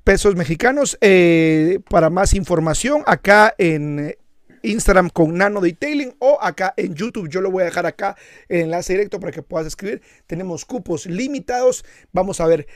Pesos, 0.03 0.35
mexicanos. 0.35 0.99
Eh, 1.01 1.79
para 1.89 2.11
más 2.11 2.35
información, 2.35 3.05
acá 3.07 3.55
en 3.57 4.17
Instagram 4.65 5.11
con 5.11 5.37
Nano 5.37 5.61
Detailing 5.61 6.17
o 6.19 6.39
acá 6.43 6.75
en 6.77 6.97
YouTube. 6.97 7.29
Yo 7.29 7.41
lo 7.41 7.53
voy 7.53 7.63
a 7.63 7.67
dejar 7.67 7.87
acá 7.87 8.17
el 8.49 8.63
enlace 8.63 8.95
directo 8.95 9.21
para 9.21 9.31
que 9.31 9.43
puedas 9.43 9.69
escribir. 9.69 10.03
Tenemos 10.27 10.65
cupos 10.65 11.07
limitados. 11.07 11.85
Vamos 12.11 12.41
a 12.41 12.47
ver 12.47 12.67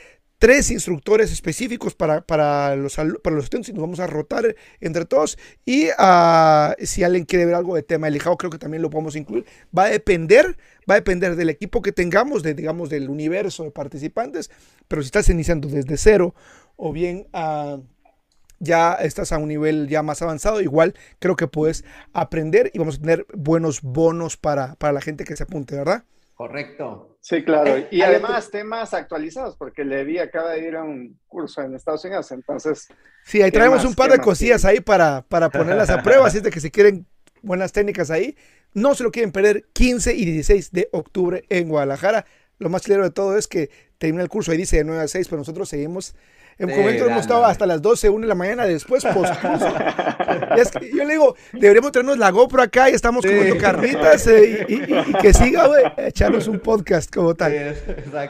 tres 0.45 0.69
instructores 0.69 1.31
específicos 1.31 1.95
para, 1.95 2.21
para, 2.21 2.75
los, 2.75 2.97
para 2.97 3.35
los 3.35 3.45
estudiantes 3.45 3.69
y 3.69 3.73
nos 3.73 3.81
vamos 3.81 3.99
a 3.99 4.05
rotar 4.05 4.55
entre 4.79 5.05
todos. 5.05 5.39
Y 5.65 5.87
uh, 5.87 6.85
si 6.85 7.03
alguien 7.03 7.25
quiere 7.25 7.47
ver 7.47 7.55
algo 7.55 7.73
de 7.73 7.81
tema 7.81 8.05
de 8.05 8.11
lijado, 8.11 8.37
creo 8.37 8.51
que 8.51 8.59
también 8.59 8.83
lo 8.83 8.91
podemos 8.91 9.15
incluir. 9.15 9.43
Va 9.75 9.85
a 9.85 9.89
depender, 9.89 10.55
va 10.87 10.93
a 10.93 10.97
depender 10.97 11.35
del 11.35 11.49
equipo 11.49 11.81
que 11.81 11.91
tengamos, 11.91 12.43
de, 12.43 12.53
digamos, 12.53 12.91
del 12.91 13.09
universo 13.09 13.63
de 13.63 13.71
participantes. 13.71 14.51
Pero 14.87 15.01
si 15.01 15.07
estás 15.07 15.29
iniciando 15.29 15.67
desde 15.67 15.97
cero 15.97 16.35
o 16.75 16.93
bien 16.93 17.25
uh, 17.33 17.81
ya 18.59 18.93
estás 18.93 19.31
a 19.31 19.39
un 19.39 19.47
nivel 19.47 19.87
ya 19.87 20.03
más 20.03 20.21
avanzado, 20.21 20.61
igual 20.61 20.93
creo 21.17 21.35
que 21.35 21.47
puedes 21.47 21.85
aprender 22.13 22.69
y 22.71 22.77
vamos 22.77 22.97
a 22.97 23.01
tener 23.01 23.25
buenos 23.33 23.81
bonos 23.81 24.37
para, 24.37 24.75
para 24.75 24.93
la 24.93 25.01
gente 25.01 25.23
que 25.23 25.35
se 25.35 25.41
apunte, 25.41 25.75
¿verdad? 25.75 26.03
Correcto. 26.35 27.17
Sí, 27.21 27.43
claro. 27.43 27.87
Y 27.89 28.01
además 28.01 28.51
temas 28.51 28.93
actualizados, 28.93 29.55
porque 29.55 29.85
Levi 29.85 30.19
acaba 30.19 30.51
de 30.51 30.67
ir 30.67 30.75
a 30.75 30.83
un 30.83 31.17
curso 31.27 31.61
en 31.61 31.73
Estados 31.73 32.03
Unidos, 32.03 32.31
entonces... 32.31 32.87
Sí, 33.23 33.41
ahí 33.41 33.51
traemos 33.51 33.85
un 33.85 33.95
par 33.95 34.11
de 34.11 34.19
cosillas 34.19 34.65
ahí 34.65 34.81
para, 34.81 35.23
para 35.23 35.49
ponerlas 35.49 35.89
a 35.89 36.03
prueba, 36.03 36.27
así 36.27 36.37
es 36.37 36.43
de 36.43 36.51
que 36.51 36.59
si 36.59 36.69
quieren 36.69 37.07
buenas 37.41 37.71
técnicas 37.71 38.11
ahí, 38.11 38.35
no 38.73 38.93
se 38.93 39.03
lo 39.03 39.11
quieren 39.11 39.31
perder 39.31 39.65
15 39.73 40.13
y 40.13 40.25
16 40.25 40.71
de 40.73 40.89
octubre 40.91 41.45
en 41.49 41.69
Guadalajara. 41.69 42.25
Lo 42.59 42.69
más 42.69 42.83
claro 42.83 43.03
de 43.03 43.11
todo 43.11 43.37
es 43.37 43.47
que 43.47 43.69
termina 43.97 44.21
el 44.21 44.29
curso, 44.29 44.51
ahí 44.51 44.57
dice 44.57 44.77
de 44.77 44.83
9 44.83 45.03
a 45.03 45.07
6, 45.07 45.27
pero 45.29 45.39
nosotros 45.39 45.69
seguimos 45.69 46.15
en 46.57 46.69
un 46.69 46.77
momento 46.77 47.05
hemos 47.05 47.21
estado 47.21 47.45
hasta 47.45 47.65
las 47.65 47.81
12, 47.81 48.09
1 48.09 48.21
de 48.21 48.27
la 48.27 48.35
mañana, 48.35 48.65
después 48.65 49.03
post 49.13 49.33
es 50.57 50.71
que 50.71 50.89
yo 50.91 51.03
le 51.03 51.13
digo, 51.13 51.35
deberíamos 51.53 51.91
traernos 51.91 52.17
la 52.17 52.31
GoPro 52.31 52.61
acá 52.61 52.89
y 52.89 52.93
estamos 52.93 53.25
comiendo 53.25 53.57
carnitas 53.57 54.25
eh, 54.27 54.65
y, 54.67 55.13
que 55.21 55.33
siga, 55.33 55.67
güey, 55.67 55.83
echarnos 55.97 56.47
un 56.47 56.59
podcast 56.59 57.13
como 57.13 57.35
tal. 57.35 57.75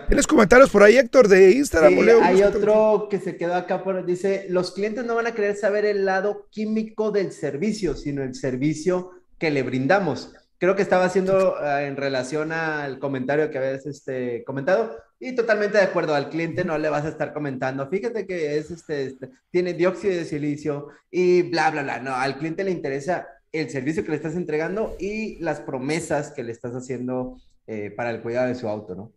¿Tienes 0.08 0.28
comentarios 0.28 0.70
por 0.70 0.84
ahí, 0.84 0.98
Héctor, 0.98 1.28
de 1.28 1.52
Instagram? 1.52 1.94
Leo, 2.00 2.24
hay 2.24 2.42
otro 2.44 3.08
que 3.10 3.20
se 3.20 3.38
quedó 3.38 3.56
acá, 3.56 3.84
por, 3.84 4.06
dice, 4.06 4.48
los 4.50 4.72
clientes 4.72 5.06
no 5.06 5.16
van 5.16 5.28
a 5.28 5.34
querer 5.34 5.56
saber 5.56 5.86
el 5.86 6.06
lado 6.06 6.48
químico 6.50 7.12
del 7.12 7.32
servicio, 7.32 7.96
sino 7.96 8.24
el 8.24 8.34
servicio 8.34 9.12
que 9.38 9.52
le 9.52 9.64
brindamos 9.64 10.34
creo 10.58 10.76
que 10.76 10.82
estaba 10.82 11.06
haciendo 11.06 11.56
eh, 11.64 11.88
en 11.88 11.98
relación 11.98 12.52
al 12.52 13.00
comentario 13.00 13.52
que 13.52 13.58
habías 13.58 13.86
este, 13.86 14.44
comentado 14.46 14.96
y 15.20 15.34
totalmente 15.34 15.78
de 15.78 15.84
acuerdo, 15.84 16.14
al 16.14 16.30
cliente 16.30 16.66
no 16.66 16.78
le 16.78 16.90
vas 16.90 17.06
a 17.06 17.10
estar 17.10 17.34
comentando, 17.34 17.88
fíjate 17.90 18.26
que 18.26 18.58
es 18.58 18.72
este, 18.72 19.06
este, 19.06 19.30
tiene 19.50 19.74
dióxido 19.74 20.16
de 20.16 20.26
silicio 20.26 20.88
y 21.10 21.44
bla, 21.44 21.72
bla, 21.72 21.84
bla, 21.84 22.00
no, 22.00 22.14
al 22.14 22.38
cliente 22.38 22.64
le 22.64 22.72
interesa 22.72 23.28
el 23.52 23.70
servicio 23.70 24.04
que 24.04 24.10
le 24.10 24.18
estás 24.18 24.36
entregando 24.36 24.96
y 25.00 25.38
las 25.40 25.62
promesas 25.62 26.32
que 26.32 26.44
le 26.44 26.52
estás 26.52 26.74
haciendo 26.74 27.38
eh, 27.68 27.92
para 27.96 28.12
el 28.12 28.22
cuidado 28.22 28.48
de 28.48 28.56
su 28.56 28.68
auto, 28.68 28.96
¿no? 28.96 29.12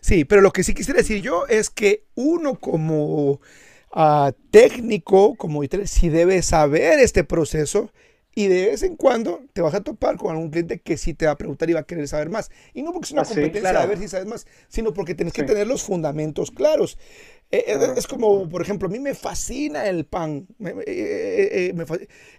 Sí, 0.00 0.24
pero 0.24 0.40
lo 0.40 0.52
que 0.52 0.62
sí 0.62 0.74
quisiera 0.74 0.98
decir 0.98 1.22
yo 1.22 1.46
es 1.46 1.70
que 1.70 2.04
uno 2.14 2.54
como 2.56 3.40
uh, 3.94 4.32
técnico, 4.50 5.34
como 5.36 5.62
sí 5.84 6.08
debe 6.08 6.42
saber 6.42 6.98
este 6.98 7.24
proceso 7.24 7.90
y 8.38 8.46
de 8.46 8.66
vez 8.66 8.84
en 8.84 8.94
cuando 8.94 9.40
te 9.52 9.62
vas 9.62 9.74
a 9.74 9.80
topar 9.80 10.16
con 10.16 10.30
algún 10.30 10.50
cliente 10.50 10.78
que 10.78 10.96
sí 10.96 11.12
te 11.12 11.26
va 11.26 11.32
a 11.32 11.36
preguntar 11.36 11.68
y 11.70 11.72
va 11.72 11.80
a 11.80 11.82
querer 11.82 12.06
saber 12.06 12.30
más. 12.30 12.52
Y 12.72 12.82
no 12.82 12.92
porque 12.92 13.06
es 13.06 13.10
una 13.10 13.22
ah, 13.22 13.24
competencia 13.24 13.80
de 13.80 13.86
ver 13.88 13.98
si 13.98 14.06
sabes 14.06 14.28
más, 14.28 14.46
sino 14.68 14.94
porque 14.94 15.16
tienes 15.16 15.34
que 15.34 15.42
tener 15.42 15.66
los 15.66 15.82
fundamentos 15.82 16.52
claros. 16.52 16.98
Eh, 17.50 17.64
eh, 17.66 17.94
es 17.96 18.06
como, 18.06 18.48
por 18.48 18.62
ejemplo, 18.62 18.86
a 18.86 18.92
mí 18.92 19.00
me 19.00 19.16
fascina 19.16 19.88
el 19.88 20.06
pan. 20.06 20.46
Eh, 20.86 21.74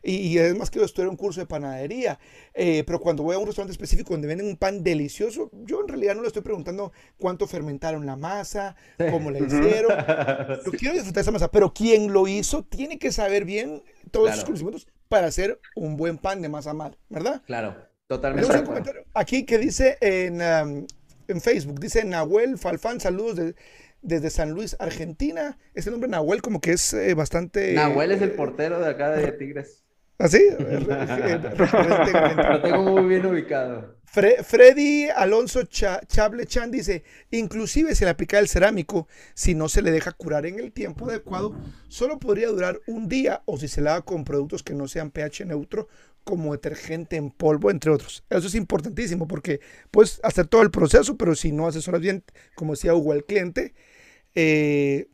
y, 0.02 0.38
además 0.38 0.70
que 0.72 0.80
yo 0.80 0.86
estudié 0.86 1.10
un 1.10 1.18
curso 1.18 1.42
de 1.42 1.48
panadería. 1.48 2.18
pero 2.54 3.02
cuando 3.02 3.24
voy 3.24 3.36
a 3.36 3.40
un 3.40 3.48
restaurante 3.48 3.74
específico 3.74 4.14
donde 4.14 4.30
venden 4.30 4.48
un 4.48 4.56
pan 4.56 4.82
delicioso, 4.82 5.52
yo 5.66 5.82
en 5.82 5.90
realidad 5.90 6.16
no 6.16 6.22
le 6.22 6.28
estoy 6.28 6.44
preguntando 6.44 6.94
cuánto 7.18 7.46
fermentaron 7.46 8.06
la 8.06 8.16
masa, 8.16 8.78
cómo 9.12 9.32
la 9.32 9.40
hicieron. 9.40 9.92
Yo 10.66 10.72
quiero 10.72 10.94
disfrutar 10.94 11.24
esa 11.24 11.32
masa, 11.32 11.52
pero 11.52 11.74
quien 11.74 12.14
lo 12.14 12.26
hizo 12.26 12.64
tiene 12.64 12.98
que 12.98 13.12
saber 13.12 13.44
bien 13.44 13.84
todos 14.12 14.30
esos 14.30 14.46
conocimientos 14.46 14.88
para 15.10 15.28
hacer 15.28 15.60
un 15.76 15.98
buen 15.98 16.18
pan 16.18 16.42
de 16.42 16.50
masa 16.50 16.74
mal, 16.74 16.98
¿verdad? 17.10 17.42
Claro, 17.46 17.76
totalmente. 18.08 18.54
Aquí 19.14 19.46
que 19.46 19.58
dice 19.58 19.98
en, 20.00 20.36
um, 20.36 20.88
en 21.28 21.42
Facebook, 21.42 21.80
dice 21.80 22.06
Nahuel 22.06 22.58
Falfán, 22.58 23.02
saludos 23.02 23.36
de 23.36 23.56
desde 24.02 24.30
San 24.30 24.52
Luis, 24.52 24.76
Argentina. 24.80 25.58
Ese 25.74 25.92
nombre 25.92 26.10
Nahuel 26.10 26.42
como 26.42 26.62
que 26.62 26.72
es 26.72 26.94
eh, 26.94 27.14
bastante... 27.14 27.74
Nahuel 27.74 28.12
es 28.12 28.22
el 28.22 28.32
portero 28.32 28.80
de 28.80 28.90
acá 28.90 29.12
de 29.12 29.32
Tigres. 29.34 29.84
¿Ah, 30.18 30.28
sí? 30.28 30.42
Lo 30.60 32.62
tengo 32.62 32.84
muy 32.84 33.08
bien 33.08 33.26
ubicado. 33.26 33.96
Freddy 34.12 35.08
Alonso 35.16 35.64
Chable 35.64 36.46
Chan 36.48 36.72
dice, 36.72 37.04
inclusive 37.30 37.94
si 37.94 38.04
le 38.04 38.10
aplica 38.10 38.40
el 38.40 38.48
cerámico, 38.48 39.08
si 39.36 39.54
no 39.54 39.70
se 39.70 39.84
le 39.84 39.92
deja 39.92 40.12
curar 40.14 40.48
en 40.48 40.60
el 40.60 40.72
tiempo 40.72 41.08
adecuado, 41.08 41.56
solo 41.90 42.18
podría 42.18 42.48
durar 42.48 42.82
un 42.88 43.08
día 43.08 43.44
o 43.46 43.58
si 43.58 43.68
se 43.68 43.82
lava 43.82 44.02
con 44.02 44.24
productos 44.24 44.64
que 44.64 44.74
no 44.74 44.88
sean 44.88 45.12
pH 45.12 45.46
neutro, 45.46 45.88
como 46.24 46.52
detergente 46.54 47.16
en 47.16 47.32
polvo, 47.32 47.72
entre 47.72 47.92
otros. 47.92 48.24
Eso 48.30 48.48
es 48.48 48.56
importantísimo 48.56 49.28
porque 49.28 49.62
puedes 49.92 50.20
hacer 50.24 50.48
todo 50.48 50.62
el 50.64 50.72
proceso, 50.72 51.18
pero 51.18 51.36
si 51.36 51.52
no 51.52 51.68
asesoras 51.68 52.02
bien, 52.02 52.24
como 52.56 52.74
decía 52.74 52.96
Hugo, 52.96 53.14
al 53.14 53.26
cliente, 53.26 53.74
eh, 54.36 55.08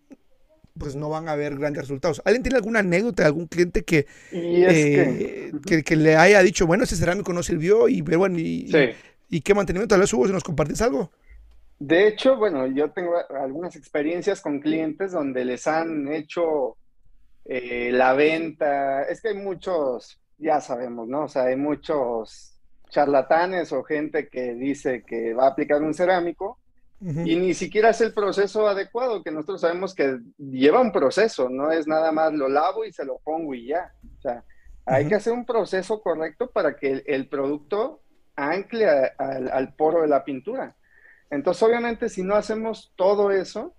pues 0.77 0.95
no 0.95 1.09
van 1.09 1.29
a 1.29 1.33
haber 1.33 1.57
grandes 1.57 1.83
resultados. 1.83 2.21
¿Alguien 2.25 2.43
tiene 2.43 2.57
alguna 2.57 2.79
anécdota 2.79 3.23
de 3.23 3.27
algún 3.27 3.47
cliente 3.47 3.83
que, 3.83 4.07
eh, 4.31 5.51
que... 5.85 5.95
le 5.95 6.15
haya 6.17 6.41
dicho, 6.41 6.67
bueno, 6.67 6.83
ese 6.83 6.95
cerámico 6.95 7.33
no 7.33 7.43
sirvió 7.43 7.87
y, 7.87 8.01
bueno, 8.01 8.37
y, 8.37 8.71
y, 9.29 9.41
qué 9.41 9.53
mantenimiento? 9.53 9.93
Tal 9.93 10.01
vez 10.01 10.09
si 10.09 10.17
nos 10.17 10.43
compartes 10.43 10.81
algo. 10.81 11.11
De 11.79 12.07
hecho, 12.07 12.37
bueno, 12.37 12.67
yo 12.67 12.91
tengo 12.91 13.13
algunas 13.29 13.75
experiencias 13.75 14.41
con 14.41 14.59
clientes 14.59 15.11
donde 15.11 15.45
les 15.45 15.67
han 15.67 16.11
hecho 16.11 16.77
eh, 17.45 17.91
la 17.91 18.13
venta. 18.13 19.03
Es 19.03 19.21
que 19.21 19.29
hay 19.29 19.35
muchos, 19.35 20.19
ya 20.37 20.59
sabemos, 20.59 21.07
¿no? 21.07 21.23
O 21.23 21.27
sea, 21.27 21.43
hay 21.43 21.55
muchos 21.55 22.53
charlatanes 22.89 23.71
o 23.71 23.83
gente 23.83 24.27
que 24.27 24.53
dice 24.53 25.03
que 25.05 25.33
va 25.33 25.45
a 25.45 25.49
aplicar 25.49 25.81
un 25.81 25.93
cerámico 25.93 26.59
y 27.05 27.35
ni 27.35 27.53
siquiera 27.53 27.89
es 27.89 28.01
el 28.01 28.13
proceso 28.13 28.67
adecuado, 28.67 29.21
que 29.21 29.29
nosotros 29.29 29.61
sabemos 29.61 29.93
que 29.93 30.19
lleva 30.37 30.81
un 30.81 30.91
proceso, 30.91 31.49
no 31.49 31.71
es 31.71 31.85
nada 31.85 32.11
más 32.11 32.33
lo 32.33 32.49
lavo 32.49 32.83
y 32.83 32.91
se 32.91 33.05
lo 33.05 33.19
pongo 33.19 33.53
y 33.53 33.67
ya. 33.67 33.93
O 34.17 34.21
sea, 34.21 34.43
hay 34.87 35.07
que 35.07 35.13
hacer 35.13 35.31
un 35.31 35.45
proceso 35.45 36.01
correcto 36.01 36.49
para 36.49 36.75
que 36.75 37.03
el, 37.05 37.27
producto 37.27 38.01
ancle 38.35 38.87
al 38.87 39.73
poro 39.75 40.01
de 40.01 40.07
la 40.07 40.23
pintura. 40.23 40.75
Entonces, 41.29 41.61
obviamente, 41.61 42.09
si 42.09 42.23
no 42.23 42.35
hacemos 42.35 42.91
todo 42.95 43.29
eso, 43.31 43.75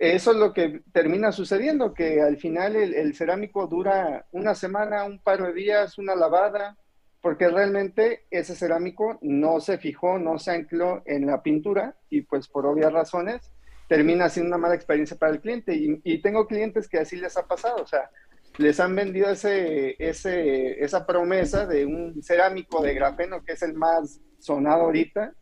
eso 0.00 0.30
es 0.30 0.36
lo 0.38 0.54
que 0.54 0.82
termina 0.92 1.32
sucediendo, 1.32 1.92
que 1.92 2.22
al 2.22 2.38
final 2.38 2.76
el, 2.76 3.14
cerámico 3.14 3.66
dura 3.66 4.24
una 4.32 4.54
semana, 4.54 5.04
un 5.04 5.18
par 5.18 5.42
de 5.42 5.52
días, 5.52 5.98
una 5.98 6.14
lavada, 6.14 6.78
porque 7.20 7.48
realmente 7.48 8.26
ese 8.30 8.54
cerámico 8.54 9.18
no 9.20 9.60
se 9.60 9.78
fijó, 9.78 10.18
no 10.18 10.38
se 10.38 10.52
ancló 10.52 11.02
en 11.04 11.26
la 11.26 11.42
pintura 11.42 11.96
y 12.08 12.22
pues 12.22 12.48
por 12.48 12.66
obvias 12.66 12.92
razones 12.92 13.52
termina 13.88 14.28
siendo 14.28 14.48
una 14.48 14.58
mala 14.58 14.74
experiencia 14.74 15.16
para 15.18 15.32
el 15.32 15.40
cliente. 15.40 15.74
Y, 15.74 16.22
tengo 16.22 16.46
clientes 16.46 16.88
que 16.88 16.98
así 16.98 17.16
les 17.16 17.36
ha 17.36 17.46
pasado, 17.46 17.82
o 17.82 17.86
sea, 17.86 18.08
les 18.56 18.78
han 18.78 18.94
vendido 18.94 19.30
ese, 19.30 19.96
ese, 19.98 20.82
esa 20.82 21.04
promesa 21.06 21.66
de 21.66 21.84
un 21.84 22.22
cerámico 22.22 22.82
de 22.82 22.94
grafeno 22.94 23.42
que 23.44 23.52
es 23.52 23.62
el 23.62 23.74
más 23.74 24.20
sonado 24.38 24.82
ahorita 24.82 25.34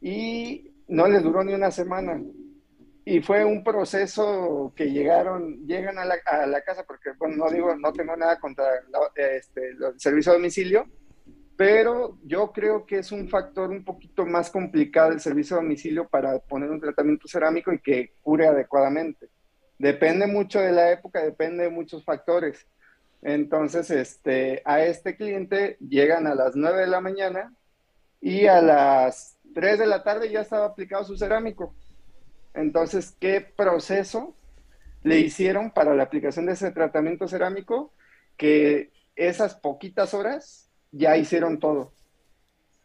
y 0.00 0.72
no 0.88 1.06
les 1.06 1.22
duró 1.22 1.44
ni 1.44 1.52
una 1.52 1.70
semana. 1.70 2.20
Y 3.04 3.20
fue 3.20 3.44
un 3.44 3.64
proceso 3.64 4.72
que 4.76 4.90
llegaron, 4.90 5.66
llegan 5.66 5.98
a 5.98 6.04
la, 6.04 6.16
a 6.26 6.46
la 6.46 6.60
casa, 6.62 6.84
porque, 6.86 7.10
bueno, 7.18 7.36
no 7.36 7.50
digo, 7.50 7.74
no 7.74 7.92
tengo 7.92 8.14
nada 8.16 8.38
contra 8.38 8.64
este, 9.16 9.70
el 9.70 9.98
servicio 9.98 10.32
a 10.32 10.34
domicilio, 10.36 10.86
pero 11.56 12.16
yo 12.24 12.52
creo 12.52 12.86
que 12.86 12.98
es 12.98 13.12
un 13.12 13.28
factor 13.28 13.70
un 13.70 13.84
poquito 13.84 14.24
más 14.24 14.50
complicado 14.50 15.12
el 15.12 15.20
servicio 15.20 15.56
a 15.56 15.60
domicilio 15.60 16.08
para 16.08 16.38
poner 16.38 16.70
un 16.70 16.80
tratamiento 16.80 17.28
cerámico 17.28 17.72
y 17.72 17.80
que 17.80 18.14
cure 18.22 18.46
adecuadamente. 18.46 19.28
Depende 19.78 20.26
mucho 20.26 20.60
de 20.60 20.72
la 20.72 20.90
época, 20.90 21.22
depende 21.22 21.64
de 21.64 21.70
muchos 21.70 22.04
factores. 22.04 22.66
Entonces, 23.22 23.90
este, 23.90 24.62
a 24.64 24.82
este 24.84 25.16
cliente 25.16 25.76
llegan 25.80 26.26
a 26.26 26.34
las 26.34 26.56
9 26.56 26.80
de 26.80 26.86
la 26.86 27.00
mañana 27.00 27.52
y 28.20 28.46
a 28.46 28.62
las 28.62 29.36
3 29.54 29.78
de 29.78 29.86
la 29.86 30.02
tarde 30.02 30.30
ya 30.30 30.40
estaba 30.40 30.66
aplicado 30.66 31.04
su 31.04 31.16
cerámico. 31.16 31.74
Entonces, 32.54 33.16
¿qué 33.20 33.40
proceso 33.40 34.34
le 35.02 35.18
hicieron 35.18 35.70
para 35.70 35.94
la 35.94 36.02
aplicación 36.02 36.46
de 36.46 36.52
ese 36.52 36.70
tratamiento 36.72 37.28
cerámico? 37.28 37.92
Que 38.36 38.92
esas 39.16 39.54
poquitas 39.54 40.14
horas 40.14 40.70
ya 40.90 41.16
hicieron 41.16 41.58
todo. 41.58 41.92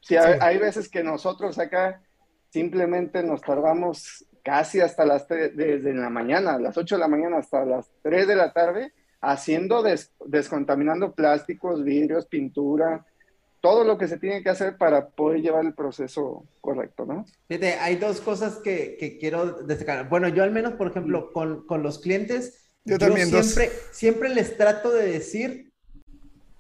Sí, 0.01 0.16
Hay, 0.18 0.59
veces 0.59 0.88
que 0.88 1.03
nosotros 1.03 1.57
acá 1.57 2.03
simplemente 2.49 3.24
nos 3.24 3.41
tardamos 3.41 4.26
casi 4.43 4.80
hasta 4.80 5.03
las 5.03 5.26
3, 5.28 5.57
desde 5.57 5.93
la 5.93 6.11
mañana, 6.11 6.59
las 6.59 6.78
8 6.78 6.95
de 6.95 6.99
la 6.99 7.07
mañana 7.07 7.38
hasta 7.38 7.66
las 7.66 7.89
3 8.03 8.28
de 8.28 8.36
la 8.36 8.53
tarde, 8.53 8.93
haciendo, 9.20 9.84
descontaminando 10.26 11.16
plásticos, 11.16 11.84
vidrios, 11.84 12.28
pintura, 12.28 13.03
todo 13.66 13.84
lo 13.84 13.97
que 13.97 14.07
se 14.07 14.20
tiene 14.20 14.43
que 14.43 14.49
hacer 14.49 14.78
para 14.78 15.09
poder 15.09 15.41
llevar 15.41 15.66
el 15.66 15.74
proceso 15.74 16.45
correcto, 16.61 17.03
¿no? 17.07 17.26
Fíjate, 17.47 17.74
hay 17.80 17.95
dos 17.95 18.22
cosas 18.22 18.57
que, 18.57 19.18
quiero 19.20 19.53
destacar. 19.63 20.07
Bueno, 20.07 20.28
yo 20.28 20.43
al 20.43 20.51
menos, 20.51 20.74
por 20.74 20.86
ejemplo, 20.86 21.34
con, 21.34 21.82
los 21.82 21.97
clientes, 21.97 22.76
yo, 22.84 22.99
también 22.99 23.28
siempre, 23.28 23.72
siempre 23.89 24.30
les 24.30 24.55
trato 24.55 24.91
de 24.91 25.07
decir 25.07 25.74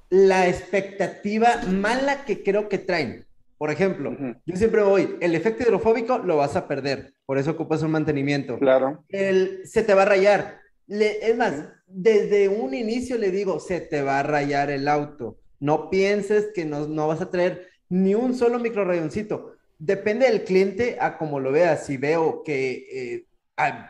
la 0.09 0.47
expectativa 0.47 1.61
mala 1.67 2.25
que 2.25 2.41
creo 2.41 2.69
que 2.69 2.79
traen. 2.79 3.27
Por 3.59 3.69
ejemplo, 3.69 4.17
yo 4.43 4.55
siempre 4.55 4.81
voy, 4.81 5.15
el 5.21 5.35
efecto 5.35 5.61
hidrofóbico 5.61 6.17
lo 6.17 6.37
vas 6.37 6.55
a 6.55 6.67
perder, 6.67 7.13
por 7.27 7.37
eso 7.37 7.51
ocupas 7.51 7.83
un 7.83 7.91
mantenimiento. 7.91 8.57
Claro. 8.57 9.05
El, 9.09 9.61
se 9.65 9.83
te 9.83 9.93
va 9.93 10.01
a 10.01 10.05
rayar. 10.05 10.59
es 10.87 11.37
más, 11.37 11.67
desde 11.85 12.49
un 12.49 12.73
inicio 12.73 13.19
le 13.19 13.29
digo, 13.29 13.59
se 13.59 13.79
te 13.79 14.01
va 14.01 14.21
a 14.21 14.23
rayar 14.23 14.71
el 14.71 14.87
auto 14.87 15.37
no 15.65 15.89
pienses 15.89 16.51
que 16.53 16.63
no, 16.63 17.07
vas 17.07 17.21
a 17.21 17.31
traer 17.31 17.67
ni 17.89 18.13
un 18.13 18.35
solo 18.35 18.59
microrayoncito. 18.59 19.55
Depende 19.79 20.27
del 20.27 20.43
cliente 20.43 20.97
a 21.01 21.17
como 21.17 21.39
lo 21.39 21.51
veas. 21.51 21.87
Si 21.87 21.97
veo 21.97 22.43
que 22.43 22.85
eh, 22.91 23.25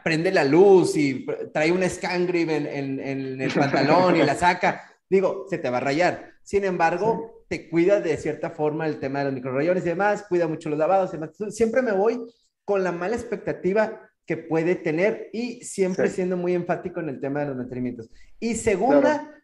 prende 0.01 0.31
la 0.31 0.45
luz 0.45 0.95
y 0.95 1.25
trae 1.53 1.73
un 1.73 1.87
scan 1.89 2.33
en, 2.33 2.99
en, 2.99 3.41
el 3.41 3.51
pantalón 3.53 4.15
y 4.15 4.23
la 4.23 4.35
saca, 4.35 4.89
digo, 5.09 5.45
se 5.49 5.57
te 5.57 5.69
va 5.69 5.77
a 5.77 5.81
rayar. 5.81 6.31
Sin 6.43 6.63
embargo, 6.63 7.43
te 7.49 7.69
cuida 7.69 7.99
de 7.99 8.15
cierta 8.15 8.51
forma 8.51 8.87
el 8.87 8.99
tema 8.99 9.19
de 9.19 9.25
los 9.25 9.33
microrayones 9.33 9.83
y 9.83 9.89
demás, 9.89 10.23
cuida 10.29 10.47
mucho 10.47 10.69
los 10.69 10.79
lavados 10.79 11.09
y 11.09 11.17
demás. 11.17 11.31
Siempre 11.49 11.81
me 11.81 11.91
voy 11.91 12.21
con 12.63 12.85
la 12.85 12.93
mala 12.93 13.17
expectativa 13.17 13.99
que 14.25 14.37
puede 14.37 14.75
tener 14.75 15.29
y 15.33 15.61
siempre 15.65 16.09
siendo 16.09 16.37
muy 16.37 16.53
enfático 16.53 17.01
en 17.01 17.09
el 17.09 17.19
tema 17.19 17.41
de 17.41 17.47
los 17.47 17.57
mantenimientos. 17.57 18.09
Y 18.39 18.55
segunda, 18.55 19.34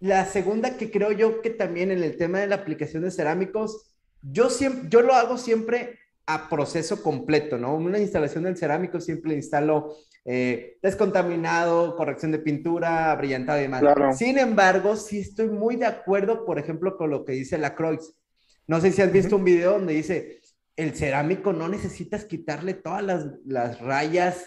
la 0.00 0.24
segunda 0.26 0.76
que 0.76 0.90
creo 0.90 1.12
yo 1.12 1.42
que 1.42 1.50
también 1.50 1.90
en 1.90 2.02
el 2.02 2.16
tema 2.16 2.40
de 2.40 2.46
la 2.46 2.56
aplicación 2.56 3.02
de 3.02 3.10
cerámicos, 3.10 3.96
yo, 4.22 4.50
siempre, 4.50 4.88
yo 4.88 5.02
lo 5.02 5.14
hago 5.14 5.38
siempre 5.38 5.98
a 6.26 6.48
proceso 6.48 7.02
completo, 7.02 7.58
¿no? 7.58 7.74
Una 7.74 7.98
instalación 7.98 8.44
del 8.44 8.56
cerámico 8.56 9.00
siempre 9.00 9.34
instalo 9.34 9.96
eh, 10.24 10.76
descontaminado, 10.82 11.96
corrección 11.96 12.32
de 12.32 12.38
pintura, 12.38 13.14
brillantado 13.14 13.58
y 13.58 13.62
demás. 13.62 13.82
Sin 14.18 14.38
embargo, 14.38 14.94
sí 14.94 15.20
estoy 15.20 15.48
muy 15.48 15.76
de 15.76 15.86
acuerdo, 15.86 16.44
por 16.44 16.58
ejemplo, 16.58 16.98
con 16.98 17.08
lo 17.08 17.24
que 17.24 17.32
dice 17.32 17.56
la 17.56 17.74
Croix. 17.74 18.14
No 18.66 18.80
sé 18.80 18.92
si 18.92 19.00
has 19.00 19.10
visto 19.10 19.36
un 19.36 19.44
video 19.44 19.72
donde 19.72 19.94
dice, 19.94 20.40
el 20.78 20.94
cerámico 20.94 21.52
no 21.52 21.68
necesitas 21.68 22.24
quitarle 22.24 22.72
todas 22.72 23.02
las, 23.44 23.80
rayas 23.80 24.44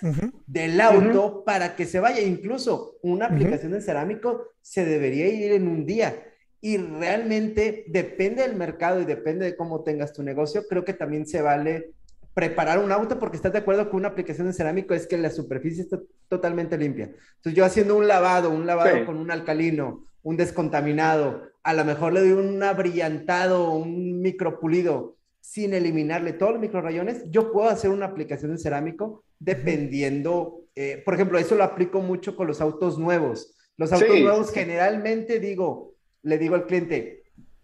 del 0.48 0.80
auto 0.80 1.44
para 1.46 1.76
que 1.76 1.86
se 1.86 2.00
vaya. 2.00 2.22
Incluso 2.22 2.96
una 3.02 3.26
aplicación 3.26 3.74
de 3.74 3.82
cerámico 3.82 4.48
se 4.62 4.86
debería 4.86 5.28
ir 5.28 5.52
en 5.52 5.68
un 5.68 5.86
día. 5.86 6.24
Y 6.62 6.78
realmente 6.78 7.84
depende 7.90 8.44
del 8.44 8.56
mercado 8.56 9.02
y 9.02 9.06
depende 9.06 9.44
de 9.44 9.58
cómo 9.58 9.84
tengas 9.84 10.14
tu 10.14 10.24
negocio. 10.24 10.64
Creo 10.70 10.86
que 10.86 10.94
también 10.94 11.28
se 11.28 11.42
vale 11.42 11.92
preparar 12.34 12.80
un 12.80 12.94
auto 12.94 13.20
porque 13.20 13.36
estás 13.36 13.52
de 13.52 13.60
acuerdo 13.60 13.90
con 13.90 14.00
una 14.00 14.08
aplicación 14.08 14.48
de 14.48 14.54
cerámico 14.54 14.94
es 14.94 15.08
que 15.08 15.18
la 15.18 15.32
superficie 15.32 15.84
está 15.84 16.00
totalmente 16.30 16.78
limpia. 16.78 17.12
Entonces 17.36 17.56
yo 17.56 17.66
haciendo 17.66 17.98
un 17.98 18.08
lavado, 18.08 18.52
un 18.52 18.66
lavado 18.66 19.06
con 19.06 19.18
un 19.18 19.32
alcalino, 19.32 20.06
un 20.24 20.38
descontaminado, 20.38 21.52
a 21.62 21.74
lo 21.74 21.84
mejor 21.84 22.14
le 22.14 22.22
doy 22.22 22.32
un 22.32 22.64
abrillantado, 22.64 23.74
un 23.74 24.22
micropulido 24.22 25.18
sin 25.42 25.74
eliminarle 25.74 26.34
todos 26.34 26.54
los 26.54 26.62
microrayones, 26.62 27.30
yo 27.30 27.52
puedo 27.52 27.68
hacer 27.68 27.90
una 27.90 28.06
aplicación 28.06 28.52
de 28.52 28.58
cerámico 28.58 29.24
dependiendo, 29.40 30.62
eh, 30.76 31.02
por 31.04 31.16
ejemplo, 31.16 31.40
eso 31.40 31.56
lo 31.56 31.64
aplico 31.64 32.00
mucho 32.00 32.36
con 32.36 32.48
los 32.48 32.62
autos 32.62 32.98
nuevos. 32.98 33.56
Los 33.76 33.92
autos 33.92 34.20
nuevos 34.20 34.52
generalmente 34.52 35.40
digo, 35.40 35.96
le 36.22 36.38
digo 36.38 36.56
al 36.56 36.68
cliente, 36.68 37.24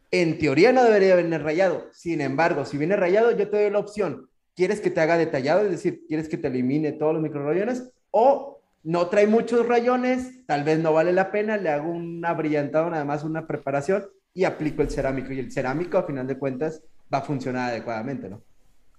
en 0.09 0.39
teoría 0.39 0.73
no 0.73 0.84
debería 0.84 1.15
venir 1.15 1.41
rayado. 1.41 1.88
Sin 1.93 2.21
embargo, 2.21 2.65
si 2.65 2.78
viene 2.78 2.95
rayado, 2.95 3.32
yo 3.32 3.49
te 3.49 3.61
doy 3.61 3.69
la 3.69 3.80
opción. 3.80 4.28
¿Quieres 4.55 4.82
que 4.82 4.89
te 4.89 4.99
haga 4.99 5.17
detallado? 5.17 5.61
Es 5.61 5.69
decir, 5.69 6.03
¿quieres 6.07 6.28
que 6.28 6.38
te 6.38 6.47
elimine 6.47 6.93
todos 6.93 7.13
los 7.13 7.21
microrayones? 7.21 7.91
O 8.09 8.59
no 8.84 9.07
trae 9.07 9.28
muchos 9.28 9.67
rayones, 9.67 10.45
tal 10.47 10.63
vez 10.63 10.80
no 10.80 10.93
vale 10.93 11.13
la 11.13 11.32
pena, 11.32 11.57
le 11.57 11.69
hago 11.69 11.91
una 11.91 12.34
brillantada, 12.34 12.89
nada 12.89 13.05
más 13.05 13.23
una 13.23 13.45
preparación 13.45 14.07
y 14.34 14.45
aplico 14.45 14.82
el 14.82 14.89
cerámico. 14.89 15.32
Y 15.34 15.39
el 15.39 15.51
cerámico, 15.51 15.97
a 15.97 16.03
final 16.03 16.25
de 16.25 16.39
cuentas, 16.39 16.82
va 17.13 17.19
a 17.19 17.21
funcionar 17.21 17.69
adecuadamente, 17.69 18.29
¿no? 18.29 18.41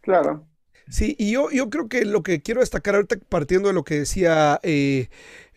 Claro. 0.00 0.46
Sí, 0.90 1.14
y 1.18 1.32
yo, 1.32 1.50
yo 1.50 1.68
creo 1.68 1.88
que 1.88 2.04
lo 2.06 2.22
que 2.22 2.40
quiero 2.40 2.61
destacar 2.61 2.94
ahorita, 2.94 3.16
partiendo 3.28 3.68
de 3.68 3.74
lo 3.74 3.84
que 3.84 3.98
decía 4.00 4.59
eh, 4.62 5.09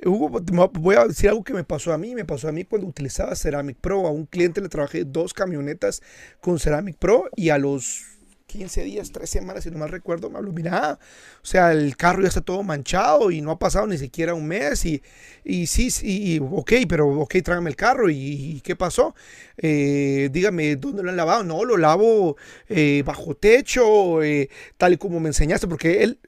Hugo, 0.04 0.30
voy 0.74 0.96
a 0.96 1.06
decir 1.08 1.30
algo 1.30 1.44
que 1.44 1.54
me 1.54 1.64
pasó 1.64 1.94
a 1.94 1.98
mí. 1.98 2.16
Me 2.16 2.26
pasó 2.26 2.50
a 2.50 2.52
mí 2.52 2.66
cuando 2.66 2.88
utilizaba 2.88 3.36
Ceramic 3.36 3.78
Pro. 3.80 4.08
A 4.08 4.12
un 4.12 4.26
cliente 4.26 4.60
le 4.62 4.68
trabajé 4.68 5.06
dos 5.06 5.34
camionetas 5.34 6.02
con 6.42 6.60
Ceramic 6.60 6.98
Pro 6.98 7.30
y 7.36 7.50
a 7.50 7.58
los 7.58 8.11
15 8.52 8.84
días, 8.84 9.12
3 9.14 9.30
semanas, 9.30 9.64
si 9.64 9.72
no 9.72 9.78
mal 9.78 9.90
recuerdo, 9.90 10.30
me 10.30 10.38
habló, 10.38 10.52
mira, 10.52 11.00
o 11.42 11.46
sea, 11.46 11.72
el 11.72 11.96
carro 11.96 12.22
ya 12.22 12.28
está 12.28 12.42
todo 12.42 12.64
manchado 12.64 13.32
y 13.32 13.42
no 13.42 13.52
ha 13.52 13.60
pasado 13.60 13.88
ni 13.88 13.98
siquiera 13.98 14.34
un 14.34 14.46
mes 14.46 14.86
y, 14.86 15.02
y 15.46 15.68
sí, 15.68 15.90
sí, 15.90 16.40
ok, 16.42 16.74
pero 16.90 17.08
ok, 17.22 17.36
trágame 17.44 17.70
el 17.70 17.78
carro 17.78 18.10
y, 18.10 18.60
¿qué 18.64 18.76
pasó? 18.76 19.16
Eh, 19.58 20.30
dígame, 20.34 20.76
¿dónde 20.76 21.02
lo 21.02 21.10
han 21.12 21.16
lavado? 21.16 21.44
No, 21.44 21.64
lo 21.64 21.78
lavo 21.78 22.36
eh, 22.68 23.04
bajo 23.06 23.36
techo, 23.36 24.22
eh, 24.22 24.50
tal 24.78 24.94
y 24.94 24.98
como 24.98 25.22
me 25.22 25.30
enseñaste, 25.30 25.68
porque 25.68 26.04
él, 26.04 26.20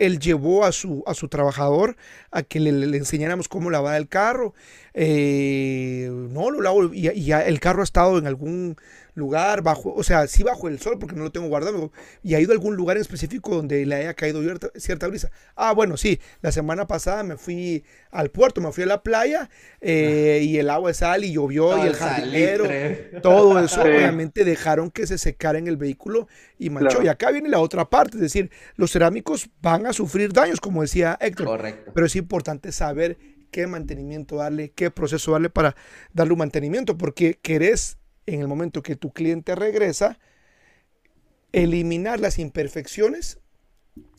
él 0.00 0.18
llevó 0.18 0.64
a 0.64 0.72
su, 0.72 1.04
a 1.06 1.14
su 1.14 1.28
trabajador 1.28 1.96
a 2.32 2.42
que 2.42 2.58
le, 2.58 2.72
le 2.72 2.96
enseñáramos 2.96 3.46
cómo 3.46 3.70
lavar 3.70 3.96
el 3.96 4.08
carro. 4.08 4.52
no, 4.94 6.50
lo 6.50 6.60
lavo 6.60 6.92
y, 6.92 7.08
y 7.08 7.24
ya 7.24 7.40
el 7.42 7.60
carro 7.60 7.82
ha 7.82 7.84
estado 7.84 8.18
en 8.18 8.26
algún 8.26 8.76
lugar, 9.18 9.62
bajo, 9.62 9.92
o 9.92 10.02
sea, 10.02 10.26
sí 10.26 10.42
bajo 10.42 10.68
el 10.68 10.78
sol 10.80 10.98
porque 10.98 11.14
no 11.14 11.24
lo 11.24 11.32
tengo 11.32 11.48
guardado, 11.48 11.92
y 12.22 12.34
ha 12.34 12.40
ido 12.40 12.52
a 12.52 12.54
algún 12.54 12.76
lugar 12.76 12.96
en 12.96 13.02
específico 13.02 13.54
donde 13.54 13.84
le 13.84 13.94
haya 13.96 14.14
caído 14.14 14.40
cierta, 14.76 15.08
brisa. 15.08 15.30
Ah, 15.56 15.72
bueno, 15.72 15.96
sí, 15.96 16.20
la 16.40 16.52
semana 16.52 16.86
pasada 16.86 17.22
me 17.22 17.36
fui 17.36 17.84
al 18.10 18.30
puerto, 18.30 18.60
me 18.60 18.72
fui 18.72 18.84
a 18.84 18.86
la 18.86 19.02
playa 19.02 19.50
eh, 19.80 20.40
y 20.42 20.58
el 20.58 20.70
agua 20.70 20.90
de 20.90 20.94
sal 20.94 21.24
y 21.24 21.32
llovió 21.32 21.76
y 21.84 21.86
el 21.86 21.94
jardinero, 21.94 22.64
todo 23.22 23.58
eso 23.58 23.82
obviamente 23.82 24.44
dejaron 24.44 24.90
que 24.90 25.06
se 25.06 25.18
secara 25.18 25.58
en 25.58 25.66
el 25.66 25.76
vehículo 25.76 26.28
y 26.58 26.70
manchó. 26.70 27.02
Y 27.02 27.08
acá 27.08 27.30
viene 27.30 27.48
la 27.48 27.60
otra 27.60 27.90
parte, 27.90 28.16
es 28.16 28.22
decir, 28.22 28.50
los 28.76 28.92
cerámicos 28.92 29.50
van 29.60 29.86
a 29.86 29.92
sufrir 29.92 30.32
daños, 30.32 30.60
como 30.60 30.82
decía 30.82 31.18
Héctor, 31.20 31.46
Correcto. 31.46 31.92
pero 31.94 32.06
es 32.06 32.16
importante 32.16 32.72
saber 32.72 33.18
qué 33.50 33.66
mantenimiento 33.66 34.36
darle, 34.36 34.70
qué 34.70 34.90
proceso 34.90 35.32
darle 35.32 35.50
para 35.50 35.74
darle 36.12 36.32
un 36.32 36.38
mantenimiento, 36.38 36.96
porque 36.96 37.38
querés 37.40 37.98
en 38.34 38.40
el 38.40 38.48
momento 38.48 38.82
que 38.82 38.96
tu 38.96 39.12
cliente 39.12 39.54
regresa, 39.54 40.18
eliminar 41.52 42.20
las 42.20 42.38
imperfecciones, 42.38 43.38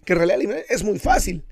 que 0.05 0.14
en 0.14 0.20
realidad 0.20 0.57
es 0.70 0.84
muy 0.84 0.99
fácil. 0.99 1.43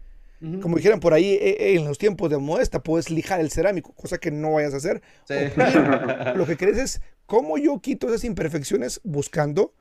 Como 0.62 0.78
dijeran 0.78 1.00
por 1.00 1.16
ahí, 1.16 1.34
eh, 1.34 1.58
eh, 1.60 1.76
en 1.76 1.86
los 1.86 1.98
tiempos 1.98 2.30
de 2.30 2.38
modesta 2.38 2.84
puedes 2.84 3.10
lijar 3.10 3.40
el 3.40 3.50
cerámico, 3.50 3.94
cosa 3.94 4.20
que 4.20 4.30
no 4.30 4.54
vayas 4.54 4.76
a 4.76 4.78
hacer. 4.78 5.02
Lo 6.38 6.46
que 6.46 6.58
crees 6.58 6.78
es 6.78 7.02
cómo 7.26 7.58
yo 7.58 7.80
quito 7.80 8.08
esas 8.08 8.24
imperfecciones 8.24 9.02
buscando 9.04 9.74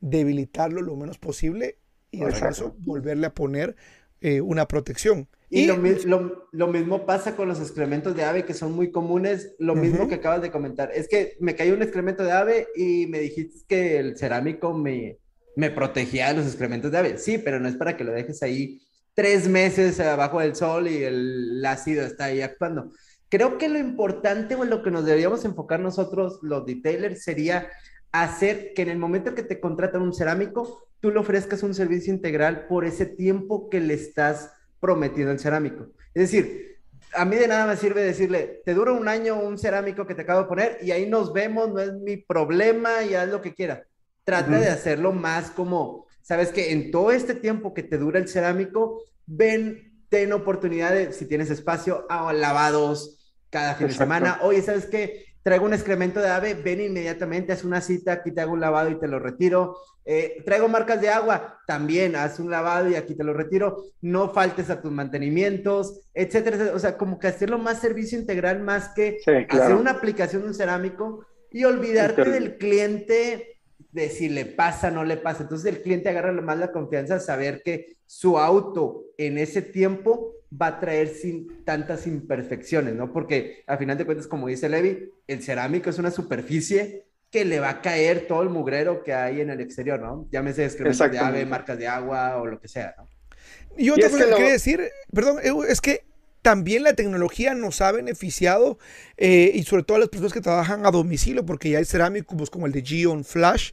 debilitarlo 0.00 0.82
lo 0.82 0.96
menos 0.96 1.16
posible 1.16 1.78
y 2.10 2.22
al 2.22 2.38
caso 2.38 2.76
volverle 2.80 3.26
a 3.26 3.34
poner 3.34 3.74
eh, 4.22 4.40
una 4.40 4.66
protección. 4.68 5.28
Y, 5.50 5.66
lo, 5.66 5.76
mismo 5.76 7.04
pasa 7.04 7.36
con 7.36 7.46
los 7.46 7.60
excrementos 7.60 8.16
de 8.16 8.24
ave 8.24 8.46
que 8.46 8.54
son 8.54 8.72
muy 8.72 8.90
comunes, 8.90 9.54
lo 9.58 9.74
mismo 9.74 10.08
que 10.08 10.14
acabas 10.14 10.40
de 10.40 10.50
comentar. 10.50 10.90
Es 10.94 11.08
que 11.08 11.36
me 11.40 11.54
cayó 11.54 11.74
un 11.74 11.82
excremento 11.82 12.24
de 12.24 12.32
ave 12.32 12.68
y 12.74 13.06
me 13.08 13.18
dijiste 13.18 13.60
que 13.68 13.98
el 13.98 14.16
cerámico 14.16 14.72
me, 14.72 15.18
me 15.56 15.70
protegía 15.70 16.28
de 16.28 16.34
los 16.38 16.46
excrementos 16.46 16.90
de 16.90 16.98
ave. 16.98 17.18
Sí, 17.18 17.36
pero 17.36 17.60
no 17.60 17.68
es 17.68 17.76
para 17.76 17.98
que 17.98 18.04
lo 18.04 18.12
dejes 18.12 18.42
ahí 18.42 18.80
tres 19.12 19.48
meses 19.48 20.00
abajo 20.00 20.40
del 20.40 20.54
sol 20.56 20.88
y 20.88 21.02
el 21.02 21.62
ácido 21.66 22.02
está 22.04 22.26
ahí 22.26 22.40
actuando. 22.40 22.90
Creo 23.28 23.58
que 23.58 23.68
lo 23.68 23.78
importante 23.78 24.54
o 24.54 24.64
en 24.64 24.70
lo 24.70 24.82
que 24.82 24.90
nos 24.90 25.04
deberíamos 25.04 25.44
enfocar 25.44 25.80
nosotros, 25.80 26.38
los 26.42 26.64
detailers, 26.64 27.24
sería 27.24 27.68
hacer 28.12 28.74
que 28.74 28.82
en 28.82 28.90
el 28.90 28.98
momento 28.98 29.34
que 29.34 29.42
te 29.42 29.58
contratan 29.58 30.02
un 30.02 30.14
cerámico, 30.14 30.86
tú 31.00 31.10
le 31.10 31.18
ofrezcas 31.18 31.62
un 31.62 31.74
servicio 31.74 32.12
integral 32.12 32.66
por 32.68 32.84
ese 32.84 33.06
tiempo 33.06 33.68
que 33.68 33.80
le 33.80 33.94
estás 33.94 34.52
prometido 34.78 35.30
el 35.30 35.40
cerámico. 35.40 35.88
Es 36.14 36.30
decir, 36.30 36.78
a 37.14 37.24
mí 37.24 37.36
de 37.36 37.48
nada 37.48 37.66
me 37.66 37.76
sirve 37.76 38.02
decirle, 38.02 38.62
te 38.64 38.74
dura 38.74 38.92
un 38.92 39.08
año 39.08 39.40
un 39.40 39.58
cerámico 39.58 40.06
que 40.06 40.14
te 40.14 40.22
acabo 40.22 40.42
de 40.42 40.48
poner 40.48 40.78
y 40.82 40.90
ahí 40.90 41.08
nos 41.08 41.32
vemos, 41.32 41.72
no 41.72 41.80
es 41.80 41.92
mi 41.94 42.16
problema 42.16 43.02
y 43.02 43.14
haz 43.14 43.28
lo 43.28 43.40
que 43.40 43.54
quiera. 43.54 43.84
Trata 44.24 44.58
de 44.58 44.68
hacerlo 44.68 45.12
más 45.12 45.50
como, 45.50 46.06
sabes 46.22 46.50
que 46.50 46.72
en 46.72 46.90
todo 46.90 47.10
este 47.10 47.34
tiempo 47.34 47.74
que 47.74 47.82
te 47.82 47.98
dura 47.98 48.20
el 48.20 48.28
cerámico, 48.28 49.02
ven, 49.26 50.04
ten 50.08 50.32
oportunidad 50.32 50.92
de, 50.92 51.12
si 51.12 51.26
tienes 51.26 51.50
espacio, 51.50 52.06
a 52.08 52.32
lavados 52.32 53.18
cada 53.50 53.74
fin 53.74 53.88
de 53.88 53.94
semana. 53.94 54.38
Oye, 54.42 54.62
¿sabes 54.62 54.86
qué? 54.86 55.31
Traigo 55.42 55.64
un 55.64 55.74
excremento 55.74 56.20
de 56.20 56.28
ave, 56.28 56.54
ven 56.54 56.80
inmediatamente, 56.80 57.52
haz 57.52 57.64
una 57.64 57.80
cita, 57.80 58.12
aquí 58.12 58.30
te 58.30 58.40
hago 58.40 58.52
un 58.52 58.60
lavado 58.60 58.90
y 58.90 58.98
te 58.98 59.08
lo 59.08 59.18
retiro. 59.18 59.76
Eh, 60.04 60.42
traigo 60.44 60.68
marcas 60.68 61.00
de 61.00 61.08
agua, 61.08 61.60
también 61.66 62.16
haz 62.16 62.40
un 62.40 62.50
lavado 62.50 62.88
y 62.88 62.94
aquí 62.94 63.14
te 63.14 63.24
lo 63.24 63.32
retiro. 63.32 63.84
No 64.00 64.30
faltes 64.30 64.70
a 64.70 64.80
tus 64.80 64.92
mantenimientos, 64.92 66.00
etcétera, 66.14 66.72
O 66.74 66.78
sea, 66.78 66.96
como 66.96 67.18
que 67.18 67.28
hacerlo 67.28 67.58
más 67.58 67.80
servicio 67.80 68.18
integral 68.18 68.60
más 68.60 68.90
que 68.94 69.18
hacer 69.48 69.74
una 69.74 69.92
aplicación 69.92 70.42
de 70.42 70.48
un 70.48 70.54
cerámico 70.54 71.26
y 71.50 71.64
olvidarte 71.64 72.30
del 72.30 72.56
cliente 72.56 73.60
de 73.92 74.08
si 74.08 74.28
le 74.28 74.46
pasa 74.46 74.88
o 74.88 74.90
no 74.90 75.04
le 75.04 75.18
pasa. 75.18 75.44
Entonces 75.44 75.72
el 75.72 75.82
cliente 75.82 76.08
agarra 76.08 76.32
más 76.32 76.58
la 76.58 76.72
confianza 76.72 77.14
de 77.14 77.20
saber 77.20 77.62
que 77.62 77.96
su 78.06 78.38
auto 78.38 79.04
en 79.18 79.38
ese 79.38 79.62
tiempo 79.62 80.34
va 80.60 80.66
a 80.68 80.80
traer 80.80 81.08
sin 81.08 81.64
tantas 81.64 82.06
imperfecciones, 82.06 82.94
¿no? 82.94 83.12
Porque 83.12 83.62
a 83.66 83.76
final 83.76 83.96
de 83.96 84.04
cuentas, 84.04 84.26
como 84.26 84.48
dice 84.48 84.68
Levi, 84.68 85.10
el 85.26 85.42
cerámico 85.42 85.90
es 85.90 85.98
una 85.98 86.10
superficie 86.10 87.04
que 87.30 87.44
le 87.44 87.60
va 87.60 87.70
a 87.70 87.80
caer 87.80 88.26
todo 88.26 88.42
el 88.42 88.50
mugrero 88.50 89.02
que 89.02 89.14
hay 89.14 89.40
en 89.40 89.50
el 89.50 89.60
exterior, 89.60 90.00
¿no? 90.00 90.26
Llámese 90.30 90.64
excrementos 90.64 91.10
de 91.10 91.18
ave, 91.18 91.46
marcas 91.46 91.78
de 91.78 91.88
agua 91.88 92.36
o 92.36 92.46
lo 92.46 92.60
que 92.60 92.68
sea, 92.68 92.94
¿no? 92.98 93.08
Y 93.76 93.88
otra 93.88 94.10
cosa 94.10 94.26
que 94.26 94.34
quería 94.34 94.52
decir, 94.52 94.90
perdón, 95.14 95.38
es 95.66 95.80
que 95.80 96.04
también 96.42 96.82
la 96.82 96.94
tecnología 96.94 97.54
nos 97.54 97.80
ha 97.80 97.92
beneficiado 97.92 98.78
eh, 99.16 99.52
y 99.54 99.62
sobre 99.62 99.84
todo 99.84 99.96
a 99.96 100.00
las 100.00 100.08
personas 100.08 100.32
que 100.32 100.40
trabajan 100.40 100.84
a 100.84 100.90
domicilio, 100.90 101.46
porque 101.46 101.70
ya 101.70 101.78
hay 101.78 101.84
cerámicos 101.84 102.50
como 102.50 102.66
el 102.66 102.72
de 102.72 102.82
Geon 102.82 103.24
Flash, 103.24 103.70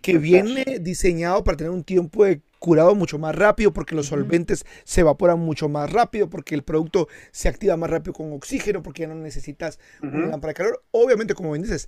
que 0.00 0.18
viene 0.18 0.78
diseñado 0.80 1.44
para 1.44 1.58
tener 1.58 1.70
un 1.70 1.84
tiempo 1.84 2.24
de 2.24 2.40
curado 2.58 2.94
mucho 2.94 3.18
más 3.18 3.34
rápido, 3.34 3.72
porque 3.72 3.94
los 3.94 4.06
solventes 4.06 4.64
se 4.84 5.02
evaporan 5.02 5.38
mucho 5.38 5.68
más 5.68 5.92
rápido, 5.92 6.30
porque 6.30 6.54
el 6.54 6.62
producto 6.62 7.06
se 7.30 7.48
activa 7.48 7.76
más 7.76 7.90
rápido 7.90 8.14
con 8.14 8.32
oxígeno, 8.32 8.82
porque 8.82 9.02
ya 9.02 9.08
no 9.08 9.14
necesitas 9.14 9.78
una 10.00 10.26
lámpara 10.26 10.52
de 10.52 10.54
calor. 10.54 10.84
Obviamente, 10.90 11.34
como 11.34 11.52
bien 11.52 11.62
dices, 11.62 11.86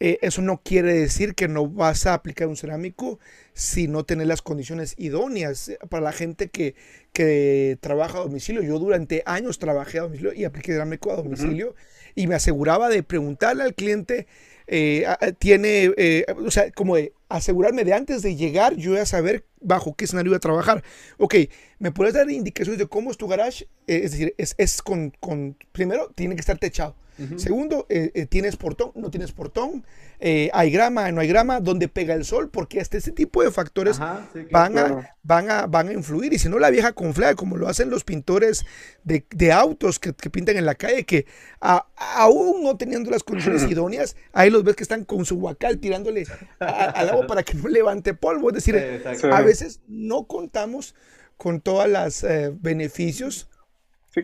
eh, 0.00 0.18
eso 0.22 0.42
no 0.42 0.60
quiere 0.62 0.92
decir 0.94 1.34
que 1.34 1.48
no 1.48 1.66
vas 1.66 2.06
a 2.06 2.14
aplicar 2.14 2.46
un 2.46 2.56
cerámico 2.56 3.18
si 3.52 3.88
no 3.88 4.04
tenés 4.04 4.28
las 4.28 4.42
condiciones 4.42 4.94
idóneas. 4.96 5.72
Para 5.88 6.04
la 6.04 6.12
gente 6.12 6.48
que, 6.48 6.76
que 7.12 7.78
trabaja 7.80 8.18
a 8.18 8.22
domicilio, 8.22 8.62
yo 8.62 8.78
durante 8.78 9.22
años 9.26 9.58
trabajé 9.58 9.98
a 9.98 10.02
domicilio 10.02 10.32
y 10.32 10.44
apliqué 10.44 10.72
cerámico 10.72 11.12
a 11.12 11.16
domicilio 11.16 11.74
y 12.14 12.28
me 12.28 12.36
aseguraba 12.36 12.88
de 12.88 13.02
preguntarle 13.02 13.64
al 13.64 13.74
cliente, 13.74 14.28
eh, 14.68 15.04
tiene, 15.38 15.92
eh, 15.96 16.26
o 16.44 16.50
sea, 16.50 16.70
como 16.70 16.96
de 16.96 17.12
asegurarme 17.28 17.84
de 17.84 17.94
antes 17.94 18.22
de 18.22 18.36
llegar, 18.36 18.76
yo 18.76 18.92
voy 18.92 19.00
a 19.00 19.06
saber 19.06 19.44
bajo 19.60 19.96
qué 19.96 20.04
escenario 20.04 20.30
voy 20.30 20.36
a 20.36 20.40
trabajar. 20.40 20.84
Ok, 21.16 21.34
¿me 21.80 21.90
puedes 21.90 22.14
dar 22.14 22.30
indicaciones 22.30 22.78
de 22.78 22.86
cómo 22.86 23.10
es 23.10 23.16
tu 23.16 23.26
garage? 23.26 23.66
es 23.88 24.12
decir, 24.12 24.34
es, 24.38 24.54
es 24.58 24.80
con, 24.80 25.10
con, 25.18 25.56
primero, 25.72 26.12
tiene 26.14 26.36
que 26.36 26.40
estar 26.40 26.58
techado 26.58 26.94
Segundo, 27.36 27.86
eh, 27.88 28.12
eh, 28.14 28.26
tienes 28.26 28.56
portón, 28.56 28.92
no 28.94 29.10
tienes 29.10 29.32
portón, 29.32 29.84
eh, 30.20 30.50
hay 30.52 30.70
grama, 30.70 31.10
no 31.10 31.20
hay 31.20 31.26
grama, 31.26 31.58
donde 31.58 31.88
pega 31.88 32.14
el 32.14 32.24
sol, 32.24 32.48
porque 32.48 32.80
hasta 32.80 32.96
ese 32.96 33.10
tipo 33.10 33.42
de 33.42 33.50
factores 33.50 33.98
van, 33.98 34.78
a, 34.78 35.16
van, 35.24 35.50
a, 35.50 35.66
van 35.66 35.88
a 35.88 35.92
influir. 35.92 36.32
Y 36.32 36.38
si 36.38 36.48
no, 36.48 36.60
la 36.60 36.70
vieja 36.70 36.92
conflada, 36.92 37.34
como 37.34 37.56
lo 37.56 37.66
hacen 37.68 37.90
los 37.90 38.04
pintores 38.04 38.64
de, 39.02 39.26
de 39.30 39.52
autos 39.52 39.98
que, 39.98 40.14
que, 40.14 40.30
pintan 40.30 40.56
en 40.58 40.66
la 40.66 40.76
calle, 40.76 41.04
que 41.04 41.26
aún 41.60 42.62
no 42.62 42.76
teniendo 42.76 43.10
las 43.10 43.24
condiciones 43.24 43.62
idóneas, 43.68 44.14
ahí 44.32 44.50
los 44.50 44.62
ves 44.62 44.76
que 44.76 44.84
están 44.84 45.04
con 45.04 45.24
su 45.24 45.38
guacal 45.38 45.78
tirándole 45.78 46.24
al 46.60 47.08
agua 47.08 47.26
para 47.26 47.42
que 47.42 47.54
no 47.54 47.68
levante 47.68 48.14
polvo. 48.14 48.50
Es 48.50 48.54
decir, 48.54 49.02
a 49.32 49.40
veces 49.42 49.80
no 49.88 50.28
contamos 50.28 50.94
con 51.36 51.60
todos 51.60 51.88
los 51.88 52.24
beneficios 52.60 53.48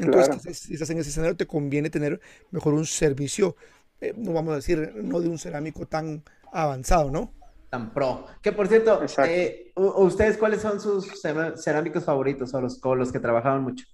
entonces, 0.01 0.59
si 0.59 0.74
estás 0.74 0.90
en 0.90 0.99
ese 0.99 1.11
escenario, 1.11 1.36
te 1.36 1.47
conviene 1.47 1.90
tener 1.90 2.20
mejor 2.51 2.74
un 2.74 2.86
servicio, 2.86 3.57
eh, 4.01 4.12
no 4.16 4.32
vamos 4.32 4.53
a 4.53 4.57
decir, 4.57 4.92
no 4.97 5.20
de 5.20 5.28
un 5.28 5.38
cerámico 5.38 5.86
tan 5.86 6.22
avanzado, 6.53 7.11
¿no? 7.11 7.32
tan 7.74 7.90
pro. 7.90 8.26
Que 8.40 8.53
por 8.53 8.68
cierto, 8.68 9.03
eh, 9.26 9.72
¿ustedes 9.74 10.36
cuáles 10.36 10.61
son 10.61 10.80
sus 10.80 11.20
cerámicos 11.57 12.05
favoritos 12.05 12.55
o 12.55 12.61
los 12.61 12.78
con 12.78 12.97
los 13.01 13.11
que 13.11 13.18
trabajaban 13.18 13.62
mucho? 13.64 13.84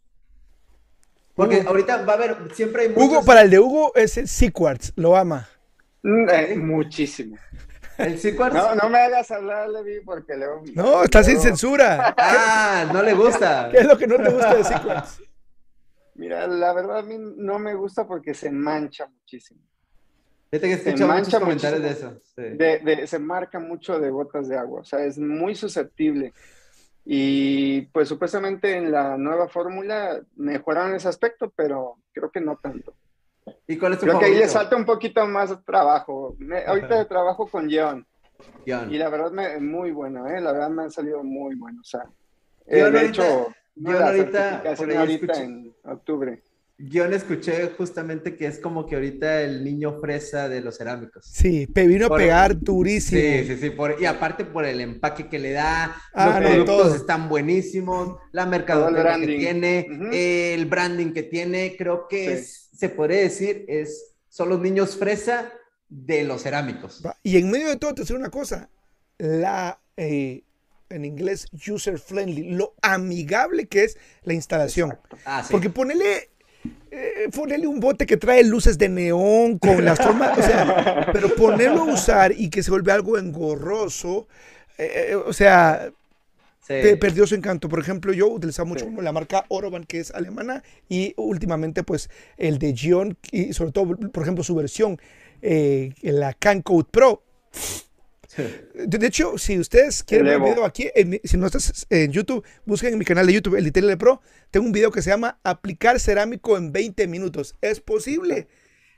Porque 1.34 1.62
ahorita 1.66 2.04
va 2.04 2.12
a 2.12 2.16
haber, 2.16 2.36
siempre 2.52 2.82
hay 2.82 2.88
muchos... 2.90 3.04
Hugo, 3.04 3.24
para 3.24 3.40
el 3.40 3.48
de 3.48 3.58
Hugo 3.58 3.92
es 3.94 4.18
el 4.18 4.28
Sequartz, 4.28 4.92
lo 4.96 5.16
ama. 5.16 5.48
Mm, 6.02 6.28
eh, 6.28 6.56
muchísimo. 6.56 7.38
¿El 7.96 8.18
Sequartz? 8.18 8.54
No, 8.54 8.74
no 8.74 8.90
me 8.90 8.98
hagas 8.98 9.30
hablar, 9.30 9.70
Levi, 9.70 10.00
porque 10.04 10.36
le... 10.36 10.46
No, 10.74 11.02
está 11.04 11.24
sin 11.24 11.40
censura. 11.40 12.14
Ah, 12.18 12.90
no 12.92 13.02
le 13.02 13.14
gusta. 13.14 13.68
¿Qué 13.72 13.78
es 13.78 13.86
lo 13.86 13.96
que 13.96 14.06
no 14.06 14.16
te 14.16 14.28
gusta 14.28 14.54
de 14.56 14.64
Sequartz? 14.64 15.22
Mira, 16.20 16.46
la 16.46 16.74
verdad 16.74 16.98
a 16.98 17.02
mí 17.02 17.16
no 17.18 17.58
me 17.58 17.74
gusta 17.74 18.06
porque 18.06 18.34
se 18.34 18.50
mancha 18.50 19.06
muchísimo. 19.06 19.62
Fíjate 20.50 20.68
que 20.68 20.76
se 20.76 21.06
mancha 21.06 21.40
comentarios 21.40 21.80
de 21.80 21.88
eso. 21.88 22.20
De, 22.36 23.06
se 23.06 23.18
marca 23.18 23.58
mucho 23.58 23.98
de 23.98 24.10
gotas 24.10 24.46
de 24.46 24.58
agua, 24.58 24.82
o 24.82 24.84
sea, 24.84 25.02
es 25.02 25.16
muy 25.16 25.54
susceptible. 25.54 26.34
Y 27.06 27.82
pues 27.86 28.06
supuestamente 28.06 28.76
en 28.76 28.92
la 28.92 29.16
nueva 29.16 29.48
fórmula 29.48 30.20
mejoraron 30.36 30.94
ese 30.94 31.08
aspecto, 31.08 31.50
pero 31.56 31.96
creo 32.12 32.30
que 32.30 32.42
no 32.42 32.58
tanto. 32.62 32.92
¿Y 33.66 33.78
cuál 33.78 33.94
es 33.94 34.00
tu 34.00 34.04
Creo 34.04 34.18
que 34.18 34.26
ahí 34.26 34.34
le 34.34 34.48
falta 34.48 34.76
un 34.76 34.84
poquito 34.84 35.26
más 35.26 35.64
trabajo. 35.64 36.36
ahorita 36.66 37.08
trabajo 37.08 37.46
con 37.46 37.66
John. 37.72 38.06
Y 38.66 38.98
la 38.98 39.08
verdad, 39.08 39.30
me, 39.30 39.58
muy 39.58 39.90
bueno, 39.90 40.28
¿eh? 40.28 40.38
La 40.38 40.52
verdad 40.52 40.68
me 40.68 40.82
han 40.82 40.90
salido 40.90 41.24
muy 41.24 41.54
buenos. 41.54 41.94
O 41.94 41.98
sea, 41.98 42.06
eh, 42.66 42.90
de 42.90 43.06
hecho, 43.06 43.54
ahorita, 43.86 44.62
ahorita 44.76 45.42
en 45.42 45.74
octubre. 45.84 46.42
Yo 46.82 47.06
le 47.06 47.16
escuché 47.16 47.68
justamente 47.76 48.36
que 48.36 48.46
es 48.46 48.58
como 48.58 48.86
que 48.86 48.94
ahorita 48.94 49.42
el 49.42 49.62
niño 49.62 50.00
fresa 50.00 50.48
de 50.48 50.62
los 50.62 50.78
cerámicos. 50.78 51.26
Sí, 51.26 51.66
vino 51.74 52.06
a 52.06 52.16
pegar 52.16 52.58
durísimo. 52.58 53.20
Sí, 53.20 53.44
sí, 53.46 53.56
sí. 53.58 53.72
y 54.00 54.04
aparte 54.06 54.46
por 54.46 54.64
el 54.64 54.80
empaque 54.80 55.28
que 55.28 55.38
le 55.38 55.52
da, 55.52 55.94
ah, 56.14 56.40
los 56.40 56.50
productos 56.50 56.96
están 56.96 57.28
buenísimos, 57.28 58.16
la 58.32 58.46
mercadotecnia 58.46 59.18
que 59.18 59.36
tiene, 59.36 60.54
el 60.54 60.64
branding 60.64 61.12
que 61.12 61.22
tiene, 61.24 61.74
creo 61.76 62.08
que 62.08 62.42
se 62.42 62.88
puede 62.88 63.24
decir, 63.24 63.66
es, 63.68 64.14
son 64.30 64.48
los 64.48 64.60
niños 64.60 64.96
fresa 64.96 65.52
de 65.86 66.24
los 66.24 66.42
cerámicos. 66.42 67.02
Y 67.22 67.36
en 67.36 67.50
medio 67.50 67.68
de 67.68 67.76
todo, 67.76 67.92
te 67.94 68.02
decir 68.02 68.16
una 68.16 68.30
cosa, 68.30 68.70
la, 69.18 69.82
eh, 69.98 70.44
en 70.90 71.04
inglés, 71.04 71.46
user 71.68 71.98
friendly, 71.98 72.50
lo 72.50 72.74
amigable 72.82 73.66
que 73.66 73.84
es 73.84 73.96
la 74.24 74.34
instalación. 74.34 74.98
Ah, 75.24 75.44
Porque 75.50 75.70
ponele 75.70 76.30
eh, 76.90 77.30
un 77.66 77.80
bote 77.80 78.06
que 78.06 78.16
trae 78.16 78.44
luces 78.44 78.76
de 78.76 78.88
neón 78.88 79.58
con 79.58 79.84
las 79.84 79.98
formas, 79.98 80.36
o 80.36 80.42
sea, 80.42 81.08
pero 81.12 81.34
ponerlo 81.34 81.82
a 81.82 81.94
usar 81.94 82.32
y 82.36 82.50
que 82.50 82.62
se 82.62 82.70
vuelve 82.70 82.92
algo 82.92 83.16
engorroso, 83.16 84.26
eh, 84.76 85.10
eh, 85.10 85.14
o 85.14 85.32
sea, 85.32 85.90
perdió 86.66 87.26
su 87.26 87.34
encanto. 87.34 87.68
Por 87.68 87.80
ejemplo, 87.80 88.12
yo 88.12 88.28
utilizaba 88.28 88.68
mucho 88.68 88.88
la 89.00 89.12
marca 89.12 89.44
Oroban, 89.48 89.84
que 89.84 90.00
es 90.00 90.10
alemana, 90.10 90.62
y 90.88 91.14
últimamente, 91.16 91.82
pues, 91.82 92.10
el 92.36 92.58
de 92.58 92.74
Gion, 92.74 93.16
y 93.32 93.52
sobre 93.52 93.72
todo, 93.72 93.96
por 93.96 94.22
ejemplo, 94.22 94.44
su 94.44 94.54
versión, 94.54 95.00
la 96.02 96.34
CanCode 96.34 96.86
Pro. 96.90 97.22
De 98.36 99.06
hecho, 99.06 99.38
si 99.38 99.58
ustedes 99.58 100.04
quieren 100.04 100.26
ver 100.26 100.38
un 100.38 100.44
video 100.44 100.64
aquí, 100.64 100.88
si 101.24 101.36
no 101.36 101.46
estás 101.46 101.86
en 101.90 102.12
YouTube, 102.12 102.44
busquen 102.64 102.92
en 102.92 102.98
mi 102.98 103.04
canal 103.04 103.26
de 103.26 103.32
YouTube, 103.32 103.56
el 103.56 103.64
Detail 103.64 103.98
Pro. 103.98 104.20
Tengo 104.50 104.66
un 104.66 104.72
video 104.72 104.90
que 104.90 105.02
se 105.02 105.10
llama 105.10 105.40
Aplicar 105.42 105.98
cerámico 105.98 106.56
en 106.56 106.72
20 106.72 107.08
minutos. 107.08 107.56
Es 107.60 107.80
posible. 107.80 108.46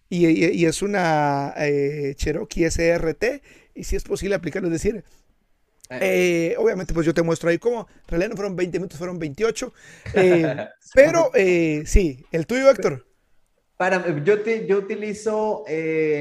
Y, 0.09 0.67
es 0.67 0.83
una 0.83 1.55
eh, 1.57 2.15
Cherokee 2.17 2.71
SRT. 2.71 3.43
Y 3.75 3.85
si 3.85 3.97
es 3.97 4.05
posible 4.05 4.35
aplicarlo, 4.35 4.69
es 4.69 4.73
decir, 4.73 5.03
eh. 5.89 5.99
Eh, 6.01 6.55
obviamente, 6.59 6.93
pues 6.93 7.07
yo 7.07 7.15
te 7.15 7.23
muestro 7.23 7.49
ahí 7.49 7.59
cómo. 7.59 7.87
En 8.03 8.09
realidad 8.09 8.31
no 8.31 8.37
fueron 8.37 8.57
20 8.57 8.79
minutos, 8.79 8.99
fueron 8.99 9.19
28. 9.19 9.73
pero 10.95 11.31
sí, 11.87 12.25
el 12.33 12.47
tuyo, 12.47 12.71
Héctor. 12.71 13.07
Para, 13.79 14.23
yo, 14.23 14.43
te, 14.43 14.67
yo 14.67 14.79
utilizo 14.79 15.65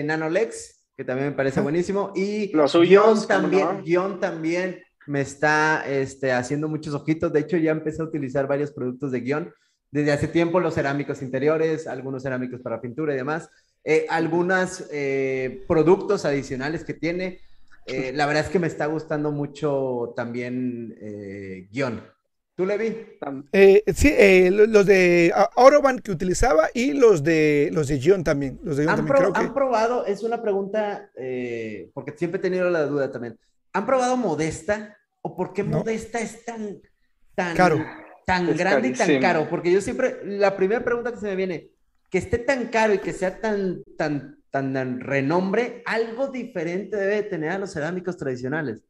Nanolex 0.06 0.81
que 0.98 1.04
también 1.04 1.30
me 1.30 1.36
parece 1.36 1.62
buenísimo. 1.62 2.12
Y 2.16 2.52
Los 2.56 2.72
suyos, 2.72 3.28
también, 3.28 3.84
guion 3.84 4.20
también 4.20 4.82
me 5.08 5.22
está 5.22 5.84
este, 5.88 6.32
haciendo 6.32 6.68
muchos 6.68 6.94
ojitos. 6.94 7.34
De 7.34 7.40
hecho, 7.40 7.58
ya 7.58 7.72
empecé 7.72 8.02
a 8.02 8.06
utilizar 8.06 8.48
varios 8.48 8.72
productos 8.72 9.12
de 9.12 9.22
guion. 9.22 9.54
Desde 9.90 10.12
hace 10.12 10.28
tiempo 10.28 10.60
los 10.60 10.76
cerámicos 10.76 11.22
interiores, 11.22 11.86
algunos 11.88 12.24
cerámicos 12.24 12.62
para 12.62 12.82
pintura 12.82 13.14
y 13.14 13.18
demás. 13.18 13.50
Eh, 13.84 14.06
algunos 14.10 14.86
eh, 14.92 15.64
productos 15.68 16.26
adicionales 16.26 16.84
que 16.84 16.94
tiene. 16.94 17.42
Eh, 17.88 18.12
la 18.14 18.26
verdad 18.26 18.46
es 18.46 18.50
que 18.50 18.60
me 18.60 18.68
está 18.68 18.86
gustando 18.86 19.32
mucho 19.32 20.14
también 20.16 20.96
guion. 21.72 22.04
¿Tú, 22.56 22.66
Levi? 22.66 23.18
Eh, 23.54 23.84
sí, 23.96 24.10
eh, 24.12 24.52
los 24.52 24.86
de 24.86 25.34
Autobahn 25.56 26.00
que 26.00 26.12
utilizaba 26.12 26.70
y 26.74 26.94
los 26.94 27.24
de 27.24 27.70
los 27.72 27.88
de 27.88 28.00
Gion 28.00 28.24
también. 28.24 28.60
Los 28.64 28.78
de 28.78 28.90
¿Han, 28.90 29.06
probado? 29.54 30.06
Es 30.06 30.22
una 30.24 30.42
pregunta, 30.42 31.10
eh, 31.16 31.90
porque 31.94 32.14
siempre 32.18 32.40
he 32.40 32.42
tenido 32.42 32.70
la 32.70 32.86
duda 32.86 33.10
también. 33.10 33.40
¿Han 33.74 33.86
probado 33.86 34.18
Modesta? 34.18 34.98
¿O 35.22 35.36
por 35.36 35.54
qué 35.54 35.64
Modesta 35.64 36.20
es 36.20 36.44
tan, 36.44 36.82
tan, 37.36 37.56
caro. 37.56 37.80
tan 38.26 38.56
grande 38.56 38.90
y 38.90 38.94
tan 38.94 39.22
caro? 39.22 39.48
Porque 39.50 39.72
yo 39.72 39.80
siempre, 39.80 40.18
la 40.26 40.58
primera 40.58 40.84
pregunta 40.84 41.12
que 41.12 41.20
se 41.20 41.28
me 41.28 41.36
viene, 41.38 41.70
que 42.10 42.18
esté 42.18 42.38
tan 42.38 42.68
caro 42.68 42.94
y 42.94 43.00
que 43.00 43.14
sea 43.14 43.40
tan, 43.40 43.82
tan, 43.98 44.40
tan 44.50 45.00
renombre, 45.00 45.84
algo 45.86 46.28
diferente 46.28 46.98
debe 46.98 47.24
tener 47.24 47.52
a 47.52 47.60
los 47.60 47.72
cerámicos 47.72 48.18
tradicionales. 48.18 48.84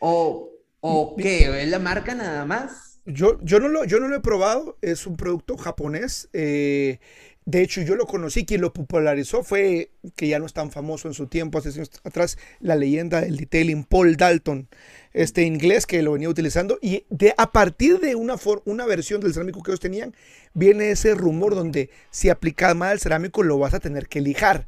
¿O, 0.00 0.50
o 0.80 1.16
qué? 1.16 1.62
¿Es 1.62 1.70
la 1.70 1.78
marca 1.78 2.14
nada 2.14 2.44
más? 2.44 2.85
Yo, 3.06 3.38
yo, 3.42 3.60
no 3.60 3.68
lo, 3.68 3.84
yo 3.84 4.00
no 4.00 4.08
lo 4.08 4.16
he 4.16 4.20
probado, 4.20 4.76
es 4.82 5.06
un 5.06 5.16
producto 5.16 5.56
japonés. 5.56 6.28
Eh, 6.32 6.98
de 7.44 7.62
hecho, 7.62 7.80
yo 7.82 7.94
lo 7.94 8.06
conocí, 8.06 8.44
quien 8.44 8.60
lo 8.60 8.72
popularizó 8.72 9.44
fue, 9.44 9.92
que 10.16 10.26
ya 10.26 10.40
no 10.40 10.46
es 10.46 10.52
tan 10.52 10.72
famoso 10.72 11.06
en 11.06 11.14
su 11.14 11.28
tiempo, 11.28 11.58
hace 11.58 11.68
años 11.68 11.92
atrás, 12.02 12.36
la 12.58 12.74
leyenda 12.74 13.20
del 13.20 13.36
detailing 13.36 13.84
Paul 13.84 14.16
Dalton, 14.16 14.68
este 15.12 15.42
inglés 15.42 15.86
que 15.86 16.02
lo 16.02 16.12
venía 16.12 16.28
utilizando. 16.28 16.80
Y 16.82 17.04
de, 17.08 17.32
a 17.38 17.52
partir 17.52 18.00
de 18.00 18.16
una, 18.16 18.34
una 18.64 18.86
versión 18.86 19.20
del 19.20 19.32
cerámico 19.32 19.62
que 19.62 19.70
ellos 19.70 19.78
tenían, 19.80 20.12
viene 20.54 20.90
ese 20.90 21.14
rumor 21.14 21.54
donde 21.54 21.90
si 22.10 22.28
aplicas 22.28 22.74
mal 22.74 22.94
el 22.94 23.00
cerámico 23.00 23.44
lo 23.44 23.56
vas 23.58 23.74
a 23.74 23.80
tener 23.80 24.08
que 24.08 24.20
lijar 24.20 24.66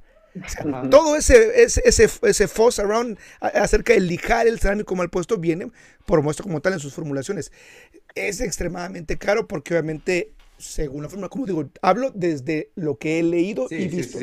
todo 0.91 1.16
ese, 1.16 1.62
ese, 1.62 1.82
ese, 1.84 2.09
ese 2.22 2.49
fuss 2.49 2.78
around 2.78 3.18
acerca 3.41 3.93
de 3.93 4.01
lijar 4.01 4.47
el 4.47 4.59
cerámico 4.59 4.95
mal 4.97 5.11
puesto 5.11 5.39
viene 5.39 5.70
por 6.07 6.22
muestra 6.22 6.43
como 6.43 6.61
tal 6.61 6.72
en 6.72 6.80
sus 6.80 6.95
formulaciones. 6.95 7.53
Es 8.14 8.41
extremadamente 8.41 9.18
caro 9.18 9.47
porque 9.47 9.74
obviamente, 9.74 10.32
según 10.57 11.03
la 11.03 11.09
forma, 11.09 11.28
como 11.28 11.47
digo, 11.47 11.68
hablo 11.82 12.11
desde 12.14 12.70
lo 12.74 12.97
que 12.97 13.18
he 13.18 13.22
leído 13.22 13.66
y 13.70 13.89
visto. 13.89 14.18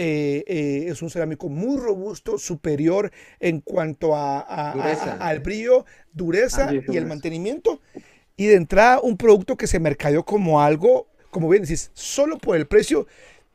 Eh, 0.00 0.44
eh, 0.46 0.84
es 0.86 1.02
un 1.02 1.10
cerámico 1.10 1.48
muy 1.48 1.76
robusto, 1.76 2.38
superior 2.38 3.10
en 3.40 3.60
cuanto 3.60 4.14
a, 4.14 4.38
al 5.18 5.40
brillo, 5.40 5.84
dureza 6.12 6.70
y 6.72 6.96
el 6.96 7.06
mantenimiento. 7.06 7.80
Y 8.36 8.46
de 8.46 8.54
entrada, 8.54 9.00
un 9.00 9.16
producto 9.16 9.56
que 9.56 9.66
se 9.66 9.80
mercadeó 9.80 10.24
como 10.24 10.62
algo, 10.62 11.08
como 11.30 11.48
bien 11.48 11.64
decís, 11.64 11.90
solo 11.94 12.38
por 12.38 12.56
el 12.56 12.68
precio, 12.68 13.08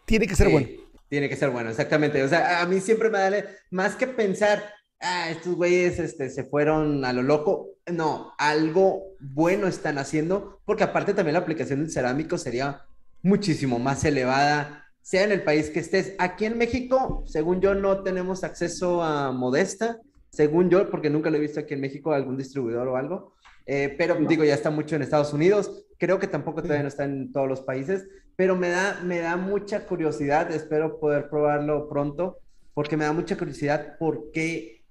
tiene 0.05 0.27
que 0.27 0.35
ser 0.35 0.49
bueno. 0.49 0.67
Tiene 1.13 1.29
que 1.29 1.35
ser 1.35 1.51
bueno, 1.51 1.69
exactamente. 1.69 2.23
O 2.23 2.27
sea, 2.27 2.63
a 2.63 2.65
mí 2.65 2.79
siempre 2.79 3.07
me 3.11 3.19
da, 3.19 3.45
más 3.69 3.95
que 3.95 4.07
pensar, 4.07 4.63
ah, 4.99 5.29
estos 5.29 5.53
güeyes 5.53 5.99
este, 5.99 6.27
se 6.31 6.43
fueron 6.43 7.05
a 7.05 7.13
lo 7.13 7.21
loco. 7.21 7.69
No, 7.85 8.33
algo 8.39 9.13
bueno 9.19 9.67
están 9.67 9.99
haciendo, 9.99 10.59
porque 10.65 10.85
aparte 10.85 11.13
también 11.13 11.33
la 11.33 11.41
aplicación 11.41 11.81
del 11.81 11.91
cerámico 11.91 12.39
sería 12.39 12.81
muchísimo 13.21 13.77
más 13.77 14.03
elevada, 14.05 14.87
sea 15.03 15.23
en 15.23 15.31
el 15.31 15.43
país 15.43 15.69
que 15.69 15.81
estés. 15.81 16.15
Aquí 16.17 16.45
en 16.45 16.57
México, 16.57 17.23
según 17.27 17.61
yo, 17.61 17.75
no 17.75 18.01
tenemos 18.01 18.43
acceso 18.43 19.03
a 19.03 19.31
Modesta, 19.31 19.99
según 20.31 20.71
yo, 20.71 20.89
porque 20.89 21.11
nunca 21.11 21.29
lo 21.29 21.37
he 21.37 21.41
visto 21.41 21.59
aquí 21.59 21.75
en 21.75 21.81
México, 21.81 22.11
algún 22.11 22.37
distribuidor 22.37 22.87
o 22.87 22.97
algo. 22.97 23.33
Eh, 23.67 23.93
pero 23.99 24.15
digo, 24.15 24.43
ya 24.45 24.55
está 24.55 24.71
mucho 24.71 24.95
en 24.95 25.03
Estados 25.03 25.31
Unidos. 25.31 25.85
Creo 25.99 26.17
que 26.17 26.25
tampoco 26.25 26.63
todavía 26.63 26.81
no 26.81 26.89
está 26.89 27.03
en 27.03 27.31
todos 27.31 27.47
los 27.47 27.61
países 27.61 28.07
pero 28.35 28.55
me 28.55 28.69
da, 28.69 28.99
me 29.03 29.19
da 29.19 29.37
mucha 29.37 29.85
curiosidad, 29.85 30.51
espero 30.51 30.99
poder 30.99 31.29
probarlo 31.29 31.87
pronto, 31.87 32.39
porque 32.73 32.97
me 32.97 33.05
da 33.05 33.13
mucha 33.13 33.37
curiosidad 33.37 33.97
por 33.97 34.31
qué 34.31 34.81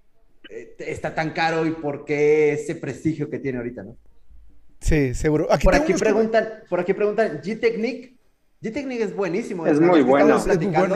eh, 0.48 0.76
está 0.78 1.14
tan 1.14 1.30
caro 1.30 1.66
y 1.66 1.72
por 1.72 2.04
qué 2.04 2.52
ese 2.52 2.76
prestigio 2.76 3.28
que 3.28 3.38
tiene 3.38 3.58
ahorita, 3.58 3.82
¿no? 3.82 3.96
Sí, 4.80 5.14
seguro. 5.14 5.48
por, 5.62 5.74
aquí 5.74 5.94
preguntan, 5.94 6.48
por 6.68 6.80
aquí 6.80 6.92
preguntan, 6.92 7.40
G-Technique. 7.40 8.16
G-Technique 8.60 9.04
es 9.04 9.14
buenísimo. 9.14 9.66
Es 9.66 9.80
muy 9.80 10.02
bueno. 10.02 10.40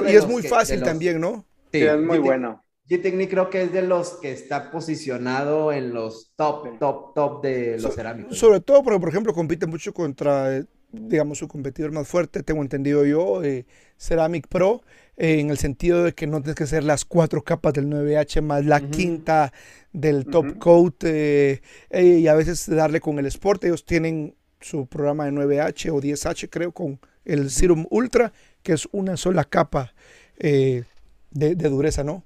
Y 0.09 0.14
es 0.14 0.26
muy 0.26 0.42
fácil 0.42 0.82
también, 0.82 1.20
¿no? 1.20 1.44
Sí, 1.72 1.82
es 1.82 1.99
muy 1.99 2.18
bueno. 2.18 2.64
G-Technique 2.88 3.30
creo 3.30 3.51
que 3.51 3.62
es 3.62 3.72
de 3.72 3.82
los 3.82 4.18
que 4.20 4.32
está 4.32 4.70
posicionado 4.70 5.72
en 5.72 5.92
los 5.92 6.32
top, 6.36 6.78
top, 6.78 7.14
top 7.14 7.42
de 7.42 7.78
los 7.80 7.94
cerámicos. 7.94 8.38
Sobre 8.38 8.61
todo 8.61 8.82
porque, 8.82 9.01
por 9.01 9.09
ejemplo, 9.09 9.32
compite 9.32 9.66
mucho 9.66 9.92
contra 9.92 10.64
digamos, 10.93 11.39
su 11.39 11.49
competidor 11.49 11.93
más 11.93 12.09
fuerte, 12.09 12.43
tengo 12.43 12.62
entendido 12.62 13.05
yo, 13.05 13.43
eh, 13.43 13.66
Ceramic 13.99 14.49
Pro, 14.49 14.82
eh, 15.16 15.41
en 15.41 15.51
el 15.51 15.59
sentido 15.59 16.05
de 16.05 16.12
que 16.12 16.26
no 16.26 16.41
tienes 16.41 16.57
que 16.57 16.64
hacer 16.64 16.84
las 16.84 17.05
cuatro 17.05 17.43
capas 17.43 17.74
del 17.74 17.87
9H 17.89 18.43
más 18.43 18.64
la 18.64 18.80
quinta 18.80 19.53
del 19.93 20.26
top 20.26 20.59
coat 20.59 21.05
eh, 21.05 21.61
y 21.91 22.26
a 22.26 22.34
veces 22.34 22.68
darle 22.68 23.01
con 23.01 23.18
el 23.18 23.26
Sport. 23.26 23.64
Ellos 23.64 23.84
tienen 23.84 24.34
su 24.61 24.87
programa 24.87 25.24
de 25.24 25.32
9H 25.32 25.91
o 25.91 26.01
10H, 26.01 26.49
creo, 26.51 26.72
con 26.72 27.01
el 27.24 27.51
Serum 27.51 27.87
Ultra, 27.91 28.32
que 28.62 28.72
es 28.72 28.89
una 28.93 29.16
sola 29.16 29.45
capa 29.45 29.95
de, 30.39 30.84
dureza, 31.30 32.05
¿no? 32.05 32.24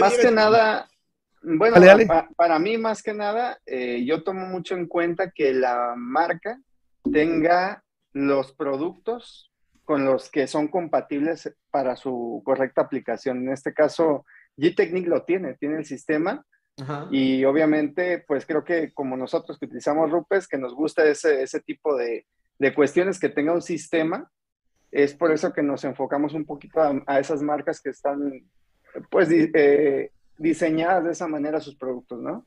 más 0.00 0.18
que 0.18 0.30
nada, 0.30 0.88
bueno, 1.42 1.76
para 2.36 2.58
mí 2.58 2.78
más 2.78 3.02
que 3.02 3.14
nada, 3.14 3.58
yo 4.04 4.22
tomo 4.22 4.46
mucho 4.46 4.74
en 4.74 4.86
cuenta 4.86 5.30
que 5.30 5.52
la 5.52 5.94
marca 5.96 6.60
tenga 7.12 7.82
los 8.12 8.52
productos 8.52 9.52
con 9.84 10.04
los 10.04 10.30
que 10.30 10.46
son 10.46 10.68
compatibles 10.68 11.54
para 11.70 11.96
su 11.96 12.42
correcta 12.44 12.82
aplicación. 12.82 13.38
En 13.38 13.52
este 13.52 13.72
caso, 13.72 14.26
G-Technique 14.58 15.08
lo 15.08 15.24
tiene, 15.24 15.54
tiene 15.54 15.78
el 15.78 15.84
sistema. 15.84 16.44
Y 17.10 17.44
obviamente, 17.44 18.24
pues 18.28 18.46
creo 18.46 18.62
que 18.62 18.92
como 18.92 19.16
nosotros 19.16 19.58
que 19.58 19.64
utilizamos 19.64 20.12
Rupes, 20.12 20.46
que 20.46 20.58
nos 20.58 20.74
gusta 20.74 21.04
ese, 21.04 21.42
ese 21.42 21.60
tipo 21.60 21.96
de, 21.96 22.26
de, 22.56 22.72
cuestiones 22.72 23.18
que 23.18 23.30
tenga 23.30 23.52
un 23.52 23.62
sistema, 23.62 24.30
es 24.92 25.12
por 25.12 25.32
eso 25.32 25.52
que 25.52 25.62
nos 25.62 25.82
enfocamos 25.82 26.34
un 26.34 26.44
poquito 26.44 26.80
a, 26.80 27.18
esas 27.18 27.42
marcas 27.42 27.80
que 27.80 27.90
están, 27.90 28.44
pues, 29.10 29.28
eh, 29.32 30.12
diseñadas 30.36 31.04
de 31.04 31.12
esa 31.12 31.26
manera 31.26 31.60
sus 31.60 31.76
productos, 31.76 32.20
¿no? 32.20 32.46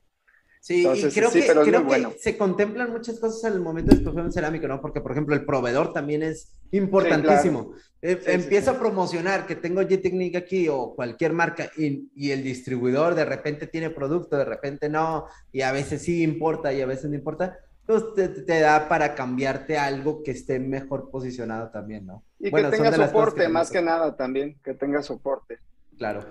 Sí, 0.62 0.82
y 0.82 1.10
creo, 1.10 1.32
que, 1.32 1.44
creo 1.44 1.88
que 1.88 2.08
se 2.20 2.38
contemplan 2.38 2.92
muchas 2.92 3.20
cosas 3.20 3.52
al 3.52 3.60
momento 3.60 3.96
de 3.96 3.98
escoger 3.98 4.24
un 4.24 4.32
cerámico, 4.32 4.68
¿no? 4.68 4.80
Porque, 4.80 5.02
por 5.02 5.12
ejemplo, 5.12 5.34
el 5.34 5.44
proveedor 5.44 5.92
también 5.92 6.22
es 6.22 6.54
importantísimo. 6.70 7.74
Eh, 8.00 8.22
empiezo 8.28 8.70
a 8.70 8.80
promocionar 8.80 9.48
que 9.48 9.56
tengo 9.56 9.82
G-Technique 9.82 10.38
aquí 10.38 10.68
o 10.68 10.94
cualquier 10.94 11.34
marca 11.34 11.72
y, 11.76 12.12
y, 12.16 12.30
el 12.30 12.44
distribuidor 12.44 13.16
de 13.16 13.26
repente 13.26 13.66
tiene 13.66 13.90
producto, 13.90 14.38
de 14.38 14.46
repente 14.46 14.88
no, 14.88 15.26
y 15.52 15.62
a 15.62 15.72
veces 15.72 16.04
sí 16.04 16.22
importa 16.22 16.72
y 16.72 16.82
a 16.82 16.86
veces 16.86 17.10
no 17.10 17.16
importa. 17.16 17.58
Pues 17.88 18.14
te, 18.14 18.30
te 18.30 18.60
da 18.60 18.88
para 18.88 19.16
cambiarte 19.16 19.80
algo 19.80 20.22
que 20.22 20.30
esté 20.30 20.60
mejor 20.60 21.10
posicionado 21.10 21.72
también, 21.72 22.06
¿no? 22.06 22.24
Y 22.38 22.52
que 22.52 22.64
tenga 22.66 22.92
soporte, 22.92 23.50
más 23.50 23.72
que 23.72 23.82
nada 23.82 24.16
también, 24.16 24.60
que 24.64 24.76
tenga 24.76 25.02
soporte. 25.02 25.58
Claro. 25.98 26.24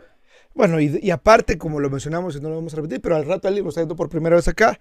Bueno, 0.54 0.80
y, 0.80 1.10
aparte, 1.10 1.58
como 1.58 1.80
lo 1.80 1.90
mencionamos 1.90 2.36
y 2.36 2.40
no 2.40 2.48
lo 2.48 2.56
vamos 2.56 2.72
a 2.74 2.76
repetir, 2.76 3.00
pero 3.00 3.16
al 3.16 3.24
rato 3.24 3.48
alguien 3.48 3.64
lo 3.64 3.70
está 3.70 3.80
viendo 3.80 3.96
por 3.96 4.08
primera 4.08 4.36
vez 4.36 4.48
acá, 4.48 4.78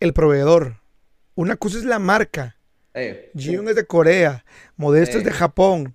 el 0.00 0.12
proveedor. 0.12 0.80
Una 1.34 1.56
cosa 1.56 1.78
es 1.78 1.84
la 1.84 1.98
marca. 1.98 2.56
Eh, 2.94 3.30
es 3.34 3.76
de 3.76 3.86
Corea, 3.86 4.44
Modesto 4.76 5.18
es 5.18 5.24
de 5.24 5.30
Japón, 5.30 5.94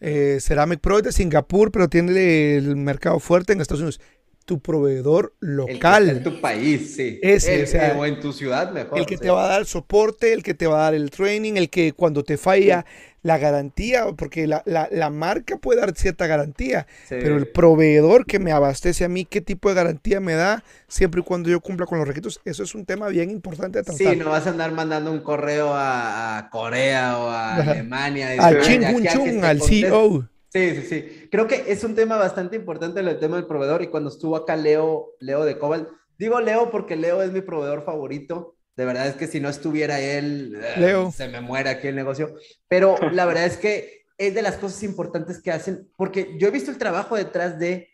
eh, 0.00 0.38
Ceramic 0.40 0.80
Pro 0.80 0.98
es 0.98 1.04
de 1.04 1.12
Singapur, 1.12 1.72
pero 1.72 1.88
tiene 1.88 2.56
el 2.56 2.76
mercado 2.76 3.18
fuerte 3.18 3.52
en 3.52 3.60
Estados 3.60 3.80
Unidos 3.80 4.00
tu 4.48 4.60
proveedor 4.60 5.34
local. 5.40 6.08
en 6.08 6.22
tu 6.22 6.40
país, 6.40 6.96
sí. 6.96 7.20
Ese, 7.22 7.92
o, 7.92 8.06
en 8.06 8.18
tu 8.18 8.32
ciudad 8.32 8.72
mejor. 8.72 8.98
El 8.98 9.04
que 9.04 9.18
te 9.18 9.28
va 9.28 9.44
a 9.44 9.48
dar 9.48 9.66
soporte, 9.66 10.32
el 10.32 10.42
que 10.42 10.54
te 10.54 10.66
va 10.66 10.78
a 10.78 10.82
dar 10.84 10.94
el 10.94 11.10
training, 11.10 11.56
el 11.56 11.68
que 11.68 11.92
cuando 11.92 12.24
te 12.24 12.38
falla 12.38 12.86
la 13.20 13.36
garantía, 13.36 14.06
porque 14.16 14.46
la, 14.46 15.10
marca 15.10 15.58
puede 15.58 15.80
dar 15.80 15.94
cierta 15.94 16.26
garantía, 16.26 16.86
pero 17.10 17.36
el 17.36 17.48
proveedor 17.48 18.24
que 18.24 18.38
me 18.38 18.52
abastece 18.52 19.04
a 19.04 19.10
mí, 19.10 19.26
qué 19.26 19.42
tipo 19.42 19.68
de 19.68 19.74
garantía 19.74 20.18
me 20.18 20.32
da, 20.32 20.64
siempre 20.86 21.20
y 21.20 21.24
cuando 21.24 21.50
yo 21.50 21.60
cumpla 21.60 21.84
con 21.84 21.98
los 21.98 22.08
requisitos, 22.08 22.40
eso 22.46 22.62
es 22.62 22.74
un 22.74 22.86
tema 22.86 23.08
bien 23.08 23.30
importante 23.30 23.80
de 23.80 23.84
tratar. 23.84 24.14
Sí, 24.14 24.16
no 24.16 24.30
vas 24.30 24.46
a 24.46 24.50
andar 24.50 24.72
mandando 24.72 25.12
un 25.12 25.20
correo 25.20 25.72
a, 25.74 26.48
Corea 26.50 27.18
o 27.18 27.28
a 27.28 27.56
Alemania. 27.56 28.30
Al 28.38 28.62
Chin 28.62 28.82
Chung, 29.12 29.44
al 29.44 29.60
CEO. 29.60 30.26
Sí, 30.50 30.74
sí, 30.76 30.82
sí. 30.82 31.28
Creo 31.30 31.46
que 31.46 31.64
es 31.68 31.84
un 31.84 31.94
tema 31.94 32.16
bastante 32.16 32.56
importante 32.56 33.00
el 33.00 33.18
tema 33.18 33.36
del 33.36 33.46
proveedor 33.46 33.82
y 33.82 33.88
cuando 33.88 34.08
estuvo 34.08 34.36
acá 34.36 34.56
Leo, 34.56 35.14
Leo 35.20 35.44
de 35.44 35.58
Cobalt, 35.58 35.88
digo 36.16 36.40
Leo 36.40 36.70
porque 36.70 36.96
Leo 36.96 37.22
es 37.22 37.32
mi 37.32 37.42
proveedor 37.42 37.84
favorito. 37.84 38.56
De 38.76 38.84
verdad 38.84 39.08
es 39.08 39.16
que 39.16 39.26
si 39.26 39.40
no 39.40 39.48
estuviera 39.48 40.00
él, 40.00 40.56
eh, 40.62 40.80
Leo. 40.80 41.10
se 41.10 41.28
me 41.28 41.40
muere 41.40 41.68
aquí 41.70 41.88
el 41.88 41.96
negocio. 41.96 42.34
Pero 42.68 42.96
la 43.12 43.26
verdad 43.26 43.44
es 43.44 43.56
que 43.56 44.04
es 44.16 44.34
de 44.34 44.42
las 44.42 44.56
cosas 44.56 44.82
importantes 44.82 45.40
que 45.42 45.52
hacen, 45.52 45.88
porque 45.96 46.36
yo 46.38 46.48
he 46.48 46.52
visto 46.52 46.70
el 46.70 46.78
trabajo 46.78 47.16
detrás 47.16 47.58
de 47.58 47.88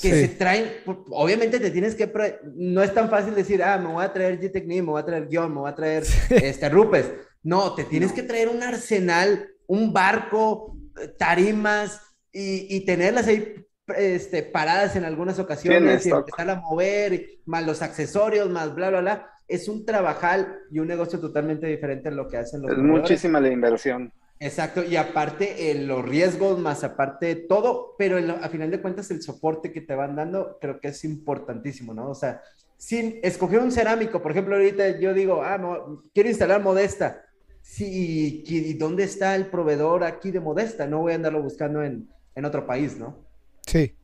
que 0.00 0.10
se 0.12 0.28
traen, 0.28 0.70
obviamente 1.10 1.58
te 1.58 1.72
tienes 1.72 1.96
que, 1.96 2.10
no 2.54 2.82
es 2.84 2.94
tan 2.94 3.10
fácil 3.10 3.34
decir, 3.34 3.62
ah, 3.64 3.78
me 3.78 3.92
voy 3.92 4.04
a 4.04 4.12
traer 4.12 4.38
G-Technique, 4.40 4.82
me 4.82 4.92
voy 4.92 5.02
a 5.02 5.04
traer 5.04 5.26
guion, 5.26 5.52
me 5.52 5.60
voy 5.60 5.70
a 5.70 5.74
traer 5.74 6.04
este, 6.30 6.68
Rupes. 6.68 7.10
No, 7.42 7.74
te 7.74 7.82
tienes 7.82 8.12
que 8.12 8.22
traer 8.22 8.48
un 8.48 8.62
arsenal, 8.62 9.48
un 9.66 9.92
barco, 9.92 10.77
tarimas 11.18 12.00
y, 12.32 12.84
tenerlas 12.84 13.26
ahí 13.26 13.66
este, 13.96 14.42
paradas 14.42 14.96
en 14.96 15.04
algunas 15.04 15.38
ocasiones 15.38 16.06
y 16.06 16.10
empezar 16.10 16.50
a 16.50 16.56
mover, 16.56 17.40
más 17.46 17.66
los 17.66 17.82
accesorios, 17.82 18.48
más 18.50 18.74
bla, 18.74 18.90
bla, 18.90 19.00
bla. 19.00 19.30
Es 19.46 19.68
un 19.68 19.86
trabajal 19.86 20.58
y 20.70 20.78
un 20.78 20.88
negocio 20.88 21.18
totalmente 21.18 21.66
diferente 21.66 22.10
en 22.10 22.16
lo 22.16 22.28
que 22.28 22.36
hacen 22.36 22.62
los 22.62 22.72
Es 22.72 22.78
muchísima 22.78 23.40
la 23.40 23.48
inversión. 23.48 24.12
Exacto, 24.40 24.84
y 24.84 24.94
aparte 24.94 25.70
eh, 25.70 25.74
los 25.74 26.04
riesgos, 26.04 26.60
más 26.60 26.84
aparte 26.84 27.34
todo, 27.34 27.96
pero 27.98 28.18
a 28.40 28.48
final 28.48 28.70
de 28.70 28.80
cuentas 28.80 29.10
el 29.10 29.20
soporte 29.20 29.72
que 29.72 29.80
te 29.80 29.96
van 29.96 30.14
dando 30.14 30.58
creo 30.60 30.78
que 30.78 30.88
es 30.88 31.04
importantísimo, 31.04 31.92
¿no? 31.92 32.10
O 32.10 32.14
sea, 32.14 32.40
sin 32.76 33.18
escoger 33.24 33.58
un 33.58 33.72
cerámico, 33.72 34.22
por 34.22 34.30
ejemplo, 34.30 34.54
ahorita 34.54 35.00
yo 35.00 35.12
digo, 35.12 35.42
ah, 35.42 35.58
no, 35.58 36.04
quiero 36.14 36.28
instalar 36.28 36.62
Modesta, 36.62 37.24
Sí, 37.68 38.42
¿y 38.46 38.74
dónde 38.74 39.04
está 39.04 39.36
el 39.36 39.46
proveedor 39.46 40.02
aquí 40.02 40.30
de 40.30 40.40
Modesta? 40.40 40.86
No 40.86 41.00
voy 41.00 41.12
a 41.12 41.16
andarlo 41.16 41.42
buscando 41.42 41.84
en, 41.84 42.08
otro 42.42 42.66
país, 42.66 42.96
¿no? 42.96 43.18
Sí, 43.66 43.94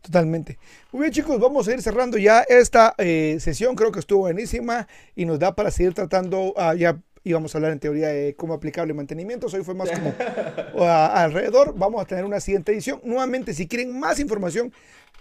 totalmente. 0.00 0.58
Muy 0.92 1.02
bien, 1.02 1.12
chicos, 1.12 1.40
vamos 1.40 1.66
a 1.66 1.72
ir 1.72 1.82
cerrando 1.82 2.18
ya 2.18 2.42
esta 2.42 2.94
eh, 2.98 3.36
sesión. 3.40 3.74
Creo 3.74 3.90
que 3.90 3.98
estuvo 3.98 4.20
buenísima 4.20 4.86
y 5.16 5.24
nos 5.26 5.40
da 5.40 5.56
para 5.56 5.72
seguir 5.72 5.92
tratando. 5.92 6.52
Uh, 6.52 6.74
ya 6.76 7.02
íbamos 7.24 7.54
a 7.54 7.58
hablar 7.58 7.72
en 7.72 7.80
teoría 7.80 8.08
de 8.08 8.34
cómo 8.34 8.54
aplicable 8.54 8.94
mantenimiento. 8.94 9.46
Hoy 9.46 9.62
fue 9.64 9.74
más 9.74 9.90
como 9.90 10.14
alrededor. 10.86 11.74
Vamos 11.76 12.02
a 12.02 12.04
tener 12.04 12.24
una 12.24 12.40
siguiente 12.40 12.72
edición. 12.72 13.00
Nuevamente, 13.04 13.54
si 13.54 13.66
quieren 13.66 13.98
más 13.98 14.20
información, 14.20 14.72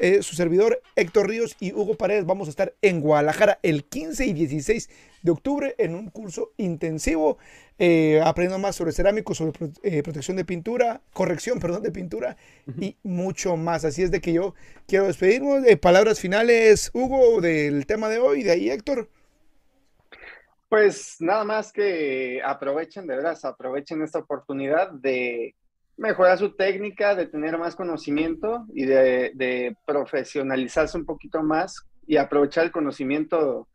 eh, 0.02 0.24
su 0.24 0.36
servidor 0.36 0.82
Héctor 0.96 1.28
Ríos 1.28 1.58
y 1.60 1.74
Hugo 1.74 1.96
Paredes 1.96 2.26
vamos 2.26 2.48
a 2.48 2.52
estar 2.52 2.74
en 2.82 3.02
Guadalajara 3.02 3.60
el 3.64 3.84
15 3.84 4.28
y 4.28 4.34
16 4.34 4.90
de 5.24 5.32
octubre 5.32 5.76
en 5.78 5.94
un 5.94 6.10
curso 6.10 6.54
intensivo, 6.56 7.38
eh, 7.80 8.22
aprendiendo 8.24 8.60
más 8.60 8.78
sobre 8.78 8.94
cerámico, 8.94 9.36
sobre 9.36 9.52
eh, 9.84 10.02
protección 10.02 10.38
de 10.38 10.46
pintura, 10.46 11.02
corrección, 11.12 11.60
perdón, 11.62 11.84
de 11.84 11.92
pintura 11.92 12.38
y 12.80 12.96
mucho 13.04 13.58
más. 13.58 13.84
Así 13.84 14.02
es 14.02 14.10
de 14.10 14.22
que 14.22 14.32
yo 14.32 14.56
quiero 14.88 15.06
despedirnos. 15.06 15.64
de 15.64 15.76
palabras 15.76 16.22
finales, 16.22 16.92
Hugo, 16.94 17.42
del 17.42 17.86
tema 17.86 18.08
de 18.08 18.20
hoy, 18.20 18.44
de 18.44 18.52
ahí 18.52 18.70
Héctor. 18.70 19.10
Pues 20.70 21.18
nada 21.20 21.44
más 21.44 21.74
que 21.74 22.42
aprovechen, 22.46 23.08
de 23.08 23.16
veras, 23.16 23.44
aprovechen 23.44 24.04
esta 24.04 24.20
oportunidad 24.20 24.92
de 24.92 25.56
mejorar 25.98 26.38
su 26.38 26.56
técnica, 26.56 27.16
de 27.16 27.26
tener 27.26 27.58
más 27.58 27.76
conocimiento 27.76 28.66
y 28.74 28.86
de, 28.86 29.76
profesionalizarse 29.86 30.98
un 30.98 31.06
poquito 31.06 31.42
más 31.42 31.88
y 32.06 32.18
aprovechar 32.18 32.66
el 32.66 32.72
conocimiento 32.72 33.68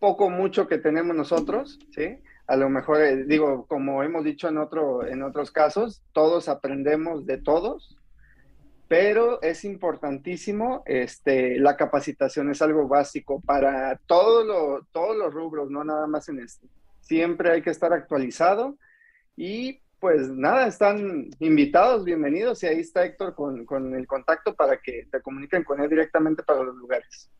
poco 0.00 0.28
mucho 0.28 0.66
que 0.66 0.78
tenemos 0.78 1.16
nosotros, 1.16 1.78
¿sí? 1.94 2.18
A 2.48 2.56
lo 2.56 2.68
mejor, 2.68 3.00
eh, 3.00 3.24
digo, 3.24 3.66
como 3.66 4.02
hemos 4.02 4.24
dicho 4.24 4.48
en, 4.48 4.58
otro, 4.58 5.06
en 5.06 5.22
otros 5.22 5.50
casos, 5.50 6.02
todos 6.12 6.48
aprendemos 6.48 7.26
de 7.26 7.38
todos, 7.38 7.96
pero 8.88 9.40
es 9.42 9.64
importantísimo, 9.64 10.82
este, 10.86 11.58
la 11.58 11.76
capacitación 11.76 12.50
es 12.50 12.62
algo 12.62 12.88
básico 12.88 13.40
para 13.40 13.96
todo 14.06 14.86
todos 14.92 15.16
los 15.16 15.32
rubros, 15.32 15.70
no 15.70 15.84
nada 15.84 16.06
más 16.06 16.28
en 16.30 16.40
este. 16.40 16.66
Siempre 17.00 17.50
hay 17.50 17.62
que 17.62 17.70
estar 17.70 17.92
actualizado 17.92 18.78
y 19.36 19.80
pues 20.00 20.28
nada, 20.30 20.66
están 20.66 21.28
invitados, 21.40 22.04
bienvenidos 22.04 22.62
y 22.62 22.66
ahí 22.66 22.80
está 22.80 23.04
Héctor 23.04 23.34
con, 23.34 23.66
con, 23.66 23.94
el 23.94 24.06
contacto 24.06 24.54
para 24.54 24.78
que 24.78 25.06
te 25.10 25.20
comuniquen 25.20 25.64
con 25.64 25.80
él 25.80 25.90
directamente 25.90 26.42
para 26.42 26.62
los 26.62 26.76
lugares. 26.76 27.30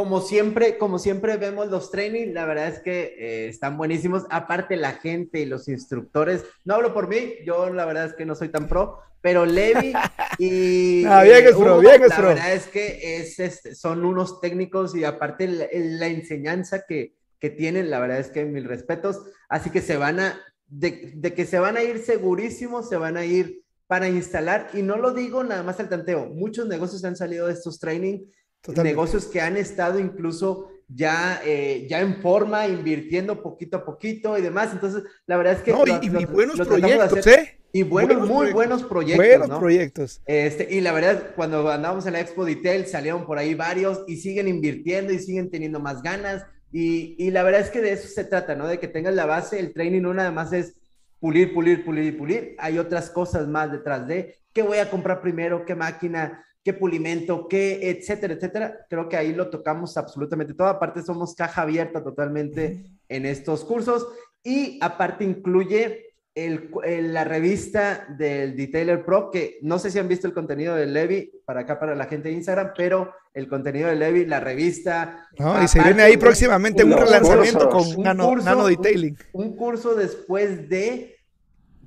Como 0.00 0.22
siempre, 0.22 0.78
como 0.78 0.98
siempre 0.98 1.36
vemos 1.36 1.68
los 1.68 1.90
trainings, 1.90 2.32
la 2.32 2.46
verdad 2.46 2.68
es 2.68 2.78
que 2.78 3.14
eh, 3.18 3.48
están 3.48 3.76
buenísimos. 3.76 4.24
Aparte 4.30 4.76
la 4.76 4.92
gente 4.92 5.40
y 5.40 5.44
los 5.44 5.68
instructores, 5.68 6.42
no 6.64 6.76
hablo 6.76 6.94
por 6.94 7.06
mí, 7.06 7.34
yo 7.44 7.68
la 7.68 7.84
verdad 7.84 8.06
es 8.06 8.14
que 8.14 8.24
no 8.24 8.34
soy 8.34 8.48
tan 8.48 8.66
pro, 8.66 9.00
pero 9.20 9.44
Levi 9.44 9.92
y 10.38 11.04
ah, 11.04 11.22
bien 11.22 11.46
es 11.46 11.54
pro, 11.54 11.80
bien 11.80 12.02
es 12.02 12.08
la 12.08 12.20
verdad 12.22 12.54
es 12.54 12.66
que 12.68 13.18
es, 13.18 13.38
este, 13.38 13.74
son 13.74 14.06
unos 14.06 14.40
técnicos 14.40 14.96
y 14.96 15.04
aparte 15.04 15.46
la, 15.46 15.66
la 15.70 16.06
enseñanza 16.06 16.86
que, 16.88 17.12
que 17.38 17.50
tienen, 17.50 17.90
la 17.90 18.00
verdad 18.00 18.20
es 18.20 18.30
que 18.30 18.46
mil 18.46 18.64
respetos. 18.64 19.20
Así 19.50 19.68
que 19.68 19.82
se 19.82 19.98
van 19.98 20.18
a, 20.18 20.40
de, 20.66 21.34
que 21.34 21.44
se 21.44 21.58
van 21.58 21.76
a 21.76 21.82
ir 21.82 21.98
segurísimos, 21.98 22.88
se 22.88 22.96
van 22.96 23.18
a 23.18 23.26
ir 23.26 23.64
para 23.86 24.08
instalar, 24.08 24.70
y 24.72 24.80
no 24.80 24.96
lo 24.96 25.12
digo 25.12 25.44
nada 25.44 25.62
más 25.62 25.78
al 25.78 25.90
tanteo, 25.90 26.26
muchos 26.26 26.66
negocios 26.68 27.04
han 27.04 27.16
salido 27.16 27.48
de 27.48 27.52
estos 27.52 27.80
training, 27.80 28.20
negocios 28.68 29.26
que 29.26 29.40
han 29.40 29.56
estado 29.56 29.98
incluso 29.98 30.70
ya, 30.92 31.40
eh, 31.44 31.86
ya 31.88 32.00
en 32.00 32.20
forma, 32.20 32.66
invirtiendo 32.66 33.42
poquito 33.42 33.78
a 33.78 33.84
poquito 33.84 34.36
y 34.36 34.42
demás. 34.42 34.70
Entonces, 34.72 35.04
la 35.26 35.36
verdad 35.36 35.54
es 35.54 35.62
que... 35.62 35.72
No, 35.72 35.84
y, 35.86 36.08
buenos 36.26 36.58
proyectos, 36.58 37.26
¿eh? 37.26 37.58
Y 37.72 37.84
buenos, 37.84 38.28
muy 38.28 38.52
buenos 38.52 38.82
proyectos. 38.82 39.38
Buenos 39.38 39.58
proyectos. 39.60 40.20
Este, 40.26 40.66
y 40.74 40.80
la 40.80 40.92
verdad, 40.92 41.30
cuando 41.36 41.70
andamos 41.70 42.04
en 42.06 42.14
la 42.14 42.20
Expo 42.20 42.44
Detail, 42.44 42.86
salieron 42.86 43.24
por 43.24 43.38
ahí 43.38 43.54
varios 43.54 44.02
y 44.08 44.16
siguen 44.16 44.48
invirtiendo 44.48 45.12
y 45.12 45.20
siguen 45.20 45.50
teniendo 45.50 45.78
más 45.78 46.02
ganas. 46.02 46.44
Y, 46.72 47.14
y, 47.18 47.30
la 47.30 47.44
verdad 47.44 47.60
es 47.60 47.70
que 47.70 47.80
de 47.80 47.92
eso 47.92 48.08
se 48.08 48.24
trata, 48.24 48.56
¿no? 48.56 48.66
De 48.66 48.80
que 48.80 48.88
tengas 48.88 49.14
la 49.14 49.26
base, 49.26 49.60
el 49.60 49.72
training 49.72 50.02
no 50.02 50.14
nada 50.14 50.32
más 50.32 50.52
es 50.52 50.74
pulir, 51.20 51.54
pulir, 51.54 51.84
pulir 51.84 52.04
y 52.04 52.12
pulir. 52.12 52.56
Hay 52.58 52.78
otras 52.78 53.10
cosas 53.10 53.46
más 53.46 53.70
detrás 53.70 54.06
de 54.08 54.36
qué 54.52 54.62
voy 54.62 54.78
a 54.78 54.90
comprar 54.90 55.20
primero, 55.20 55.64
qué 55.64 55.76
máquina, 55.76 56.44
qué 56.62 56.72
pulimento, 56.72 57.48
qué, 57.48 57.90
etcétera, 57.90 58.34
etcétera. 58.34 58.86
Creo 58.88 59.08
que 59.08 59.16
ahí 59.16 59.32
lo 59.32 59.50
tocamos 59.50 59.96
absolutamente 59.96 60.54
todo. 60.54 60.68
Aparte, 60.68 61.02
somos 61.02 61.34
caja 61.34 61.62
abierta 61.62 62.02
totalmente 62.02 62.84
en 63.08 63.26
estos 63.26 63.64
cursos 63.64 64.06
y 64.42 64.78
aparte 64.80 65.24
incluye 65.24 66.10
el, 66.34 66.70
la 67.12 67.24
revista 67.24 68.06
del 68.16 68.56
Detailer 68.56 69.04
Pro, 69.04 69.30
que 69.30 69.58
no 69.62 69.78
sé 69.78 69.90
si 69.90 69.98
han 69.98 70.08
visto 70.08 70.26
el 70.26 70.32
contenido 70.32 70.74
de 70.74 70.86
Levi 70.86 71.30
para 71.44 71.60
acá, 71.60 71.78
para 71.78 71.94
la 71.94 72.06
gente 72.06 72.28
de 72.28 72.34
Instagram, 72.34 72.72
pero 72.76 73.12
el 73.34 73.48
contenido 73.48 73.88
de 73.88 73.96
Levi, 73.96 74.26
la 74.26 74.40
revista. 74.40 75.28
No, 75.38 75.62
y 75.62 75.68
se 75.68 75.82
viene 75.82 76.02
ahí 76.02 76.16
próximamente 76.16 76.84
un, 76.84 76.92
relanzamiento 76.92 77.68
con 77.68 78.02
nano, 78.02 78.36
nano 78.36 78.66
Detailing. 78.66 79.16
un 79.32 79.56
curso 79.56 79.94
después 79.94 80.68
de 80.68 81.19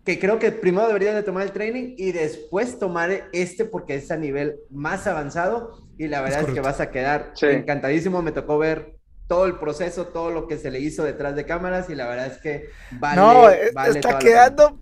que 0.03 0.19
creo 0.19 0.37
que 0.37 0.51
primero 0.51 0.87
deberían 0.87 1.15
de 1.15 1.23
tomar 1.23 1.43
el 1.43 1.51
training 1.51 1.95
y 1.97 2.11
después 2.11 2.77
tomar 2.77 3.29
este 3.31 3.65
porque 3.65 3.95
es 3.95 4.11
a 4.11 4.17
nivel 4.17 4.57
más 4.69 5.07
avanzado 5.07 5.87
y 5.97 6.07
la 6.07 6.21
verdad 6.21 6.41
es, 6.41 6.53
que 6.53 6.59
vas 6.59 6.81
a 6.81 6.91
quedar 6.91 7.33
encantadísimo. 7.41 8.21
Me 8.21 8.33
tocó 8.33 8.57
ver 8.57 8.97
todo 9.27 9.45
el 9.45 9.57
proceso, 9.57 10.07
todo 10.07 10.29
lo 10.31 10.47
que 10.47 10.57
se 10.57 10.71
le 10.71 10.79
hizo 10.79 11.03
detrás 11.03 11.35
de 11.35 11.45
cámaras 11.45 11.89
y 11.89 11.95
la 11.95 12.07
verdad 12.07 12.27
es 12.27 12.37
que 12.39 12.69
vale. 12.91 13.21
No, 13.21 13.49
está 13.49 14.19
quedando 14.19 14.79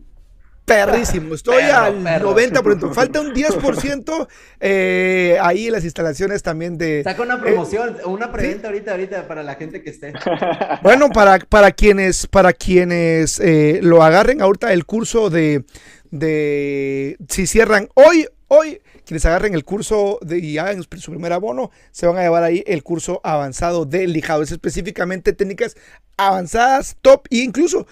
perrísimo. 0.71 1.35
Estoy 1.35 1.63
al 1.63 2.03
90%. 2.03 2.93
Falta 2.93 3.21
un 3.21 3.33
10% 3.33 4.27
eh, 4.59 5.37
ahí 5.41 5.67
en 5.67 5.73
las 5.73 5.83
instalaciones 5.83 6.43
también 6.43 6.77
de. 6.77 7.03
Saca 7.03 7.21
una 7.21 7.39
promoción, 7.39 7.97
o 8.03 8.11
una 8.11 8.31
preventa 8.31 8.67
ahorita, 8.67 8.91
ahorita 8.91 9.27
para 9.27 9.43
la 9.43 9.55
gente 9.55 9.81
que 9.81 9.89
esté. 9.89 10.13
Bueno, 10.83 11.09
para, 11.09 11.39
para 11.39 11.71
quienes, 11.71 12.27
para 12.27 12.53
quienes 12.53 13.39
eh, 13.39 13.79
lo 13.81 14.03
agarren 14.03 14.41
ahorita 14.41 14.73
el 14.73 14.85
curso 14.85 15.29
de, 15.29 15.63
de. 16.09 17.17
Si 17.29 17.45
cierran 17.45 17.89
hoy, 17.93 18.27
hoy, 18.47 18.81
quienes 19.05 19.25
agarren 19.25 19.53
el 19.53 19.63
curso 19.63 20.17
de, 20.21 20.39
y 20.39 20.57
hagan 20.57 20.81
su 20.83 21.11
primer 21.11 21.33
abono, 21.33 21.71
se 21.91 22.07
van 22.07 22.17
a 22.17 22.21
llevar 22.21 22.43
ahí 22.43 22.63
el 22.65 22.83
curso 22.83 23.21
avanzado 23.23 23.85
de 23.85 24.07
lijado. 24.07 24.43
Es 24.43 24.51
específicamente 24.51 25.33
técnicas 25.33 25.75
avanzadas, 26.17 26.97
top, 27.01 27.27
e 27.29 27.37
incluso 27.37 27.87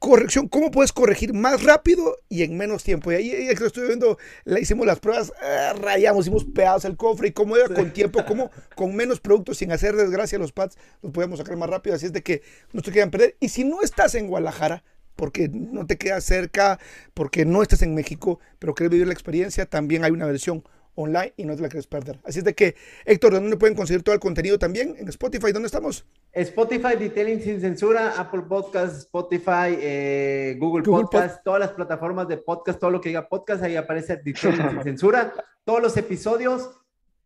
corrección, 0.00 0.48
cómo 0.48 0.70
puedes 0.70 0.92
corregir 0.92 1.34
más 1.34 1.62
rápido 1.62 2.16
y 2.28 2.42
en 2.42 2.56
menos 2.56 2.82
tiempo. 2.82 3.12
Y 3.12 3.16
ahí, 3.16 3.30
ahí 3.32 3.48
estoy 3.48 3.86
viendo, 3.86 4.18
le 4.44 4.60
hicimos 4.60 4.86
las 4.86 4.98
pruebas, 4.98 5.30
eh, 5.42 5.74
rayamos, 5.80 6.24
hicimos 6.24 6.44
pedazos 6.44 6.86
el 6.86 6.96
cofre 6.96 7.28
y 7.28 7.32
cómo 7.32 7.56
iba 7.56 7.68
con 7.68 7.92
tiempo, 7.92 8.24
cómo 8.26 8.50
con 8.74 8.96
menos 8.96 9.20
productos, 9.20 9.58
sin 9.58 9.70
hacer 9.72 9.94
desgracia 9.94 10.38
a 10.38 10.40
los 10.40 10.52
pads, 10.52 10.78
los 11.02 11.12
podemos 11.12 11.38
sacar 11.38 11.56
más 11.56 11.68
rápido. 11.68 11.94
Así 11.94 12.06
es 12.06 12.12
de 12.14 12.22
que 12.22 12.42
no 12.72 12.80
te 12.80 12.90
quieran 12.90 13.10
perder. 13.10 13.36
Y 13.40 13.50
si 13.50 13.62
no 13.62 13.82
estás 13.82 14.14
en 14.14 14.26
Guadalajara, 14.26 14.82
porque 15.16 15.50
no 15.52 15.86
te 15.86 15.98
quedas 15.98 16.24
cerca, 16.24 16.80
porque 17.12 17.44
no 17.44 17.60
estás 17.60 17.82
en 17.82 17.94
México, 17.94 18.40
pero 18.58 18.74
quieres 18.74 18.90
vivir 18.90 19.06
la 19.06 19.12
experiencia, 19.12 19.66
también 19.66 20.02
hay 20.02 20.12
una 20.12 20.24
versión 20.24 20.64
online 20.94 21.32
y 21.36 21.44
no 21.44 21.56
te 21.56 21.62
la 21.62 21.68
quieres 21.68 21.86
perder. 21.86 22.18
Así 22.24 22.38
es 22.38 22.44
de 22.44 22.54
que, 22.54 22.74
Héctor, 23.04 23.32
¿dónde 23.32 23.56
pueden 23.56 23.76
conseguir 23.76 24.02
todo 24.02 24.14
el 24.14 24.20
contenido 24.20 24.58
también? 24.58 24.94
En 24.98 25.08
Spotify, 25.08 25.52
¿dónde 25.52 25.66
estamos? 25.66 26.04
Spotify, 26.32 26.96
Detailing 26.98 27.42
sin 27.42 27.60
censura, 27.60 28.14
Apple 28.16 28.42
Podcast, 28.48 28.96
Spotify, 28.98 29.76
eh, 29.80 30.56
Google, 30.58 30.82
Podcast, 30.84 31.42
todas 31.44 31.60
las 31.60 31.72
plataformas 31.72 32.28
de 32.28 32.36
podcast, 32.36 32.78
todo 32.78 32.90
lo 32.90 33.00
que 33.00 33.08
diga 33.08 33.28
podcast, 33.28 33.62
ahí 33.62 33.76
aparece 33.76 34.16
Detailing 34.16 34.70
sin 34.70 34.82
censura. 34.82 35.32
Todos 35.64 35.82
los 35.82 35.96
episodios, 35.96 36.70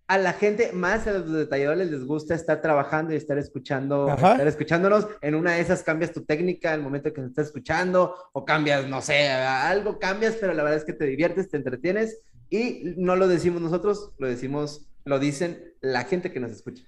a 0.07 0.19
la 0.19 0.35
gente, 0.35 0.73
más 0.73 1.07
a 1.07 1.13
los 1.13 1.33
detalladores 1.33 1.91
les 1.91 2.05
gusta 2.05 2.35
estar 2.35 2.61
trabajando 2.61 3.15
y 3.15 3.17
estar 3.17 3.39
escuchando, 3.39 4.09
estar 4.11 4.47
escuchándonos. 4.47 5.07
En 5.23 5.35
una 5.35 5.53
de 5.53 5.61
esas 5.61 5.83
cambias 5.83 6.13
tu 6.13 6.25
técnica 6.25 6.75
el 6.75 6.83
momento 6.83 7.13
que 7.13 7.23
se 7.23 7.29
está 7.29 7.43
escuchando, 7.43 8.15
o 8.33 8.45
cambias, 8.45 8.87
no 8.87 9.01
sé, 9.01 9.29
algo 9.29 9.99
cambias, 9.99 10.37
pero 10.39 10.53
la 10.53 10.63
verdad 10.63 10.79
es 10.79 10.85
que 10.85 10.93
te 10.93 11.07
diviertes, 11.07 11.49
te 11.49 11.57
entretienes 11.57 12.21
y 12.55 12.95
no 12.97 13.17
lo 13.17 13.27
decimos 13.27 13.61
nosotros, 13.61 14.13
lo 14.19 14.29
decimos, 14.29 14.87
lo 15.05 15.19
dicen 15.19 15.75
la 15.81 16.05
gente 16.05 16.31
que 16.31 16.39
nos 16.39 16.53
escucha. 16.53 16.85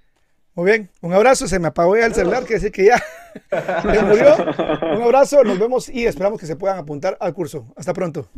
Muy 0.55 0.67
bien, 0.67 0.91
un 1.03 1.13
abrazo, 1.13 1.49
se 1.49 1.59
me 1.59 1.69
apagó 1.69 1.97
ya 1.97 2.07
el 2.07 2.15
celular, 2.15 2.45
quiere 2.45 2.55
decir 2.55 2.73
que 2.73 2.87
ya 2.87 3.03
murió. 4.07 4.37
Un 4.97 5.03
abrazo, 5.03 5.43
nos 5.43 5.59
vemos 5.59 5.89
y 5.89 6.07
esperamos 6.07 6.41
que 6.41 6.47
se 6.47 6.57
puedan 6.57 6.79
apuntar 6.79 7.17
al 7.21 7.35
curso. 7.35 7.75
Hasta 7.77 7.93
pronto. 7.93 8.31